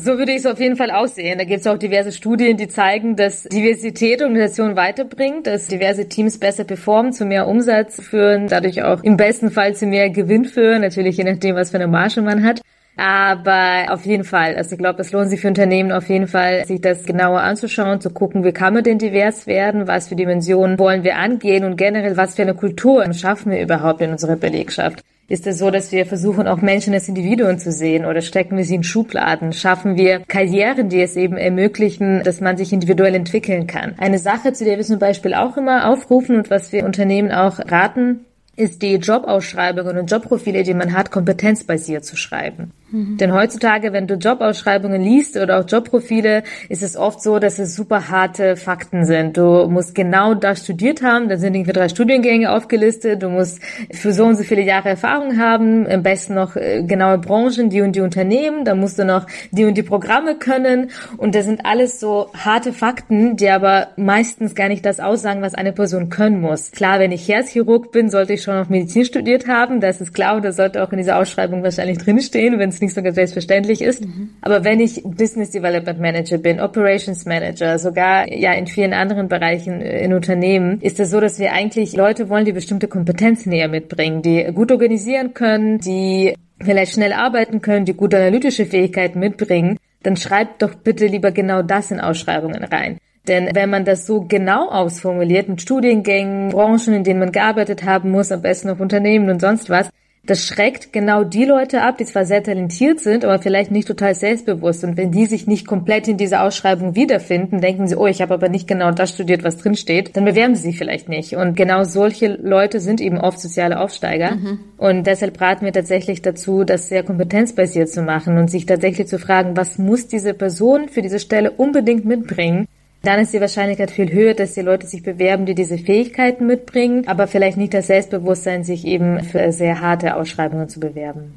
So 0.00 0.16
würde 0.16 0.30
ich 0.30 0.38
es 0.38 0.46
auf 0.46 0.60
jeden 0.60 0.76
Fall 0.76 0.92
aussehen. 0.92 1.38
Da 1.38 1.44
gibt 1.44 1.60
es 1.60 1.66
auch 1.66 1.76
diverse 1.76 2.12
Studien, 2.12 2.56
die 2.56 2.68
zeigen, 2.68 3.16
dass 3.16 3.42
Diversität 3.44 4.22
Organisationen 4.22 4.76
weiterbringt, 4.76 5.48
dass 5.48 5.66
diverse 5.66 6.08
Teams 6.08 6.38
besser 6.38 6.62
performen, 6.62 7.12
zu 7.12 7.24
mehr 7.24 7.48
Umsatz 7.48 8.00
führen, 8.00 8.46
dadurch 8.46 8.84
auch 8.84 9.02
im 9.02 9.16
besten 9.16 9.50
Fall 9.50 9.74
zu 9.74 9.86
mehr 9.86 10.10
Gewinn 10.10 10.44
führen, 10.44 10.82
natürlich 10.82 11.16
je 11.16 11.24
nachdem, 11.24 11.56
was 11.56 11.70
für 11.70 11.78
eine 11.78 11.88
Marge 11.88 12.22
man 12.22 12.44
hat. 12.44 12.60
Aber 12.96 13.92
auf 13.92 14.06
jeden 14.06 14.24
Fall, 14.24 14.56
also 14.56 14.72
ich 14.72 14.78
glaube, 14.78 15.00
es 15.00 15.10
lohnt 15.10 15.30
sich 15.30 15.40
für 15.40 15.48
Unternehmen 15.48 15.90
auf 15.90 16.08
jeden 16.08 16.28
Fall, 16.28 16.64
sich 16.64 16.80
das 16.80 17.04
genauer 17.04 17.40
anzuschauen, 17.40 18.00
zu 18.00 18.10
gucken, 18.10 18.44
wie 18.44 18.52
kann 18.52 18.74
man 18.74 18.84
denn 18.84 18.98
divers 18.98 19.46
werden, 19.46 19.88
was 19.88 20.08
für 20.08 20.16
Dimensionen 20.16 20.78
wollen 20.78 21.02
wir 21.02 21.16
angehen 21.16 21.64
und 21.64 21.76
generell, 21.76 22.16
was 22.16 22.36
für 22.36 22.42
eine 22.42 22.54
Kultur 22.54 23.12
schaffen 23.14 23.52
wir 23.52 23.60
überhaupt 23.60 24.00
in 24.00 24.10
unserer 24.10 24.36
Belegschaft. 24.36 25.02
Ist 25.30 25.46
es 25.46 25.58
so, 25.58 25.70
dass 25.70 25.92
wir 25.92 26.06
versuchen, 26.06 26.48
auch 26.48 26.62
Menschen 26.62 26.94
als 26.94 27.06
Individuen 27.06 27.58
zu 27.58 27.70
sehen 27.70 28.06
oder 28.06 28.22
stecken 28.22 28.56
wir 28.56 28.64
sie 28.64 28.76
in 28.76 28.82
Schubladen? 28.82 29.52
Schaffen 29.52 29.94
wir 29.98 30.20
Karrieren, 30.20 30.88
die 30.88 31.02
es 31.02 31.16
eben 31.16 31.36
ermöglichen, 31.36 32.22
dass 32.22 32.40
man 32.40 32.56
sich 32.56 32.72
individuell 32.72 33.14
entwickeln 33.14 33.66
kann? 33.66 33.94
Eine 33.98 34.18
Sache, 34.18 34.54
zu 34.54 34.64
der 34.64 34.78
wir 34.78 34.84
zum 34.86 34.98
Beispiel 34.98 35.34
auch 35.34 35.58
immer 35.58 35.90
aufrufen 35.90 36.34
und 36.36 36.48
was 36.48 36.72
wir 36.72 36.86
Unternehmen 36.86 37.30
auch 37.30 37.58
raten, 37.58 38.24
ist 38.58 38.82
die 38.82 38.96
Jobausschreibungen 38.96 39.98
und 39.98 40.10
Jobprofile, 40.10 40.64
die 40.64 40.74
man 40.74 40.92
hat, 40.92 41.12
kompetenzbasiert 41.12 42.04
zu 42.04 42.16
schreiben. 42.16 42.72
Mhm. 42.90 43.18
Denn 43.18 43.32
heutzutage, 43.32 43.92
wenn 43.92 44.06
du 44.06 44.14
Jobausschreibungen 44.14 45.00
liest 45.00 45.36
oder 45.36 45.60
auch 45.60 45.64
Jobprofile, 45.68 46.42
ist 46.68 46.82
es 46.82 46.96
oft 46.96 47.22
so, 47.22 47.38
dass 47.38 47.58
es 47.58 47.76
super 47.76 48.08
harte 48.08 48.56
Fakten 48.56 49.04
sind. 49.04 49.36
Du 49.36 49.68
musst 49.68 49.94
genau 49.94 50.34
das 50.34 50.64
studiert 50.64 51.02
haben, 51.02 51.28
da 51.28 51.36
sind 51.36 51.54
irgendwie 51.54 51.72
drei 51.72 51.88
Studiengänge 51.88 52.50
aufgelistet, 52.50 53.22
du 53.22 53.28
musst 53.28 53.60
für 53.92 54.12
so 54.12 54.24
und 54.24 54.36
so 54.36 54.42
viele 54.42 54.62
Jahre 54.62 54.88
Erfahrung 54.88 55.38
haben, 55.38 55.86
am 55.86 56.02
besten 56.02 56.34
noch 56.34 56.56
äh, 56.56 56.82
genaue 56.82 57.18
Branchen, 57.18 57.70
die 57.70 57.82
und 57.82 57.94
die 57.94 58.00
Unternehmen, 58.00 58.64
da 58.64 58.74
musst 58.74 58.98
du 58.98 59.04
noch 59.04 59.26
die 59.52 59.66
und 59.66 59.74
die 59.74 59.82
Programme 59.84 60.34
können 60.34 60.90
und 61.16 61.36
das 61.36 61.44
sind 61.44 61.64
alles 61.64 62.00
so 62.00 62.30
harte 62.34 62.72
Fakten, 62.72 63.36
die 63.36 63.50
aber 63.50 63.88
meistens 63.96 64.56
gar 64.56 64.68
nicht 64.68 64.84
das 64.84 64.98
aussagen, 64.98 65.42
was 65.42 65.54
eine 65.54 65.72
Person 65.72 66.08
können 66.08 66.40
muss. 66.40 66.72
Klar, 66.72 66.98
wenn 66.98 67.12
ich 67.12 67.28
Herzchirurg 67.28 67.92
bin, 67.92 68.10
sollte 68.10 68.32
ich 68.32 68.47
schon 68.48 68.58
auf 68.58 68.70
Medizin 68.70 69.04
studiert 69.04 69.46
haben, 69.46 69.80
das 69.80 70.00
ist 70.00 70.14
klar 70.14 70.36
und 70.36 70.44
das 70.44 70.56
sollte 70.56 70.82
auch 70.82 70.90
in 70.90 70.98
dieser 70.98 71.18
Ausschreibung 71.18 71.62
wahrscheinlich 71.62 71.98
drinstehen, 71.98 72.58
wenn 72.58 72.70
es 72.70 72.80
nicht 72.80 72.94
sogar 72.94 73.12
selbstverständlich 73.12 73.82
ist. 73.82 74.04
Mhm. 74.04 74.30
Aber 74.40 74.64
wenn 74.64 74.80
ich 74.80 75.02
Business 75.04 75.50
Development 75.50 76.00
Manager 76.00 76.38
bin, 76.38 76.58
Operations 76.58 77.26
Manager, 77.26 77.78
sogar 77.78 78.32
ja 78.32 78.54
in 78.54 78.66
vielen 78.66 78.94
anderen 78.94 79.28
Bereichen 79.28 79.82
äh, 79.82 80.02
in 80.02 80.14
Unternehmen, 80.14 80.80
ist 80.80 80.98
es 80.98 81.10
so, 81.10 81.20
dass 81.20 81.38
wir 81.38 81.52
eigentlich 81.52 81.94
Leute 81.94 82.30
wollen, 82.30 82.46
die 82.46 82.52
bestimmte 82.52 82.88
Kompetenzen 82.88 83.50
näher 83.50 83.68
mitbringen, 83.68 84.22
die 84.22 84.44
gut 84.54 84.72
organisieren 84.72 85.34
können, 85.34 85.78
die 85.78 86.34
vielleicht 86.60 86.94
schnell 86.94 87.12
arbeiten 87.12 87.60
können, 87.60 87.84
die 87.84 87.94
gute 87.94 88.16
analytische 88.16 88.64
Fähigkeiten 88.64 89.18
mitbringen, 89.18 89.76
dann 90.02 90.16
schreibt 90.16 90.62
doch 90.62 90.74
bitte 90.74 91.06
lieber 91.06 91.32
genau 91.32 91.60
das 91.62 91.90
in 91.90 92.00
Ausschreibungen 92.00 92.64
rein. 92.64 92.98
Denn 93.28 93.50
wenn 93.54 93.70
man 93.70 93.84
das 93.84 94.06
so 94.06 94.22
genau 94.22 94.68
ausformuliert 94.68 95.48
mit 95.48 95.60
Studiengängen, 95.60 96.48
Branchen, 96.48 96.94
in 96.94 97.04
denen 97.04 97.20
man 97.20 97.32
gearbeitet 97.32 97.84
haben 97.84 98.10
muss, 98.10 98.32
am 98.32 98.42
besten 98.42 98.70
auf 98.70 98.80
Unternehmen 98.80 99.28
und 99.30 99.40
sonst 99.40 99.68
was, 99.68 99.90
das 100.28 100.44
schreckt 100.44 100.92
genau 100.92 101.24
die 101.24 101.46
Leute 101.46 101.80
ab, 101.80 101.96
die 101.96 102.04
zwar 102.04 102.26
sehr 102.26 102.42
talentiert 102.42 103.00
sind, 103.00 103.24
aber 103.24 103.38
vielleicht 103.38 103.70
nicht 103.70 103.88
total 103.88 104.14
selbstbewusst. 104.14 104.84
Und 104.84 104.98
wenn 104.98 105.10
die 105.10 105.24
sich 105.24 105.46
nicht 105.46 105.66
komplett 105.66 106.06
in 106.06 106.18
dieser 106.18 106.42
Ausschreibung 106.42 106.94
wiederfinden, 106.94 107.62
denken 107.62 107.86
sie, 107.86 107.96
oh, 107.96 108.06
ich 108.06 108.20
habe 108.20 108.34
aber 108.34 108.50
nicht 108.50 108.68
genau 108.68 108.90
das 108.90 109.10
studiert, 109.10 109.42
was 109.42 109.56
drin 109.56 109.74
steht, 109.74 110.16
dann 110.16 110.26
bewerben 110.26 110.54
sie 110.54 110.68
sich 110.68 110.76
vielleicht 110.76 111.08
nicht. 111.08 111.34
Und 111.34 111.56
genau 111.56 111.84
solche 111.84 112.28
Leute 112.28 112.78
sind 112.78 113.00
eben 113.00 113.16
oft 113.16 113.40
soziale 113.40 113.80
Aufsteiger. 113.80 114.32
Mhm. 114.32 114.58
Und 114.76 115.06
deshalb 115.06 115.40
raten 115.40 115.64
wir 115.64 115.72
tatsächlich 115.72 116.20
dazu, 116.20 116.62
das 116.62 116.90
sehr 116.90 117.04
kompetenzbasiert 117.04 117.88
zu 117.88 118.02
machen 118.02 118.36
und 118.36 118.50
sich 118.50 118.66
tatsächlich 118.66 119.08
zu 119.08 119.18
fragen, 119.18 119.56
was 119.56 119.78
muss 119.78 120.08
diese 120.08 120.34
Person 120.34 120.90
für 120.90 121.00
diese 121.00 121.20
Stelle 121.20 121.52
unbedingt 121.52 122.04
mitbringen, 122.04 122.68
dann 123.02 123.20
ist 123.20 123.32
die 123.32 123.40
Wahrscheinlichkeit 123.40 123.90
viel 123.90 124.12
höher, 124.12 124.34
dass 124.34 124.54
die 124.54 124.60
Leute 124.60 124.86
sich 124.86 125.02
bewerben, 125.02 125.46
die 125.46 125.54
diese 125.54 125.78
Fähigkeiten 125.78 126.46
mitbringen, 126.46 127.06
aber 127.06 127.26
vielleicht 127.26 127.56
nicht 127.56 127.74
das 127.74 127.86
Selbstbewusstsein, 127.86 128.64
sich 128.64 128.84
eben 128.84 129.22
für 129.22 129.52
sehr 129.52 129.80
harte 129.80 130.16
Ausschreibungen 130.16 130.68
zu 130.68 130.80
bewerben. 130.80 131.34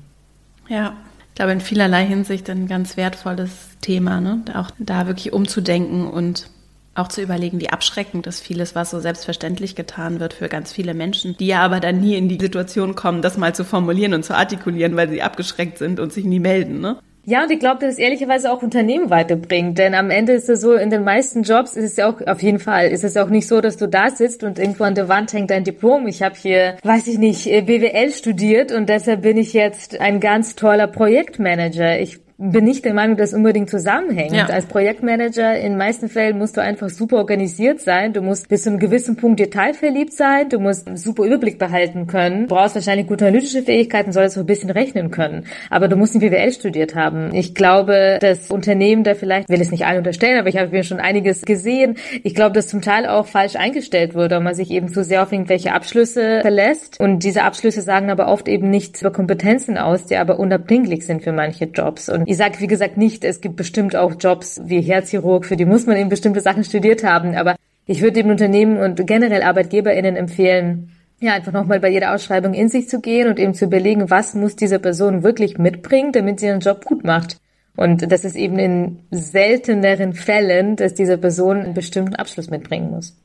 Ja, 0.67 0.95
ich 1.29 1.35
glaube 1.35 1.51
in 1.51 1.61
vielerlei 1.61 2.05
Hinsicht 2.05 2.49
ein 2.49 2.67
ganz 2.67 2.97
wertvolles 2.97 3.51
Thema, 3.81 4.21
ne? 4.21 4.41
auch 4.55 4.71
da 4.79 5.07
wirklich 5.07 5.33
umzudenken 5.33 6.07
und 6.07 6.49
auch 6.93 7.07
zu 7.07 7.21
überlegen, 7.21 7.61
wie 7.61 7.69
abschreckend 7.69 8.27
ist 8.27 8.41
vieles, 8.41 8.75
was 8.75 8.89
so 8.89 8.99
selbstverständlich 8.99 9.75
getan 9.75 10.19
wird 10.19 10.33
für 10.33 10.49
ganz 10.49 10.73
viele 10.73 10.93
Menschen, 10.93 11.37
die 11.37 11.47
ja 11.47 11.61
aber 11.61 11.79
dann 11.79 12.01
nie 12.01 12.15
in 12.15 12.27
die 12.27 12.39
Situation 12.39 12.95
kommen, 12.95 13.21
das 13.21 13.37
mal 13.37 13.55
zu 13.55 13.63
formulieren 13.63 14.13
und 14.13 14.25
zu 14.25 14.35
artikulieren, 14.35 14.97
weil 14.97 15.09
sie 15.09 15.21
abgeschreckt 15.21 15.77
sind 15.77 16.01
und 16.01 16.11
sich 16.11 16.25
nie 16.25 16.39
melden. 16.39 16.81
Ne? 16.81 16.97
Ja, 17.23 17.43
und 17.43 17.51
ich 17.51 17.59
glaube, 17.59 17.79
dass 17.81 17.93
es 17.93 17.99
ehrlicherweise 17.99 18.51
auch 18.51 18.63
Unternehmen 18.63 19.11
weiterbringt. 19.11 19.77
Denn 19.77 19.93
am 19.93 20.09
Ende 20.09 20.33
ist 20.33 20.49
es 20.49 20.61
so, 20.61 20.73
in 20.73 20.89
den 20.89 21.03
meisten 21.03 21.43
Jobs 21.43 21.75
ist 21.75 21.85
es 21.85 21.97
ja 21.97 22.09
auch, 22.09 22.19
auf 22.25 22.41
jeden 22.41 22.57
Fall, 22.57 22.87
ist 22.87 23.03
es 23.03 23.15
auch 23.15 23.29
nicht 23.29 23.47
so, 23.47 23.61
dass 23.61 23.77
du 23.77 23.87
da 23.87 24.09
sitzt 24.09 24.43
und 24.43 24.57
irgendwo 24.57 24.85
an 24.85 24.95
der 24.95 25.07
Wand 25.07 25.31
hängt 25.31 25.51
dein 25.51 25.63
Diplom. 25.63 26.07
Ich 26.07 26.23
habe 26.23 26.35
hier, 26.35 26.77
weiß 26.83 27.07
ich 27.07 27.19
nicht, 27.19 27.45
BWL 27.45 28.11
studiert 28.11 28.71
und 28.71 28.89
deshalb 28.89 29.21
bin 29.21 29.37
ich 29.37 29.53
jetzt 29.53 29.99
ein 29.99 30.19
ganz 30.19 30.55
toller 30.55 30.87
Projektmanager. 30.87 31.99
Ich 31.99 32.19
bin 32.41 32.65
nicht 32.65 32.83
der 32.85 32.95
Meinung, 32.95 33.17
dass 33.17 33.35
unbedingt 33.35 33.69
zusammenhängt. 33.69 34.33
Ja. 34.33 34.47
Als 34.47 34.65
Projektmanager 34.65 35.59
in 35.59 35.77
meisten 35.77 36.09
Fällen 36.09 36.39
musst 36.39 36.57
du 36.57 36.61
einfach 36.61 36.89
super 36.89 37.17
organisiert 37.17 37.81
sein. 37.81 38.13
Du 38.13 38.21
musst 38.21 38.49
bis 38.49 38.63
zu 38.63 38.71
einem 38.71 38.79
gewissen 38.79 39.15
Punkt 39.15 39.39
detailverliebt 39.39 40.11
sein. 40.11 40.49
Du 40.49 40.59
musst 40.59 40.87
einen 40.87 40.97
super 40.97 41.23
Überblick 41.23 41.59
behalten 41.59 42.07
können. 42.07 42.47
Du 42.47 42.55
brauchst 42.55 42.73
wahrscheinlich 42.73 43.05
gute 43.05 43.27
analytische 43.27 43.61
Fähigkeiten, 43.61 44.11
solltest 44.11 44.37
auch 44.37 44.41
ein 44.41 44.47
bisschen 44.47 44.71
rechnen 44.71 45.11
können. 45.11 45.45
Aber 45.69 45.87
du 45.87 45.95
musst 45.95 46.15
ein 46.15 46.19
BWL 46.19 46.51
studiert 46.51 46.95
haben. 46.95 47.29
Ich 47.33 47.53
glaube, 47.53 48.17
dass 48.19 48.49
Unternehmen 48.49 49.03
da 49.03 49.13
vielleicht, 49.13 49.47
will 49.47 49.61
es 49.61 49.69
nicht 49.69 49.85
allen 49.85 49.99
unterstellen, 49.99 50.39
aber 50.39 50.49
ich 50.49 50.57
habe 50.57 50.71
mir 50.71 50.83
schon 50.83 50.99
einiges 50.99 51.43
gesehen. 51.43 51.97
Ich 52.23 52.33
glaube, 52.33 52.55
dass 52.55 52.67
zum 52.67 52.81
Teil 52.81 53.05
auch 53.05 53.27
falsch 53.27 53.55
eingestellt 53.55 54.15
wurde 54.15 54.37
und 54.37 54.43
man 54.43 54.55
sich 54.55 54.71
eben 54.71 54.89
zu 54.89 55.03
sehr 55.03 55.21
auf 55.21 55.31
irgendwelche 55.31 55.73
Abschlüsse 55.73 56.41
verlässt. 56.41 56.99
Und 56.99 57.23
diese 57.23 57.43
Abschlüsse 57.43 57.83
sagen 57.83 58.09
aber 58.09 58.29
oft 58.29 58.47
eben 58.47 58.71
nichts 58.71 59.01
über 59.01 59.11
Kompetenzen 59.11 59.77
aus, 59.77 60.05
die 60.05 60.15
aber 60.15 60.39
unabdinglich 60.39 61.05
sind 61.05 61.21
für 61.21 61.33
manche 61.33 61.65
Jobs. 61.65 62.09
Und 62.09 62.30
ich 62.31 62.37
sage, 62.37 62.59
wie 62.59 62.67
gesagt, 62.67 62.95
nicht, 62.95 63.25
es 63.25 63.41
gibt 63.41 63.57
bestimmt 63.57 63.95
auch 63.95 64.13
Jobs 64.17 64.61
wie 64.63 64.81
Herzchirurg, 64.81 65.45
für 65.45 65.57
die 65.57 65.65
muss 65.65 65.85
man 65.85 65.97
eben 65.97 66.09
bestimmte 66.09 66.39
Sachen 66.39 66.63
studiert 66.63 67.03
haben. 67.03 67.35
Aber 67.35 67.57
ich 67.85 68.01
würde 68.01 68.13
dem 68.13 68.29
Unternehmen 68.29 68.77
und 68.77 69.05
generell 69.05 69.43
ArbeitgeberInnen 69.43 70.15
empfehlen, 70.15 70.91
ja, 71.19 71.33
einfach 71.33 71.51
nochmal 71.51 71.81
bei 71.81 71.89
jeder 71.89 72.15
Ausschreibung 72.15 72.53
in 72.53 72.69
sich 72.69 72.87
zu 72.87 73.01
gehen 73.01 73.27
und 73.27 73.37
eben 73.37 73.53
zu 73.53 73.65
überlegen, 73.65 74.09
was 74.09 74.33
muss 74.33 74.55
diese 74.55 74.79
Person 74.79 75.23
wirklich 75.23 75.57
mitbringen, 75.57 76.13
damit 76.13 76.39
sie 76.39 76.47
ihren 76.47 76.61
Job 76.61 76.85
gut 76.85 77.03
macht. 77.03 77.37
Und 77.75 78.09
das 78.09 78.23
ist 78.23 78.35
eben 78.35 78.57
in 78.57 78.99
selteneren 79.11 80.13
Fällen, 80.13 80.77
dass 80.77 80.93
diese 80.93 81.17
Person 81.17 81.57
einen 81.57 81.73
bestimmten 81.73 82.15
Abschluss 82.15 82.49
mitbringen 82.49 82.91
muss. 82.91 83.17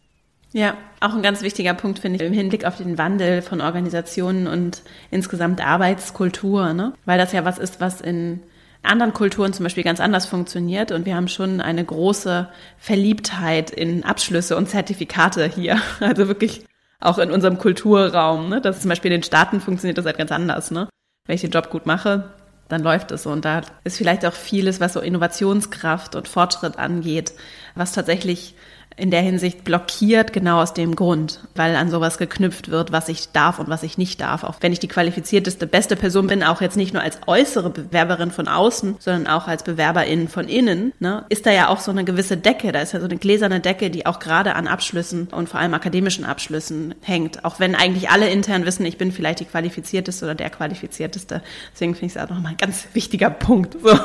Ja, 0.52 0.76
auch 1.00 1.14
ein 1.14 1.22
ganz 1.22 1.42
wichtiger 1.42 1.74
Punkt 1.74 2.00
finde 2.00 2.16
ich 2.16 2.28
im 2.28 2.32
Hinblick 2.32 2.64
auf 2.64 2.76
den 2.76 2.98
Wandel 2.98 3.40
von 3.40 3.60
Organisationen 3.60 4.48
und 4.48 4.82
insgesamt 5.12 5.64
Arbeitskultur, 5.64 6.72
ne? 6.72 6.92
Weil 7.04 7.18
das 7.18 7.32
ja 7.32 7.44
was 7.44 7.58
ist, 7.58 7.80
was 7.80 8.00
in 8.00 8.40
anderen 8.86 9.12
Kulturen 9.12 9.52
zum 9.52 9.64
Beispiel 9.64 9.84
ganz 9.84 10.00
anders 10.00 10.26
funktioniert 10.26 10.92
und 10.92 11.06
wir 11.06 11.16
haben 11.16 11.28
schon 11.28 11.60
eine 11.60 11.84
große 11.84 12.48
Verliebtheit 12.78 13.70
in 13.70 14.04
Abschlüsse 14.04 14.56
und 14.56 14.68
Zertifikate 14.68 15.46
hier. 15.46 15.80
Also 16.00 16.28
wirklich 16.28 16.64
auch 17.00 17.18
in 17.18 17.30
unserem 17.30 17.58
Kulturraum. 17.58 18.48
Ne? 18.48 18.60
Das 18.60 18.80
zum 18.80 18.88
Beispiel 18.88 19.12
in 19.12 19.20
den 19.20 19.24
Staaten 19.24 19.60
funktioniert 19.60 19.98
das 19.98 20.06
halt 20.06 20.18
ganz 20.18 20.32
anders. 20.32 20.70
Ne? 20.70 20.88
Wenn 21.26 21.34
ich 21.34 21.42
den 21.42 21.50
Job 21.50 21.70
gut 21.70 21.86
mache, 21.86 22.30
dann 22.68 22.82
läuft 22.82 23.10
es. 23.10 23.26
Und 23.26 23.44
da 23.44 23.62
ist 23.84 23.96
vielleicht 23.96 24.24
auch 24.24 24.32
vieles, 24.32 24.80
was 24.80 24.94
so 24.94 25.00
Innovationskraft 25.00 26.14
und 26.14 26.28
Fortschritt 26.28 26.78
angeht, 26.78 27.32
was 27.74 27.92
tatsächlich 27.92 28.54
in 28.96 29.10
der 29.10 29.20
Hinsicht 29.20 29.62
blockiert, 29.62 30.32
genau 30.32 30.62
aus 30.62 30.72
dem 30.72 30.96
Grund, 30.96 31.40
weil 31.54 31.76
an 31.76 31.90
sowas 31.90 32.16
geknüpft 32.16 32.70
wird, 32.70 32.92
was 32.92 33.08
ich 33.08 33.28
darf 33.32 33.58
und 33.58 33.68
was 33.68 33.82
ich 33.82 33.98
nicht 33.98 34.20
darf. 34.20 34.42
Auch 34.42 34.56
wenn 34.60 34.72
ich 34.72 34.78
die 34.78 34.88
qualifizierteste, 34.88 35.66
beste 35.66 35.96
Person 35.96 36.26
bin, 36.26 36.42
auch 36.42 36.62
jetzt 36.62 36.78
nicht 36.78 36.94
nur 36.94 37.02
als 37.02 37.20
äußere 37.26 37.68
Bewerberin 37.68 38.30
von 38.30 38.48
außen, 38.48 38.96
sondern 38.98 39.26
auch 39.26 39.48
als 39.48 39.64
Bewerberin 39.64 40.28
von 40.28 40.48
innen, 40.48 40.94
ne, 40.98 41.26
ist 41.28 41.44
da 41.44 41.52
ja 41.52 41.68
auch 41.68 41.80
so 41.80 41.90
eine 41.90 42.04
gewisse 42.04 42.38
Decke, 42.38 42.72
da 42.72 42.80
ist 42.80 42.92
ja 42.92 43.00
so 43.00 43.06
eine 43.06 43.18
gläserne 43.18 43.60
Decke, 43.60 43.90
die 43.90 44.06
auch 44.06 44.18
gerade 44.18 44.54
an 44.54 44.66
Abschlüssen 44.66 45.28
und 45.28 45.48
vor 45.48 45.60
allem 45.60 45.74
akademischen 45.74 46.24
Abschlüssen 46.24 46.94
hängt. 47.02 47.44
Auch 47.44 47.60
wenn 47.60 47.74
eigentlich 47.74 48.08
alle 48.08 48.30
intern 48.30 48.64
wissen, 48.64 48.86
ich 48.86 48.96
bin 48.96 49.12
vielleicht 49.12 49.40
die 49.40 49.44
qualifizierteste 49.44 50.24
oder 50.24 50.34
der 50.34 50.48
qualifizierteste. 50.48 51.42
Deswegen 51.72 51.94
finde 51.94 52.06
ich 52.06 52.16
es 52.16 52.22
auch 52.22 52.30
nochmal 52.30 52.52
ein 52.52 52.58
ganz 52.58 52.88
wichtiger 52.94 53.28
Punkt. 53.28 53.76
So. 53.82 53.98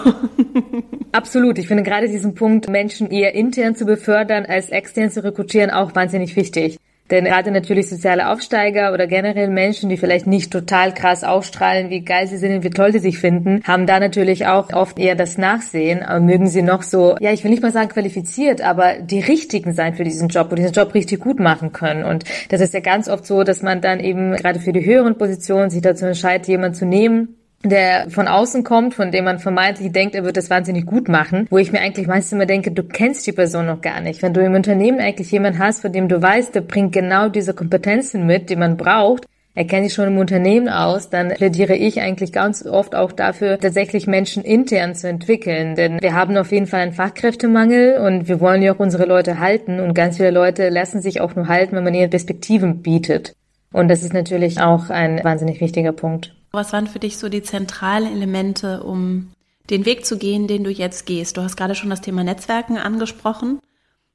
Absolut. 1.11 1.57
Ich 1.57 1.67
finde 1.67 1.83
gerade 1.83 2.07
diesen 2.07 2.35
Punkt, 2.35 2.69
Menschen 2.69 3.09
eher 3.09 3.33
intern 3.35 3.75
zu 3.75 3.85
befördern 3.85 4.45
als 4.45 4.69
extern 4.81 5.11
zu 5.11 5.23
rekrutieren, 5.23 5.69
auch 5.69 5.95
wahnsinnig 5.95 6.35
wichtig. 6.35 6.77
Denn 7.11 7.25
gerade 7.25 7.51
natürlich 7.51 7.89
soziale 7.89 8.29
Aufsteiger 8.29 8.93
oder 8.93 9.05
generell 9.05 9.49
Menschen, 9.49 9.89
die 9.89 9.97
vielleicht 9.97 10.27
nicht 10.27 10.49
total 10.49 10.93
krass 10.93 11.25
ausstrahlen, 11.25 11.89
wie 11.89 12.05
geil 12.05 12.25
sie 12.27 12.37
sind 12.37 12.55
und 12.55 12.63
wie 12.63 12.69
toll 12.69 12.93
sie 12.93 12.99
sich 12.99 13.19
finden, 13.19 13.61
haben 13.65 13.85
da 13.85 13.99
natürlich 13.99 14.47
auch 14.47 14.71
oft 14.71 14.97
eher 14.97 15.15
das 15.15 15.37
Nachsehen. 15.37 16.03
Aber 16.03 16.21
mögen 16.21 16.47
sie 16.47 16.61
noch 16.61 16.83
so, 16.83 17.17
ja, 17.19 17.33
ich 17.33 17.43
will 17.43 17.51
nicht 17.51 17.61
mal 17.61 17.73
sagen 17.73 17.89
qualifiziert, 17.89 18.61
aber 18.61 18.93
die 19.01 19.19
richtigen 19.19 19.73
sein 19.73 19.93
für 19.93 20.05
diesen 20.05 20.29
Job 20.29 20.51
und 20.51 20.59
diesen 20.59 20.71
Job 20.71 20.93
richtig 20.93 21.19
gut 21.19 21.41
machen 21.41 21.73
können. 21.73 22.05
Und 22.05 22.23
das 22.47 22.61
ist 22.61 22.73
ja 22.73 22.79
ganz 22.79 23.09
oft 23.09 23.25
so, 23.25 23.43
dass 23.43 23.61
man 23.61 23.81
dann 23.81 23.99
eben 23.99 24.33
gerade 24.37 24.61
für 24.61 24.71
die 24.71 24.85
höheren 24.85 25.17
Positionen 25.17 25.69
sich 25.69 25.81
dazu 25.81 26.05
entscheidet, 26.05 26.47
jemanden 26.47 26.75
zu 26.75 26.85
nehmen, 26.85 27.40
der 27.63 28.09
von 28.09 28.27
außen 28.27 28.63
kommt, 28.63 28.93
von 28.93 29.11
dem 29.11 29.25
man 29.25 29.39
vermeintlich 29.39 29.91
denkt, 29.91 30.15
er 30.15 30.23
wird 30.23 30.37
das 30.37 30.49
wahnsinnig 30.49 30.85
gut 30.85 31.07
machen, 31.07 31.47
wo 31.49 31.57
ich 31.57 31.71
mir 31.71 31.81
eigentlich 31.81 32.07
meistens 32.07 32.33
immer 32.33 32.45
denke, 32.45 32.71
du 32.71 32.83
kennst 32.83 33.25
die 33.27 33.31
Person 33.31 33.67
noch 33.67 33.81
gar 33.81 34.01
nicht. 34.01 34.21
Wenn 34.21 34.33
du 34.33 34.41
im 34.41 34.55
Unternehmen 34.55 34.99
eigentlich 34.99 35.31
jemanden 35.31 35.59
hast, 35.59 35.81
von 35.81 35.91
dem 35.91 36.07
du 36.07 36.21
weißt, 36.21 36.55
der 36.55 36.61
bringt 36.61 36.93
genau 36.93 37.29
diese 37.29 37.53
Kompetenzen 37.53 38.25
mit, 38.25 38.49
die 38.49 38.55
man 38.55 38.77
braucht, 38.77 39.25
er 39.53 39.65
kennt 39.65 39.85
sich 39.85 39.93
schon 39.93 40.07
im 40.07 40.17
Unternehmen 40.17 40.69
aus, 40.69 41.09
dann 41.09 41.29
plädiere 41.29 41.75
ich 41.75 41.99
eigentlich 41.99 42.31
ganz 42.31 42.65
oft 42.65 42.95
auch 42.95 43.11
dafür, 43.11 43.59
tatsächlich 43.59 44.07
Menschen 44.07 44.43
intern 44.43 44.95
zu 44.95 45.09
entwickeln. 45.09 45.75
Denn 45.75 46.01
wir 46.01 46.13
haben 46.13 46.37
auf 46.37 46.53
jeden 46.53 46.67
Fall 46.67 46.79
einen 46.79 46.93
Fachkräftemangel 46.93 47.97
und 47.97 48.29
wir 48.29 48.39
wollen 48.39 48.61
ja 48.61 48.73
auch 48.73 48.79
unsere 48.79 49.05
Leute 49.05 49.39
halten 49.39 49.81
und 49.81 49.93
ganz 49.93 50.17
viele 50.17 50.31
Leute 50.31 50.69
lassen 50.69 51.01
sich 51.01 51.19
auch 51.19 51.35
nur 51.35 51.49
halten, 51.49 51.75
wenn 51.75 51.83
man 51.83 51.93
ihnen 51.93 52.09
Perspektiven 52.09 52.81
bietet. 52.81 53.35
Und 53.73 53.89
das 53.89 54.03
ist 54.03 54.13
natürlich 54.13 54.61
auch 54.61 54.89
ein 54.89 55.21
wahnsinnig 55.21 55.59
wichtiger 55.59 55.91
Punkt. 55.91 56.33
Was 56.51 56.73
waren 56.73 56.87
für 56.87 56.99
dich 56.99 57.17
so 57.17 57.29
die 57.29 57.43
zentralen 57.43 58.11
Elemente, 58.11 58.83
um 58.83 59.31
den 59.69 59.85
Weg 59.85 60.05
zu 60.05 60.17
gehen, 60.17 60.47
den 60.47 60.63
du 60.63 60.69
jetzt 60.69 61.05
gehst? 61.05 61.37
Du 61.37 61.41
hast 61.41 61.55
gerade 61.55 61.75
schon 61.75 61.89
das 61.89 62.01
Thema 62.01 62.23
Netzwerken 62.23 62.77
angesprochen. 62.77 63.59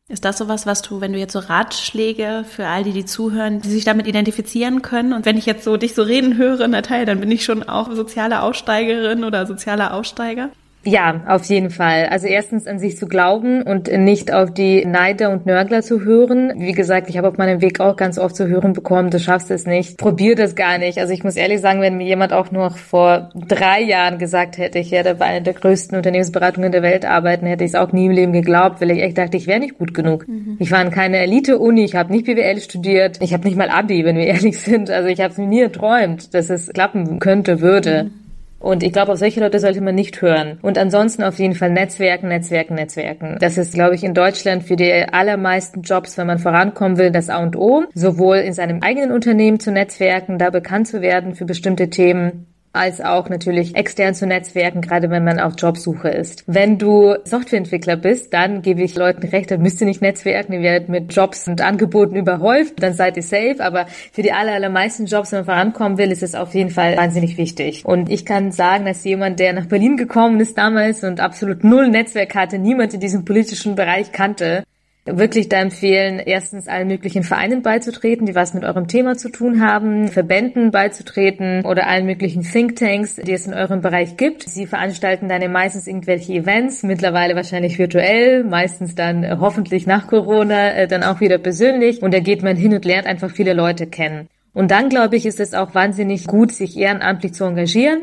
Ist 0.09 0.25
das 0.25 0.39
sowas, 0.39 0.67
was 0.67 0.83
du, 0.83 1.01
wenn 1.01 1.13
du 1.13 1.19
jetzt 1.19 1.33
so 1.33 1.41
Ratschläge 1.41 2.45
für 2.49 2.69
all 2.69 2.85
die, 2.85 2.93
die 2.93 3.07
zuhören, 3.07 3.61
die 3.61 3.71
sich 3.71 3.85
damit 3.85 4.07
identifizieren 4.07 4.83
können? 4.83 5.13
Und 5.13 5.25
wenn 5.25 5.37
ich 5.37 5.47
jetzt 5.47 5.65
so 5.65 5.77
dich 5.77 5.95
so 5.95 6.03
reden 6.03 6.37
höre, 6.37 6.69
Natalia, 6.69 7.07
dann 7.07 7.21
bin 7.21 7.31
ich 7.33 7.45
schon 7.45 7.65
auch 7.65 7.91
soziale 7.93 8.43
Aussteigerin 8.43 9.25
oder 9.25 9.47
sozialer 9.47 9.95
Aussteiger. 9.95 10.51
Ja, 10.87 11.23
auf 11.27 11.45
jeden 11.47 11.71
Fall. 11.71 12.07
Also 12.07 12.29
erstens 12.29 12.67
an 12.67 12.79
sich 12.79 12.97
zu 12.97 13.07
glauben 13.07 13.63
und 13.63 13.91
nicht 13.91 14.33
auf 14.33 14.55
die 14.55 14.85
Neider 14.85 15.31
und 15.31 15.45
Nörgler 15.45 15.83
zu 15.83 16.05
hören. 16.05 16.53
Wie 16.57 16.73
gesagt, 16.73 17.11
ich 17.11 17.19
habe 17.19 17.29
auf 17.29 17.39
meinem 17.39 17.61
Weg 17.61 17.81
auch 17.81 17.97
ganz 17.97 18.19
oft 18.19 18.37
zu 18.37 18.47
hören 18.47 18.73
bekommen, 18.73 19.11
du 19.11 19.19
schaffst 19.19 19.51
es 19.51 19.67
nicht, 19.67 19.99
probier 19.99 20.37
das 20.37 20.55
gar 20.55 20.79
nicht. 20.79 20.99
Also 20.99 21.13
ich 21.13 21.25
muss 21.25 21.37
ehrlich 21.37 21.61
sagen, 21.61 21.81
wenn 21.81 21.97
mir 21.97 22.07
jemand 22.07 22.33
auch 22.33 22.53
noch 22.53 22.77
vor 22.77 23.31
drei 23.35 23.83
Jahren 23.83 24.19
gesagt 24.19 24.59
hätte, 24.59 24.79
ich 24.79 24.93
werde 24.93 25.17
bei 25.17 25.27
einer 25.27 25.41
der 25.41 25.55
größten 25.55 25.97
Unternehmensberatungen 25.97 26.71
der 26.71 26.83
Welt 26.83 27.05
arbeiten, 27.05 27.47
hätte 27.47 27.65
ich 27.65 27.71
es 27.71 27.75
auch 27.75 27.93
nie 27.93 28.07
im 28.07 28.13
Leben 28.13 28.33
geglaubt, 28.33 28.81
weil 28.81 28.93
ich 28.93 29.03
echt 29.03 29.19
dachte, 29.19 29.37
ich 29.37 29.49
wäre 29.49 29.61
nicht 29.61 29.79
gut 29.79 29.93
genug. 29.93 30.29
Mhm. 30.29 30.57
Ich 30.61 30.71
war 30.71 30.81
in 30.83 30.91
keiner 30.91 31.19
Elite-Uni, 31.19 31.85
ich 31.85 31.97
habe 31.97 32.13
nicht 32.13 32.27
BWL 32.27 32.61
studiert, 32.61 33.19
ich 33.21 33.33
habe 33.33 33.45
nicht 33.45 33.57
mal 33.57 33.71
Abi, 33.71 34.05
wenn 34.05 34.17
wir 34.17 34.27
ehrlich 34.27 34.59
sind. 34.61 34.89
Also 34.91 35.09
ich 35.09 35.21
habe 35.21 35.33
es 35.33 35.39
mir 35.39 35.49
nie 35.49 35.63
erträumt, 35.63 36.33
dass 36.33 36.49
es 36.49 36.69
klappen 36.69 37.19
könnte, 37.19 37.61
würde. 37.61 38.05
Mhm. 38.05 38.26
Und 38.59 38.83
ich 38.83 38.93
glaube, 38.93 39.13
auf 39.13 39.19
solche 39.19 39.41
Leute 39.41 39.59
sollte 39.59 39.81
man 39.81 39.95
nicht 39.95 40.21
hören. 40.23 40.59
Und 40.63 40.79
ansonsten 40.79 41.23
auf 41.23 41.39
jeden 41.39 41.55
Fall 41.55 41.71
Netzwerken, 41.71 42.29
Netzwerken, 42.29 42.75
Netzwerken. 42.75 43.37
Das 43.41 43.59
ist, 43.59 43.75
glaube 43.75 43.95
ich, 43.95 44.03
in 44.03 44.15
Deutschland 44.15 44.65
für 44.65 44.77
die 44.77 44.93
allermeisten 44.93 45.83
Jobs, 45.83 46.17
wenn 46.17 46.27
man 46.27 46.39
vorankommen 46.39 46.99
will, 46.99 47.11
das 47.11 47.29
A 47.29 47.43
und 47.43 47.57
O. 47.57 47.85
Sowohl 47.95 48.39
in 48.39 48.55
seinem 48.55 48.83
eigenen 48.83 49.13
Unternehmen 49.13 49.61
zu 49.61 49.73
Netzwerken, 49.73 50.39
da 50.39 50.51
bekannt 50.51 50.89
zu 50.89 51.03
werden 51.03 51.35
für 51.35 51.45
bestimmte 51.45 51.91
Themen, 51.91 52.47
als 52.77 53.01
auch 53.01 53.29
natürlich 53.29 53.75
extern 53.75 54.15
zu 54.15 54.27
Netzwerken, 54.27 54.81
gerade 54.81 55.11
wenn 55.11 55.25
man 55.25 55.41
auf 55.41 55.55
Jobsuche 55.59 56.09
ist. 56.09 56.45
Wenn 56.47 56.79
du 56.79 57.15
Softwareentwickler 57.25 57.97
bist, 57.97 58.33
dann 58.33 58.63
gebe 58.63 58.83
ich 58.83 58.95
Leuten 58.95 59.27
recht, 59.27 59.51
dann 59.51 59.63
müsst 59.63 59.81
ihr 59.81 59.87
nicht 59.87 60.03
netzwerken, 60.03 60.53
ihr 60.53 60.63
werdet 60.63 60.89
mit 60.89 61.13
Jobs 61.15 61.49
und 61.49 61.61
Angeboten 61.61 62.17
überhäuft, 62.17 62.83
dann 62.83 62.93
seid 62.93 63.17
ihr 63.17 63.23
safe, 63.23 63.57
aber 63.61 63.87
für 64.13 64.23
die 64.23 64.33
aller, 64.33 64.53
allermeisten 64.53 65.07
Jobs, 65.07 65.33
wenn 65.33 65.41
man 65.41 65.47
vorankommen 65.47 65.99
will, 65.99 66.13
ist 66.13 66.23
es 66.23 66.35
auf 66.35 66.55
jeden 66.55 66.71
Fall 66.71 66.97
wahnsinnig 66.97 67.39
wichtig. 67.39 67.85
Und 67.85 68.11
ich 68.11 68.25
kann 68.25 68.53
sagen, 68.53 68.85
dass 68.85 69.05
jemand, 69.05 69.41
der 69.41 69.53
nach 69.53 69.67
Berlin 69.67 69.97
gekommen 69.97 70.41
ist 70.41 70.57
damals 70.59 71.03
und 71.05 71.21
absolut 71.21 71.65
null 71.65 71.89
Netzwerk 71.89 72.35
hatte, 72.35 72.59
niemand 72.59 72.95
in 72.95 73.01
diesem 73.01 73.25
politischen 73.25 73.75
Bereich 73.75 74.13
kannte, 74.13 74.65
wirklich 75.07 75.49
da 75.49 75.59
empfehlen, 75.59 76.19
erstens 76.19 76.69
allen 76.69 76.89
möglichen 76.89 77.23
Vereinen 77.23 77.63
beizutreten, 77.63 78.27
die 78.27 78.35
was 78.35 78.55
mit 78.55 78.65
eurem 78.65 78.89
Thema 78.89 79.17
zu 79.17 79.29
tun 79.29 79.61
haben, 79.61 80.09
Verbänden 80.09 80.71
beizutreten 80.71 81.65
oder 81.65 81.87
allen 81.87 82.07
möglichen 82.07 82.43
Thinktanks, 82.43 83.17
die 83.17 83.33
es 83.33 83.47
in 83.47 83.55
eurem 83.55 83.81
Bereich 83.81 84.17
gibt. 84.17 84.43
Sie 84.43 84.67
veranstalten 84.67 85.29
dann 85.29 85.51
meistens 85.53 85.87
irgendwelche 85.87 86.33
Events, 86.33 86.83
mittlerweile 86.83 87.37
wahrscheinlich 87.37 87.79
virtuell, 87.79 88.45
meistens 88.45 88.95
dann 88.95 89.23
äh, 89.23 89.37
hoffentlich 89.41 89.87
nach 89.87 90.09
Corona 90.09 90.75
äh, 90.75 90.89
dann 90.89 91.03
auch 91.03 91.21
wieder 91.21 91.39
persönlich 91.39 92.03
und 92.03 92.13
da 92.13 92.21
geht 92.21 92.43
man 92.43 92.57
hin 92.57 92.75
und 92.75 92.85
lernt 92.85 93.07
einfach 93.07 93.31
viele 93.31 93.53
Leute 93.53 93.87
kennen. 93.87 94.29
Und 94.53 94.71
dann, 94.71 94.89
glaube 94.89 95.17
ich, 95.17 95.27
ist 95.27 95.39
es 95.39 95.55
auch 95.55 95.75
wahnsinnig 95.75 96.27
gut, 96.27 96.51
sich 96.51 96.77
ehrenamtlich 96.79 97.35
zu 97.35 97.45
engagieren 97.45 98.01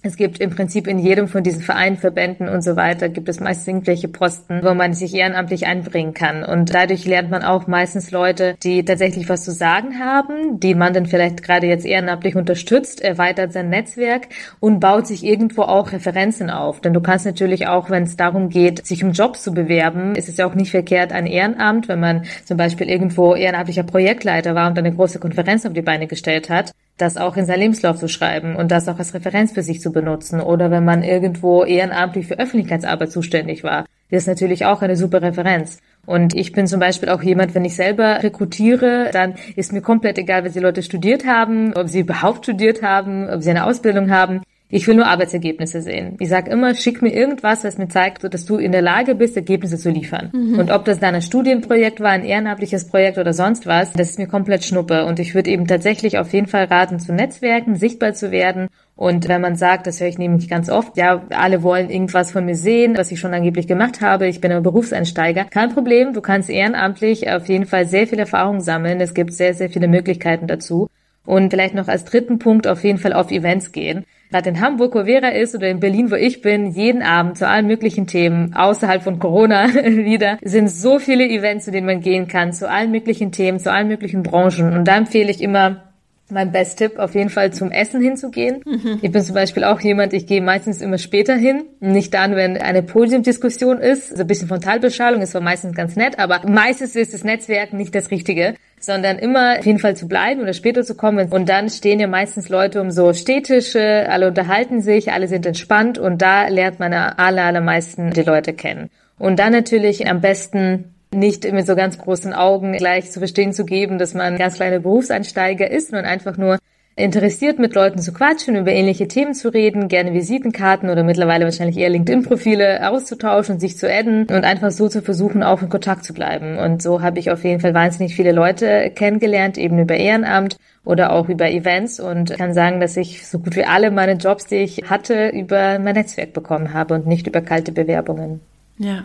es 0.00 0.16
gibt 0.16 0.38
im 0.38 0.50
Prinzip 0.50 0.86
in 0.86 1.00
jedem 1.00 1.26
von 1.26 1.42
diesen 1.42 1.60
Vereinen, 1.60 1.96
Verbänden 1.96 2.48
und 2.48 2.62
so 2.62 2.76
weiter, 2.76 3.08
gibt 3.08 3.28
es 3.28 3.40
meist 3.40 3.66
irgendwelche 3.66 4.06
Posten, 4.06 4.60
wo 4.62 4.72
man 4.72 4.94
sich 4.94 5.12
ehrenamtlich 5.12 5.66
einbringen 5.66 6.14
kann. 6.14 6.44
Und 6.44 6.72
dadurch 6.72 7.04
lernt 7.04 7.30
man 7.30 7.42
auch 7.42 7.66
meistens 7.66 8.12
Leute, 8.12 8.54
die 8.62 8.84
tatsächlich 8.84 9.28
was 9.28 9.44
zu 9.44 9.50
sagen 9.50 9.98
haben, 9.98 10.60
die 10.60 10.76
man 10.76 10.92
dann 10.92 11.06
vielleicht 11.06 11.42
gerade 11.42 11.66
jetzt 11.66 11.84
ehrenamtlich 11.84 12.36
unterstützt, 12.36 13.00
erweitert 13.00 13.52
sein 13.52 13.70
Netzwerk 13.70 14.28
und 14.60 14.78
baut 14.78 15.08
sich 15.08 15.24
irgendwo 15.24 15.62
auch 15.62 15.90
Referenzen 15.90 16.48
auf. 16.48 16.80
Denn 16.80 16.94
du 16.94 17.00
kannst 17.00 17.26
natürlich 17.26 17.66
auch, 17.66 17.90
wenn 17.90 18.04
es 18.04 18.16
darum 18.16 18.50
geht, 18.50 18.86
sich 18.86 19.02
um 19.02 19.10
Jobs 19.10 19.42
zu 19.42 19.52
bewerben, 19.52 20.14
ist 20.14 20.28
es 20.28 20.36
ja 20.36 20.46
auch 20.46 20.54
nicht 20.54 20.70
verkehrt, 20.70 21.12
ein 21.12 21.26
Ehrenamt, 21.26 21.88
wenn 21.88 21.98
man 21.98 22.22
zum 22.44 22.56
Beispiel 22.56 22.88
irgendwo 22.88 23.34
ehrenamtlicher 23.34 23.82
Projektleiter 23.82 24.54
war 24.54 24.68
und 24.70 24.78
eine 24.78 24.94
große 24.94 25.18
Konferenz 25.18 25.66
auf 25.66 25.72
die 25.72 25.82
Beine 25.82 26.06
gestellt 26.06 26.50
hat, 26.50 26.72
das 26.98 27.16
auch 27.16 27.36
in 27.36 27.46
seinen 27.46 27.60
Lebenslauf 27.60 27.96
zu 27.96 28.08
schreiben 28.08 28.56
und 28.56 28.70
das 28.70 28.88
auch 28.88 28.98
als 28.98 29.14
Referenz 29.14 29.52
für 29.52 29.62
sich 29.62 29.80
zu 29.80 29.92
benutzen. 29.92 30.40
Oder 30.40 30.70
wenn 30.70 30.84
man 30.84 31.02
irgendwo 31.02 31.64
ehrenamtlich 31.64 32.26
für 32.26 32.38
Öffentlichkeitsarbeit 32.38 33.10
zuständig 33.10 33.64
war, 33.64 33.86
das 34.10 34.22
ist 34.22 34.28
natürlich 34.28 34.64
auch 34.64 34.82
eine 34.82 34.96
super 34.96 35.22
Referenz. 35.22 35.78
Und 36.06 36.34
ich 36.34 36.52
bin 36.52 36.66
zum 36.66 36.80
Beispiel 36.80 37.10
auch 37.10 37.22
jemand, 37.22 37.54
wenn 37.54 37.64
ich 37.64 37.76
selber 37.76 38.22
rekrutiere, 38.22 39.10
dann 39.12 39.34
ist 39.56 39.72
mir 39.72 39.82
komplett 39.82 40.16
egal, 40.18 40.44
was 40.44 40.54
die 40.54 40.60
Leute 40.60 40.82
studiert 40.82 41.26
haben, 41.26 41.74
ob 41.74 41.88
sie 41.88 42.00
überhaupt 42.00 42.44
studiert 42.44 42.82
haben, 42.82 43.28
ob 43.28 43.42
sie 43.42 43.50
eine 43.50 43.66
Ausbildung 43.66 44.10
haben. 44.10 44.42
Ich 44.70 44.86
will 44.86 44.96
nur 44.96 45.06
Arbeitsergebnisse 45.06 45.80
sehen. 45.80 46.16
Ich 46.20 46.28
sage 46.28 46.50
immer, 46.50 46.74
schick 46.74 47.00
mir 47.00 47.14
irgendwas, 47.14 47.64
was 47.64 47.78
mir 47.78 47.88
zeigt, 47.88 48.22
dass 48.22 48.44
du 48.44 48.56
in 48.56 48.70
der 48.70 48.82
Lage 48.82 49.14
bist, 49.14 49.34
Ergebnisse 49.34 49.78
zu 49.78 49.88
liefern. 49.88 50.28
Mhm. 50.34 50.58
Und 50.58 50.70
ob 50.70 50.84
das 50.84 51.00
dann 51.00 51.14
ein 51.14 51.22
Studienprojekt 51.22 52.00
war, 52.00 52.10
ein 52.10 52.24
ehrenamtliches 52.24 52.86
Projekt 52.86 53.16
oder 53.16 53.32
sonst 53.32 53.66
was, 53.66 53.92
das 53.94 54.10
ist 54.10 54.18
mir 54.18 54.26
komplett 54.26 54.64
schnuppe. 54.64 55.06
Und 55.06 55.20
ich 55.20 55.34
würde 55.34 55.50
eben 55.50 55.66
tatsächlich 55.66 56.18
auf 56.18 56.34
jeden 56.34 56.48
Fall 56.48 56.64
raten, 56.64 57.00
zu 57.00 57.14
Netzwerken, 57.14 57.76
sichtbar 57.76 58.12
zu 58.12 58.30
werden. 58.30 58.68
Und 58.94 59.26
wenn 59.28 59.40
man 59.40 59.56
sagt, 59.56 59.86
das 59.86 60.00
höre 60.00 60.08
ich 60.08 60.18
nämlich 60.18 60.50
ganz 60.50 60.68
oft, 60.68 60.98
ja, 60.98 61.22
alle 61.30 61.62
wollen 61.62 61.88
irgendwas 61.88 62.32
von 62.32 62.44
mir 62.44 62.56
sehen, 62.56 62.98
was 62.98 63.10
ich 63.10 63.20
schon 63.20 63.32
angeblich 63.32 63.68
gemacht 63.68 64.02
habe, 64.02 64.26
ich 64.26 64.42
bin 64.42 64.52
ein 64.52 64.62
Berufseinsteiger. 64.62 65.44
Kein 65.44 65.72
Problem, 65.72 66.12
du 66.12 66.20
kannst 66.20 66.50
ehrenamtlich 66.50 67.30
auf 67.30 67.48
jeden 67.48 67.64
Fall 67.64 67.86
sehr 67.86 68.06
viel 68.06 68.18
Erfahrung 68.18 68.60
sammeln. 68.60 69.00
Es 69.00 69.14
gibt 69.14 69.32
sehr, 69.32 69.54
sehr 69.54 69.70
viele 69.70 69.88
Möglichkeiten 69.88 70.46
dazu. 70.46 70.90
Und 71.24 71.50
vielleicht 71.50 71.74
noch 71.74 71.88
als 71.88 72.04
dritten 72.04 72.38
Punkt 72.38 72.66
auf 72.66 72.84
jeden 72.84 72.98
Fall 72.98 73.14
auf 73.14 73.30
Events 73.30 73.72
gehen 73.72 74.04
gerade 74.30 74.50
in 74.50 74.60
Hamburg, 74.60 74.94
wo 74.94 75.04
Vera 75.04 75.28
ist, 75.28 75.54
oder 75.54 75.68
in 75.68 75.80
Berlin, 75.80 76.10
wo 76.10 76.14
ich 76.14 76.42
bin, 76.42 76.70
jeden 76.70 77.02
Abend 77.02 77.38
zu 77.38 77.48
allen 77.48 77.66
möglichen 77.66 78.06
Themen, 78.06 78.54
außerhalb 78.54 79.02
von 79.02 79.18
Corona 79.18 79.68
wieder, 79.74 80.38
sind 80.42 80.68
so 80.68 80.98
viele 80.98 81.26
Events, 81.28 81.64
zu 81.66 81.70
denen 81.70 81.86
man 81.86 82.00
gehen 82.00 82.28
kann, 82.28 82.52
zu 82.52 82.68
allen 82.68 82.90
möglichen 82.90 83.32
Themen, 83.32 83.58
zu 83.58 83.72
allen 83.72 83.88
möglichen 83.88 84.22
Branchen. 84.22 84.72
Und 84.72 84.86
da 84.86 84.96
empfehle 84.96 85.30
ich 85.30 85.42
immer, 85.42 85.88
mein 86.30 86.52
Best-Tipp 86.52 86.98
auf 86.98 87.14
jeden 87.14 87.30
Fall 87.30 87.52
zum 87.52 87.70
Essen 87.70 88.02
hinzugehen. 88.02 88.60
Mhm. 88.66 88.98
Ich 89.00 89.10
bin 89.10 89.22
zum 89.22 89.34
Beispiel 89.34 89.64
auch 89.64 89.80
jemand, 89.80 90.12
ich 90.12 90.26
gehe 90.26 90.42
meistens 90.42 90.80
immer 90.80 90.98
später 90.98 91.34
hin. 91.34 91.64
Nicht 91.80 92.12
dann, 92.14 92.36
wenn 92.36 92.58
eine 92.58 92.82
Podiumdiskussion 92.82 93.78
ist. 93.78 94.16
So 94.16 94.22
ein 94.22 94.26
bisschen 94.26 94.48
Frontalbeschallung 94.48 95.22
ist 95.22 95.32
zwar 95.32 95.40
meistens 95.40 95.74
ganz 95.74 95.96
nett, 95.96 96.18
aber 96.18 96.42
meistens 96.46 96.96
ist 96.96 97.14
das 97.14 97.24
Netzwerk 97.24 97.72
nicht 97.72 97.94
das 97.94 98.10
Richtige 98.10 98.54
sondern 98.80 99.18
immer 99.18 99.58
auf 99.58 99.66
jeden 99.66 99.78
Fall 99.78 99.96
zu 99.96 100.08
bleiben 100.08 100.40
oder 100.40 100.52
später 100.52 100.84
zu 100.84 100.94
kommen. 100.94 101.28
Und 101.30 101.48
dann 101.48 101.68
stehen 101.70 102.00
ja 102.00 102.06
meistens 102.06 102.48
Leute 102.48 102.80
um 102.80 102.90
so 102.90 103.12
Städtische, 103.12 104.06
alle 104.08 104.28
unterhalten 104.28 104.80
sich, 104.80 105.12
alle 105.12 105.28
sind 105.28 105.46
entspannt 105.46 105.98
und 105.98 106.22
da 106.22 106.48
lernt 106.48 106.78
man 106.78 106.92
alle 106.92 107.42
allermeisten 107.42 108.10
die 108.10 108.22
Leute 108.22 108.52
kennen. 108.52 108.90
Und 109.18 109.38
dann 109.38 109.52
natürlich 109.52 110.08
am 110.08 110.20
besten 110.20 110.94
nicht 111.12 111.50
mit 111.50 111.66
so 111.66 111.74
ganz 111.74 111.98
großen 111.98 112.32
Augen 112.32 112.74
gleich 112.74 113.10
zu 113.10 113.18
verstehen 113.18 113.52
zu 113.52 113.64
geben, 113.64 113.98
dass 113.98 114.14
man 114.14 114.36
ganz 114.36 114.56
kleiner 114.56 114.78
Berufseinsteiger 114.78 115.70
ist, 115.70 115.88
sondern 115.88 116.06
einfach 116.06 116.36
nur 116.36 116.58
interessiert, 116.98 117.58
mit 117.58 117.74
Leuten 117.74 118.00
zu 118.00 118.12
quatschen, 118.12 118.56
über 118.56 118.72
ähnliche 118.72 119.08
Themen 119.08 119.32
zu 119.32 119.52
reden, 119.52 119.88
gerne 119.88 120.12
Visitenkarten 120.12 120.90
oder 120.90 121.04
mittlerweile 121.04 121.44
wahrscheinlich 121.44 121.78
eher 121.78 121.90
LinkedIn-Profile 121.90 122.88
auszutauschen 122.90 123.54
und 123.54 123.60
sich 123.60 123.78
zu 123.78 123.88
adden 123.88 124.22
und 124.22 124.44
einfach 124.44 124.70
so 124.70 124.88
zu 124.88 125.00
versuchen, 125.00 125.42
auch 125.42 125.62
in 125.62 125.68
Kontakt 125.68 126.04
zu 126.04 126.12
bleiben. 126.12 126.58
Und 126.58 126.82
so 126.82 127.00
habe 127.00 127.18
ich 127.18 127.30
auf 127.30 127.44
jeden 127.44 127.60
Fall 127.60 127.72
wahnsinnig 127.72 128.16
viele 128.16 128.32
Leute 128.32 128.90
kennengelernt, 128.94 129.58
eben 129.58 129.78
über 129.78 129.94
Ehrenamt 129.94 130.56
oder 130.84 131.12
auch 131.12 131.28
über 131.28 131.48
Events 131.50 132.00
und 132.00 132.36
kann 132.36 132.52
sagen, 132.52 132.80
dass 132.80 132.96
ich 132.96 133.26
so 133.26 133.38
gut 133.38 133.54
wie 133.54 133.64
alle 133.64 133.90
meine 133.90 134.14
Jobs, 134.14 134.46
die 134.46 134.56
ich 134.56 134.82
hatte, 134.90 135.28
über 135.28 135.78
mein 135.78 135.94
Netzwerk 135.94 136.32
bekommen 136.32 136.74
habe 136.74 136.94
und 136.94 137.06
nicht 137.06 137.26
über 137.26 137.40
kalte 137.40 137.72
Bewerbungen. 137.72 138.40
Ja, 138.78 139.04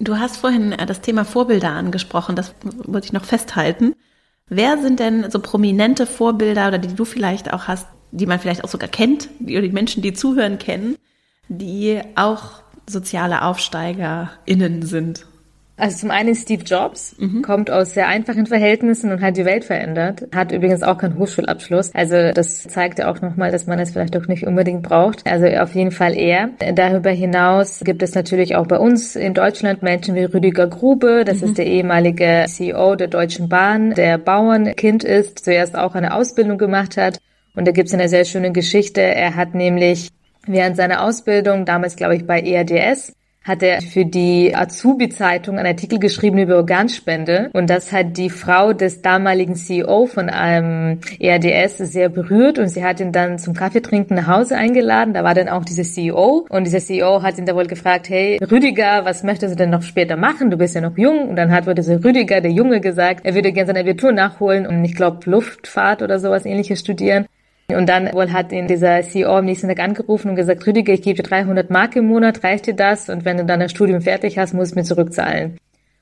Du 0.00 0.16
hast 0.18 0.36
vorhin 0.36 0.72
äh, 0.72 0.86
das 0.86 1.00
Thema 1.00 1.24
Vorbilder 1.24 1.70
angesprochen, 1.70 2.36
das 2.36 2.54
wollte 2.86 3.06
ich 3.06 3.12
noch 3.12 3.24
festhalten. 3.24 3.94
Wer 4.48 4.78
sind 4.78 5.00
denn 5.00 5.30
so 5.30 5.40
prominente 5.40 6.06
Vorbilder 6.06 6.68
oder 6.68 6.78
die 6.78 6.94
du 6.94 7.04
vielleicht 7.04 7.52
auch 7.52 7.68
hast, 7.68 7.86
die 8.10 8.26
man 8.26 8.38
vielleicht 8.38 8.64
auch 8.64 8.68
sogar 8.68 8.88
kennt, 8.88 9.28
die, 9.38 9.60
die 9.60 9.68
Menschen, 9.70 10.02
die 10.02 10.14
zuhören, 10.14 10.58
kennen, 10.58 10.96
die 11.48 12.00
auch 12.14 12.62
soziale 12.88 13.42
AufsteigerInnen 13.42 14.82
sind? 14.82 15.26
Also 15.78 15.96
zum 15.96 16.10
einen 16.10 16.34
Steve 16.34 16.64
Jobs, 16.64 17.14
mhm. 17.18 17.42
kommt 17.42 17.70
aus 17.70 17.94
sehr 17.94 18.08
einfachen 18.08 18.46
Verhältnissen 18.46 19.12
und 19.12 19.22
hat 19.22 19.36
die 19.36 19.44
Welt 19.44 19.64
verändert. 19.64 20.26
Hat 20.34 20.50
übrigens 20.50 20.82
auch 20.82 20.98
keinen 20.98 21.18
Hochschulabschluss. 21.18 21.94
Also 21.94 22.32
das 22.32 22.64
zeigt 22.64 22.98
ja 22.98 23.10
auch 23.10 23.20
nochmal, 23.20 23.52
dass 23.52 23.66
man 23.66 23.78
es 23.78 23.92
vielleicht 23.92 24.16
doch 24.16 24.26
nicht 24.26 24.44
unbedingt 24.44 24.82
braucht. 24.82 25.24
Also 25.26 25.46
auf 25.46 25.74
jeden 25.74 25.92
Fall 25.92 26.14
er. 26.16 26.50
Darüber 26.74 27.10
hinaus 27.10 27.80
gibt 27.84 28.02
es 28.02 28.14
natürlich 28.14 28.56
auch 28.56 28.66
bei 28.66 28.78
uns 28.78 29.14
in 29.14 29.34
Deutschland 29.34 29.82
Menschen 29.82 30.16
wie 30.16 30.24
Rüdiger 30.24 30.66
Grube. 30.66 31.24
Das 31.24 31.40
mhm. 31.40 31.48
ist 31.48 31.58
der 31.58 31.66
ehemalige 31.66 32.46
CEO 32.48 32.96
der 32.96 33.08
Deutschen 33.08 33.48
Bahn, 33.48 33.94
der 33.94 34.18
Bauernkind 34.18 35.04
ist, 35.04 35.44
zuerst 35.44 35.76
auch 35.76 35.94
eine 35.94 36.12
Ausbildung 36.12 36.58
gemacht 36.58 36.96
hat. 36.96 37.20
Und 37.54 37.66
da 37.66 37.72
gibt 37.72 37.88
es 37.88 37.94
eine 37.94 38.08
sehr 38.08 38.24
schöne 38.24 38.52
Geschichte. 38.52 39.00
Er 39.00 39.36
hat 39.36 39.54
nämlich 39.54 40.10
während 40.46 40.76
seiner 40.76 41.04
Ausbildung, 41.04 41.64
damals 41.64 41.96
glaube 41.96 42.16
ich 42.16 42.26
bei 42.26 42.40
ERDS, 42.40 43.12
hat 43.48 43.62
er 43.62 43.80
für 43.80 44.04
die 44.04 44.54
Azubi-Zeitung 44.54 45.58
einen 45.58 45.66
Artikel 45.66 45.98
geschrieben 45.98 46.38
über 46.38 46.56
Organspende. 46.56 47.50
Und 47.52 47.70
das 47.70 47.92
hat 47.92 48.16
die 48.16 48.30
Frau 48.30 48.72
des 48.72 49.02
damaligen 49.02 49.56
CEO 49.56 50.06
von 50.06 50.28
einem 50.28 51.00
ERDS 51.18 51.78
sehr 51.78 52.08
berührt 52.08 52.58
und 52.58 52.68
sie 52.68 52.84
hat 52.84 53.00
ihn 53.00 53.12
dann 53.12 53.38
zum 53.38 53.54
Kaffeetrinken 53.54 54.16
nach 54.16 54.26
Hause 54.26 54.56
eingeladen. 54.56 55.14
Da 55.14 55.24
war 55.24 55.34
dann 55.34 55.48
auch 55.48 55.64
dieser 55.64 55.82
CEO 55.82 56.46
und 56.48 56.64
dieser 56.64 56.80
CEO 56.80 57.22
hat 57.22 57.38
ihn 57.38 57.46
da 57.46 57.54
wohl 57.54 57.66
gefragt, 57.66 58.08
hey 58.08 58.38
Rüdiger, 58.38 59.04
was 59.04 59.22
möchtest 59.22 59.54
du 59.54 59.56
denn 59.56 59.70
noch 59.70 59.82
später 59.82 60.16
machen? 60.16 60.50
Du 60.50 60.58
bist 60.58 60.74
ja 60.74 60.80
noch 60.80 60.96
jung. 60.96 61.28
Und 61.28 61.36
dann 61.36 61.50
hat 61.50 61.66
wohl 61.66 61.74
dieser 61.74 62.04
Rüdiger, 62.04 62.40
der 62.40 62.52
Junge, 62.52 62.80
gesagt, 62.80 63.24
er 63.24 63.34
würde 63.34 63.52
gerne 63.52 63.66
seine 63.66 63.80
Abitur 63.80 64.12
nachholen 64.12 64.66
und 64.66 64.84
ich 64.84 64.94
glaube 64.94 65.18
Luftfahrt 65.24 66.02
oder 66.02 66.18
sowas 66.18 66.44
ähnliches 66.44 66.80
studieren. 66.80 67.26
Und 67.70 67.86
dann 67.90 68.10
wohl 68.14 68.32
hat 68.32 68.50
ihn 68.50 68.66
dieser 68.66 69.02
CEO 69.02 69.36
am 69.36 69.44
nächsten 69.44 69.68
Tag 69.68 69.80
angerufen 69.80 70.30
und 70.30 70.36
gesagt, 70.36 70.66
Rüdiger, 70.66 70.94
ich 70.94 71.02
gebe 71.02 71.22
dir 71.22 71.28
300 71.28 71.68
Mark 71.68 71.96
im 71.96 72.06
Monat, 72.06 72.42
reicht 72.42 72.66
dir 72.66 72.74
das? 72.74 73.10
Und 73.10 73.26
wenn 73.26 73.36
du 73.36 73.44
dann 73.44 73.60
das 73.60 73.72
Studium 73.72 74.00
fertig 74.00 74.38
hast, 74.38 74.54
musst 74.54 74.72
du 74.72 74.78
mir 74.78 74.84
zurückzahlen. 74.84 75.58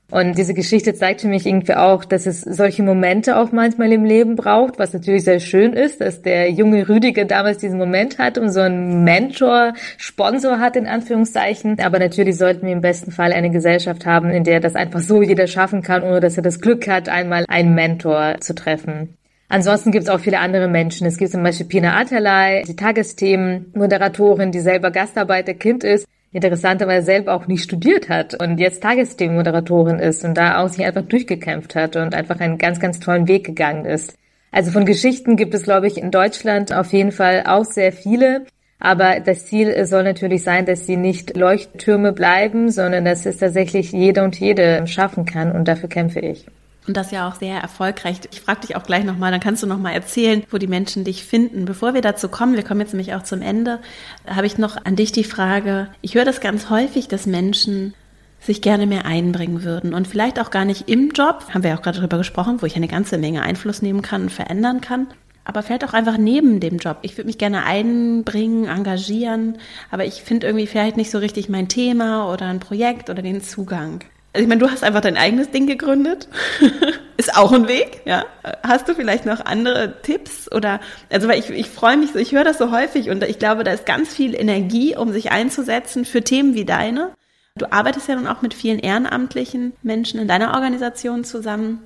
Und 0.09 0.37
diese 0.37 0.53
Geschichte 0.53 0.93
zeigt 0.93 1.19
für 1.19 1.27
mich 1.27 1.45
irgendwie 1.45 1.73
auch, 1.73 2.05
dass 2.05 2.25
es 2.25 2.39
solche 2.39 2.81
Momente 2.81 3.35
auch 3.35 3.51
manchmal 3.51 3.91
im 3.91 4.05
Leben 4.05 4.37
braucht, 4.37 4.79
was 4.79 4.93
natürlich 4.93 5.25
sehr 5.25 5.41
schön 5.41 5.73
ist, 5.73 5.99
dass 5.99 6.21
der 6.21 6.49
junge 6.49 6.87
Rüdiger 6.87 7.25
damals 7.25 7.57
diesen 7.57 7.77
Moment 7.77 8.17
hat 8.17 8.37
und 8.37 8.49
so 8.49 8.61
einen 8.61 9.03
Mentor, 9.03 9.73
Sponsor 9.97 10.59
hat 10.61 10.77
in 10.77 10.87
Anführungszeichen. 10.87 11.81
Aber 11.81 11.99
natürlich 11.99 12.37
sollten 12.37 12.65
wir 12.65 12.71
im 12.71 12.79
besten 12.79 13.11
Fall 13.11 13.33
eine 13.33 13.49
Gesellschaft 13.49 14.05
haben, 14.05 14.29
in 14.29 14.45
der 14.45 14.61
das 14.61 14.75
einfach 14.75 15.01
so 15.01 15.21
jeder 15.21 15.47
schaffen 15.47 15.81
kann, 15.81 16.03
ohne 16.03 16.21
dass 16.21 16.37
er 16.37 16.43
das 16.43 16.61
Glück 16.61 16.87
hat, 16.87 17.09
einmal 17.09 17.43
einen 17.49 17.75
Mentor 17.75 18.37
zu 18.39 18.55
treffen. 18.55 19.17
Ansonsten 19.49 19.91
gibt 19.91 20.03
es 20.03 20.09
auch 20.09 20.19
viele 20.19 20.39
andere 20.39 20.67
Menschen. 20.67 21.07
Es 21.07 21.17
gibt 21.17 21.31
zum 21.31 21.43
Beispiel 21.43 21.67
Pina 21.67 21.97
Atalay, 21.97 22.63
die 22.63 22.75
Tagesthemen-Moderatorin, 22.75 24.51
die 24.51 24.59
selber 24.59 24.91
Gastarbeiterkind 24.91 25.83
ist, 25.85 26.05
interessanterweise 26.33 27.05
selber 27.05 27.33
auch 27.33 27.47
nicht 27.47 27.63
studiert 27.63 28.09
hat 28.09 28.39
und 28.41 28.59
jetzt 28.59 28.83
Tagesthemen-Moderatorin 28.83 29.99
ist 29.99 30.25
und 30.25 30.35
da 30.35 30.59
auch 30.59 30.67
sich 30.67 30.85
einfach 30.85 31.03
durchgekämpft 31.03 31.75
hat 31.75 31.95
und 31.95 32.13
einfach 32.13 32.39
einen 32.39 32.57
ganz, 32.57 32.79
ganz 32.79 32.99
tollen 32.99 33.27
Weg 33.27 33.45
gegangen 33.45 33.85
ist. 33.85 34.15
Also 34.51 34.71
von 34.71 34.85
Geschichten 34.85 35.35
gibt 35.35 35.53
es, 35.53 35.63
glaube 35.63 35.87
ich, 35.87 35.97
in 35.97 36.11
Deutschland 36.11 36.73
auf 36.73 36.91
jeden 36.91 37.11
Fall 37.11 37.43
auch 37.45 37.65
sehr 37.65 37.91
viele. 37.91 38.45
Aber 38.79 39.19
das 39.19 39.47
Ziel 39.47 39.85
soll 39.85 40.03
natürlich 40.03 40.43
sein, 40.43 40.65
dass 40.65 40.85
sie 40.85 40.97
nicht 40.97 41.35
Leuchttürme 41.35 42.13
bleiben, 42.13 42.69
sondern 42.69 43.05
dass 43.05 43.25
es 43.25 43.37
tatsächlich 43.37 43.91
jeder 43.91 44.23
und 44.23 44.39
jede 44.39 44.85
schaffen 44.87 45.25
kann. 45.25 45.51
Und 45.51 45.67
dafür 45.67 45.89
kämpfe 45.89 46.19
ich. 46.19 46.45
Und 46.87 46.95
das 46.95 47.11
ja 47.11 47.27
auch 47.27 47.35
sehr 47.35 47.59
erfolgreich. 47.59 48.21
Ich 48.31 48.39
frage 48.39 48.61
dich 48.61 48.75
auch 48.77 48.83
gleich 48.83 49.03
nochmal, 49.03 49.31
dann 49.31 49.41
kannst 49.41 49.61
du 49.61 49.67
nochmal 49.67 49.93
erzählen, 49.93 50.43
wo 50.49 50.57
die 50.57 50.67
Menschen 50.67 51.03
dich 51.03 51.25
finden. 51.25 51.65
Bevor 51.65 51.93
wir 51.93 52.01
dazu 52.01 52.29
kommen, 52.29 52.55
wir 52.55 52.63
kommen 52.63 52.79
jetzt 52.79 52.93
nämlich 52.93 53.13
auch 53.13 53.23
zum 53.23 53.41
Ende, 53.41 53.79
habe 54.25 54.47
ich 54.47 54.57
noch 54.57 54.77
an 54.85 54.95
dich 54.95 55.11
die 55.11 55.25
Frage, 55.25 55.89
ich 56.01 56.15
höre 56.15 56.23
das 56.25 56.39
ganz 56.39 56.69
häufig, 56.69 57.09
dass 57.09 57.25
Menschen 57.25 57.93
sich 58.39 58.61
gerne 58.61 58.85
mehr 58.85 59.05
einbringen 59.05 59.63
würden 59.63 59.93
und 59.93 60.07
vielleicht 60.07 60.39
auch 60.39 60.51
gar 60.51 60.63
nicht 60.63 60.87
im 60.87 61.09
Job, 61.09 61.45
haben 61.53 61.63
wir 61.63 61.71
ja 61.71 61.77
auch 61.77 61.81
gerade 61.81 61.97
darüber 61.97 62.17
gesprochen, 62.17 62.61
wo 62.61 62.65
ich 62.65 62.75
eine 62.75 62.87
ganze 62.87 63.17
Menge 63.17 63.41
Einfluss 63.41 63.81
nehmen 63.81 64.01
kann 64.01 64.23
und 64.23 64.31
verändern 64.31 64.79
kann, 64.79 65.07
aber 65.43 65.63
vielleicht 65.63 65.83
auch 65.83 65.93
einfach 65.93 66.17
neben 66.17 66.59
dem 66.59 66.77
Job. 66.77 66.99
Ich 67.01 67.17
würde 67.17 67.27
mich 67.27 67.37
gerne 67.37 67.65
einbringen, 67.65 68.65
engagieren, 68.65 69.57
aber 69.91 70.05
ich 70.05 70.21
finde 70.21 70.47
irgendwie 70.47 70.67
vielleicht 70.67 70.97
nicht 70.97 71.09
so 71.09 71.17
richtig 71.17 71.49
mein 71.49 71.67
Thema 71.67 72.31
oder 72.31 72.45
ein 72.45 72.59
Projekt 72.59 73.09
oder 73.09 73.21
den 73.21 73.41
Zugang. 73.41 74.03
Also 74.37 74.43
ich 74.43 74.49
meine, 74.49 74.61
du 74.61 74.69
hast 74.69 74.83
einfach 74.83 75.01
dein 75.01 75.17
eigenes 75.17 75.49
Ding 75.49 75.65
gegründet. 75.65 76.27
Ist 77.17 77.35
auch 77.35 77.51
ein 77.53 77.67
Weg, 77.67 78.01
ja. 78.05 78.23
Hast 78.61 78.87
du 78.87 78.93
vielleicht 78.93 79.25
noch 79.25 79.43
andere 79.43 79.99
Tipps 80.03 80.47
oder, 80.51 80.79
also 81.11 81.27
weil 81.27 81.39
ich, 81.39 81.49
ich 81.49 81.67
freue 81.71 81.97
mich 81.97 82.11
so, 82.11 82.19
ich 82.19 82.33
höre 82.33 82.43
das 82.43 82.59
so 82.59 82.71
häufig 82.71 83.09
und 83.09 83.23
ich 83.23 83.39
glaube, 83.39 83.63
da 83.63 83.71
ist 83.71 83.87
ganz 83.87 84.13
viel 84.13 84.35
Energie, 84.35 84.95
um 84.95 85.11
sich 85.11 85.31
einzusetzen 85.31 86.05
für 86.05 86.21
Themen 86.21 86.53
wie 86.53 86.65
deine. 86.65 87.15
Du 87.55 87.71
arbeitest 87.71 88.09
ja 88.09 88.15
nun 88.15 88.27
auch 88.27 88.43
mit 88.43 88.53
vielen 88.53 88.77
ehrenamtlichen 88.77 89.73
Menschen 89.81 90.19
in 90.19 90.27
deiner 90.27 90.53
Organisation 90.53 91.23
zusammen. 91.23 91.79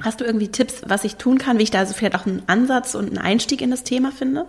Hast 0.00 0.22
du 0.22 0.24
irgendwie 0.24 0.48
Tipps, 0.48 0.80
was 0.86 1.04
ich 1.04 1.16
tun 1.16 1.36
kann, 1.36 1.58
wie 1.58 1.64
ich 1.64 1.70
da 1.70 1.84
so 1.84 1.92
vielleicht 1.92 2.16
auch 2.16 2.24
einen 2.24 2.44
Ansatz 2.46 2.94
und 2.94 3.08
einen 3.08 3.18
Einstieg 3.18 3.60
in 3.60 3.70
das 3.70 3.84
Thema 3.84 4.12
finde? 4.12 4.46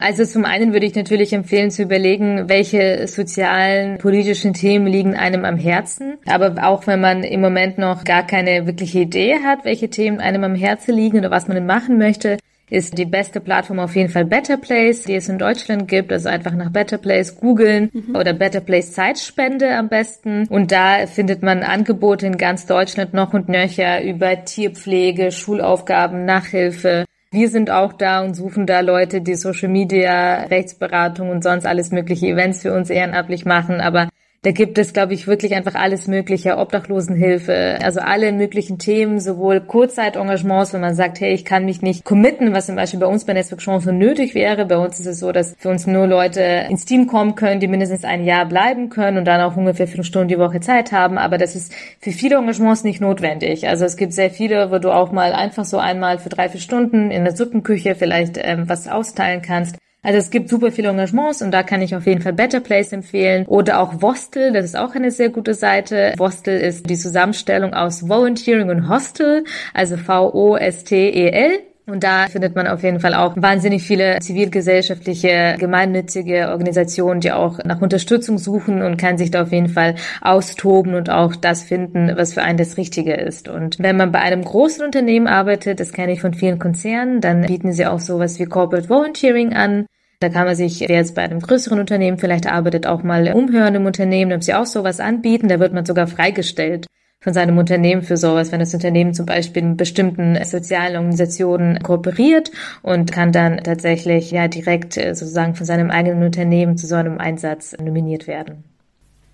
Also 0.00 0.24
zum 0.24 0.46
einen 0.46 0.72
würde 0.72 0.86
ich 0.86 0.94
natürlich 0.94 1.34
empfehlen 1.34 1.70
zu 1.70 1.82
überlegen, 1.82 2.48
welche 2.48 3.06
sozialen, 3.06 3.98
politischen 3.98 4.54
Themen 4.54 4.86
liegen 4.86 5.14
einem 5.14 5.44
am 5.44 5.56
Herzen. 5.56 6.14
Aber 6.26 6.54
auch 6.66 6.86
wenn 6.86 7.02
man 7.02 7.22
im 7.22 7.42
Moment 7.42 7.76
noch 7.76 8.04
gar 8.04 8.26
keine 8.26 8.66
wirkliche 8.66 9.00
Idee 9.00 9.36
hat, 9.44 9.66
welche 9.66 9.90
Themen 9.90 10.18
einem 10.18 10.42
am 10.42 10.54
Herzen 10.54 10.94
liegen 10.94 11.18
oder 11.18 11.30
was 11.30 11.48
man 11.48 11.56
denn 11.56 11.66
machen 11.66 11.98
möchte, 11.98 12.38
ist 12.70 12.96
die 12.96 13.04
beste 13.04 13.40
Plattform 13.40 13.80
auf 13.80 13.94
jeden 13.94 14.08
Fall 14.08 14.24
Better 14.24 14.56
Place, 14.56 15.02
die 15.02 15.16
es 15.16 15.28
in 15.28 15.38
Deutschland 15.38 15.86
gibt. 15.88 16.12
Also 16.12 16.28
einfach 16.28 16.54
nach 16.54 16.70
Better 16.70 16.98
Place 16.98 17.36
googeln 17.36 17.90
mhm. 17.92 18.16
oder 18.16 18.32
Better 18.32 18.60
Place 18.60 18.92
Zeitspende 18.92 19.76
am 19.76 19.88
besten. 19.88 20.46
Und 20.48 20.72
da 20.72 21.06
findet 21.06 21.42
man 21.42 21.62
Angebote 21.62 22.26
in 22.26 22.38
ganz 22.38 22.66
Deutschland 22.66 23.12
noch 23.12 23.34
und 23.34 23.48
nöcher 23.48 24.02
über 24.02 24.44
Tierpflege, 24.44 25.32
Schulaufgaben, 25.32 26.24
Nachhilfe, 26.24 27.04
wir 27.32 27.48
sind 27.48 27.70
auch 27.70 27.92
da 27.92 28.22
und 28.22 28.34
suchen 28.34 28.66
da 28.66 28.80
Leute, 28.80 29.20
die 29.20 29.36
Social 29.36 29.68
Media, 29.68 30.44
Rechtsberatung 30.44 31.30
und 31.30 31.44
sonst 31.44 31.64
alles 31.64 31.92
mögliche 31.92 32.26
Events 32.26 32.62
für 32.62 32.74
uns 32.74 32.90
ehrenamtlich 32.90 33.44
machen. 33.44 33.80
Aber 33.80 34.08
da 34.42 34.52
gibt 34.52 34.78
es, 34.78 34.94
glaube 34.94 35.12
ich, 35.12 35.26
wirklich 35.26 35.54
einfach 35.54 35.74
alles 35.74 36.08
Mögliche, 36.08 36.56
Obdachlosenhilfe, 36.56 37.78
also 37.82 38.00
alle 38.00 38.32
möglichen 38.32 38.78
Themen, 38.78 39.20
sowohl 39.20 39.60
Kurzzeit-Engagements, 39.60 40.72
wenn 40.72 40.80
man 40.80 40.94
sagt, 40.94 41.20
hey, 41.20 41.34
ich 41.34 41.44
kann 41.44 41.66
mich 41.66 41.82
nicht 41.82 42.06
committen, 42.06 42.54
was 42.54 42.64
zum 42.64 42.76
Beispiel 42.76 43.00
bei 43.00 43.06
uns 43.06 43.26
bei 43.26 43.34
Netzwerk 43.34 43.60
Chancen 43.60 43.98
nötig 43.98 44.34
wäre. 44.34 44.64
Bei 44.64 44.78
uns 44.78 44.98
ist 44.98 45.04
es 45.04 45.20
so, 45.20 45.30
dass 45.30 45.54
für 45.58 45.68
uns 45.68 45.86
nur 45.86 46.06
Leute 46.06 46.40
ins 46.70 46.86
Team 46.86 47.06
kommen 47.06 47.34
können, 47.34 47.60
die 47.60 47.68
mindestens 47.68 48.04
ein 48.04 48.24
Jahr 48.24 48.46
bleiben 48.46 48.88
können 48.88 49.18
und 49.18 49.26
dann 49.26 49.42
auch 49.42 49.58
ungefähr 49.58 49.86
fünf 49.86 50.06
Stunden 50.06 50.28
die 50.28 50.38
Woche 50.38 50.60
Zeit 50.60 50.90
haben. 50.90 51.18
Aber 51.18 51.36
das 51.36 51.54
ist 51.54 51.74
für 52.00 52.12
viele 52.12 52.36
Engagements 52.36 52.82
nicht 52.82 53.02
notwendig. 53.02 53.68
Also 53.68 53.84
es 53.84 53.98
gibt 53.98 54.14
sehr 54.14 54.30
viele, 54.30 54.70
wo 54.70 54.78
du 54.78 54.90
auch 54.90 55.12
mal 55.12 55.34
einfach 55.34 55.66
so 55.66 55.76
einmal 55.76 56.18
für 56.18 56.30
drei, 56.30 56.48
vier 56.48 56.60
Stunden 56.60 57.10
in 57.10 57.24
der 57.24 57.36
Suppenküche 57.36 57.94
vielleicht 57.94 58.38
ähm, 58.38 58.70
was 58.70 58.88
austeilen 58.88 59.42
kannst. 59.42 59.76
Also 60.02 60.18
es 60.18 60.30
gibt 60.30 60.48
super 60.48 60.72
viele 60.72 60.88
Engagements 60.88 61.42
und 61.42 61.50
da 61.50 61.62
kann 61.62 61.82
ich 61.82 61.94
auf 61.94 62.06
jeden 62.06 62.22
Fall 62.22 62.32
Better 62.32 62.60
Place 62.60 62.92
empfehlen 62.92 63.44
oder 63.46 63.80
auch 63.80 64.00
Vostel, 64.00 64.52
das 64.52 64.64
ist 64.64 64.76
auch 64.76 64.94
eine 64.94 65.10
sehr 65.10 65.28
gute 65.28 65.52
Seite. 65.52 66.14
Vostel 66.16 66.58
ist 66.58 66.88
die 66.88 66.96
Zusammenstellung 66.96 67.74
aus 67.74 68.08
Volunteering 68.08 68.70
und 68.70 68.88
Hostel, 68.88 69.44
also 69.74 69.98
V-O-S-T-E-L. 69.98 71.69
Und 71.90 72.04
da 72.04 72.26
findet 72.28 72.54
man 72.54 72.68
auf 72.68 72.84
jeden 72.84 73.00
Fall 73.00 73.14
auch 73.14 73.34
wahnsinnig 73.36 73.82
viele 73.82 74.20
zivilgesellschaftliche, 74.20 75.56
gemeinnützige 75.58 76.50
Organisationen, 76.50 77.20
die 77.20 77.32
auch 77.32 77.58
nach 77.64 77.80
Unterstützung 77.80 78.38
suchen 78.38 78.82
und 78.82 78.96
kann 78.96 79.18
sich 79.18 79.32
da 79.32 79.42
auf 79.42 79.50
jeden 79.50 79.68
Fall 79.68 79.96
austoben 80.20 80.94
und 80.94 81.10
auch 81.10 81.34
das 81.34 81.64
finden, 81.64 82.12
was 82.14 82.34
für 82.34 82.42
einen 82.42 82.58
das 82.58 82.76
Richtige 82.76 83.14
ist. 83.14 83.48
Und 83.48 83.80
wenn 83.80 83.96
man 83.96 84.12
bei 84.12 84.20
einem 84.20 84.44
großen 84.44 84.84
Unternehmen 84.84 85.26
arbeitet, 85.26 85.80
das 85.80 85.92
kenne 85.92 86.12
ich 86.12 86.20
von 86.20 86.32
vielen 86.32 86.60
Konzernen, 86.60 87.20
dann 87.20 87.42
bieten 87.42 87.72
sie 87.72 87.86
auch 87.86 87.98
sowas 88.00 88.38
wie 88.38 88.44
Corporate 88.44 88.88
Volunteering 88.88 89.52
an. 89.54 89.86
Da 90.20 90.28
kann 90.28 90.46
man 90.46 90.54
sich, 90.54 90.80
wer 90.80 90.96
jetzt 90.96 91.16
bei 91.16 91.22
einem 91.22 91.40
größeren 91.40 91.80
Unternehmen 91.80 92.18
vielleicht 92.18 92.46
arbeitet, 92.46 92.86
auch 92.86 93.02
mal 93.02 93.32
umhören 93.32 93.74
im 93.74 93.86
Unternehmen, 93.86 94.32
ob 94.32 94.44
sie 94.44 94.54
auch 94.54 94.66
sowas 94.66 95.00
anbieten. 95.00 95.48
Da 95.48 95.58
wird 95.58 95.72
man 95.72 95.86
sogar 95.86 96.06
freigestellt 96.06 96.86
von 97.22 97.34
seinem 97.34 97.58
Unternehmen 97.58 98.02
für 98.02 98.16
sowas, 98.16 98.50
wenn 98.50 98.60
das 98.60 98.72
Unternehmen 98.72 99.12
zum 99.12 99.26
Beispiel 99.26 99.62
mit 99.62 99.76
bestimmten 99.76 100.42
sozialen 100.42 100.96
Organisationen 100.96 101.82
kooperiert 101.82 102.50
und 102.82 103.12
kann 103.12 103.30
dann 103.30 103.58
tatsächlich 103.58 104.30
ja 104.30 104.48
direkt 104.48 104.96
äh, 104.96 105.14
sozusagen 105.14 105.54
von 105.54 105.66
seinem 105.66 105.90
eigenen 105.90 106.22
Unternehmen 106.22 106.78
zu 106.78 106.86
so 106.86 106.94
einem 106.94 107.18
Einsatz 107.18 107.76
nominiert 107.78 108.26
werden. 108.26 108.64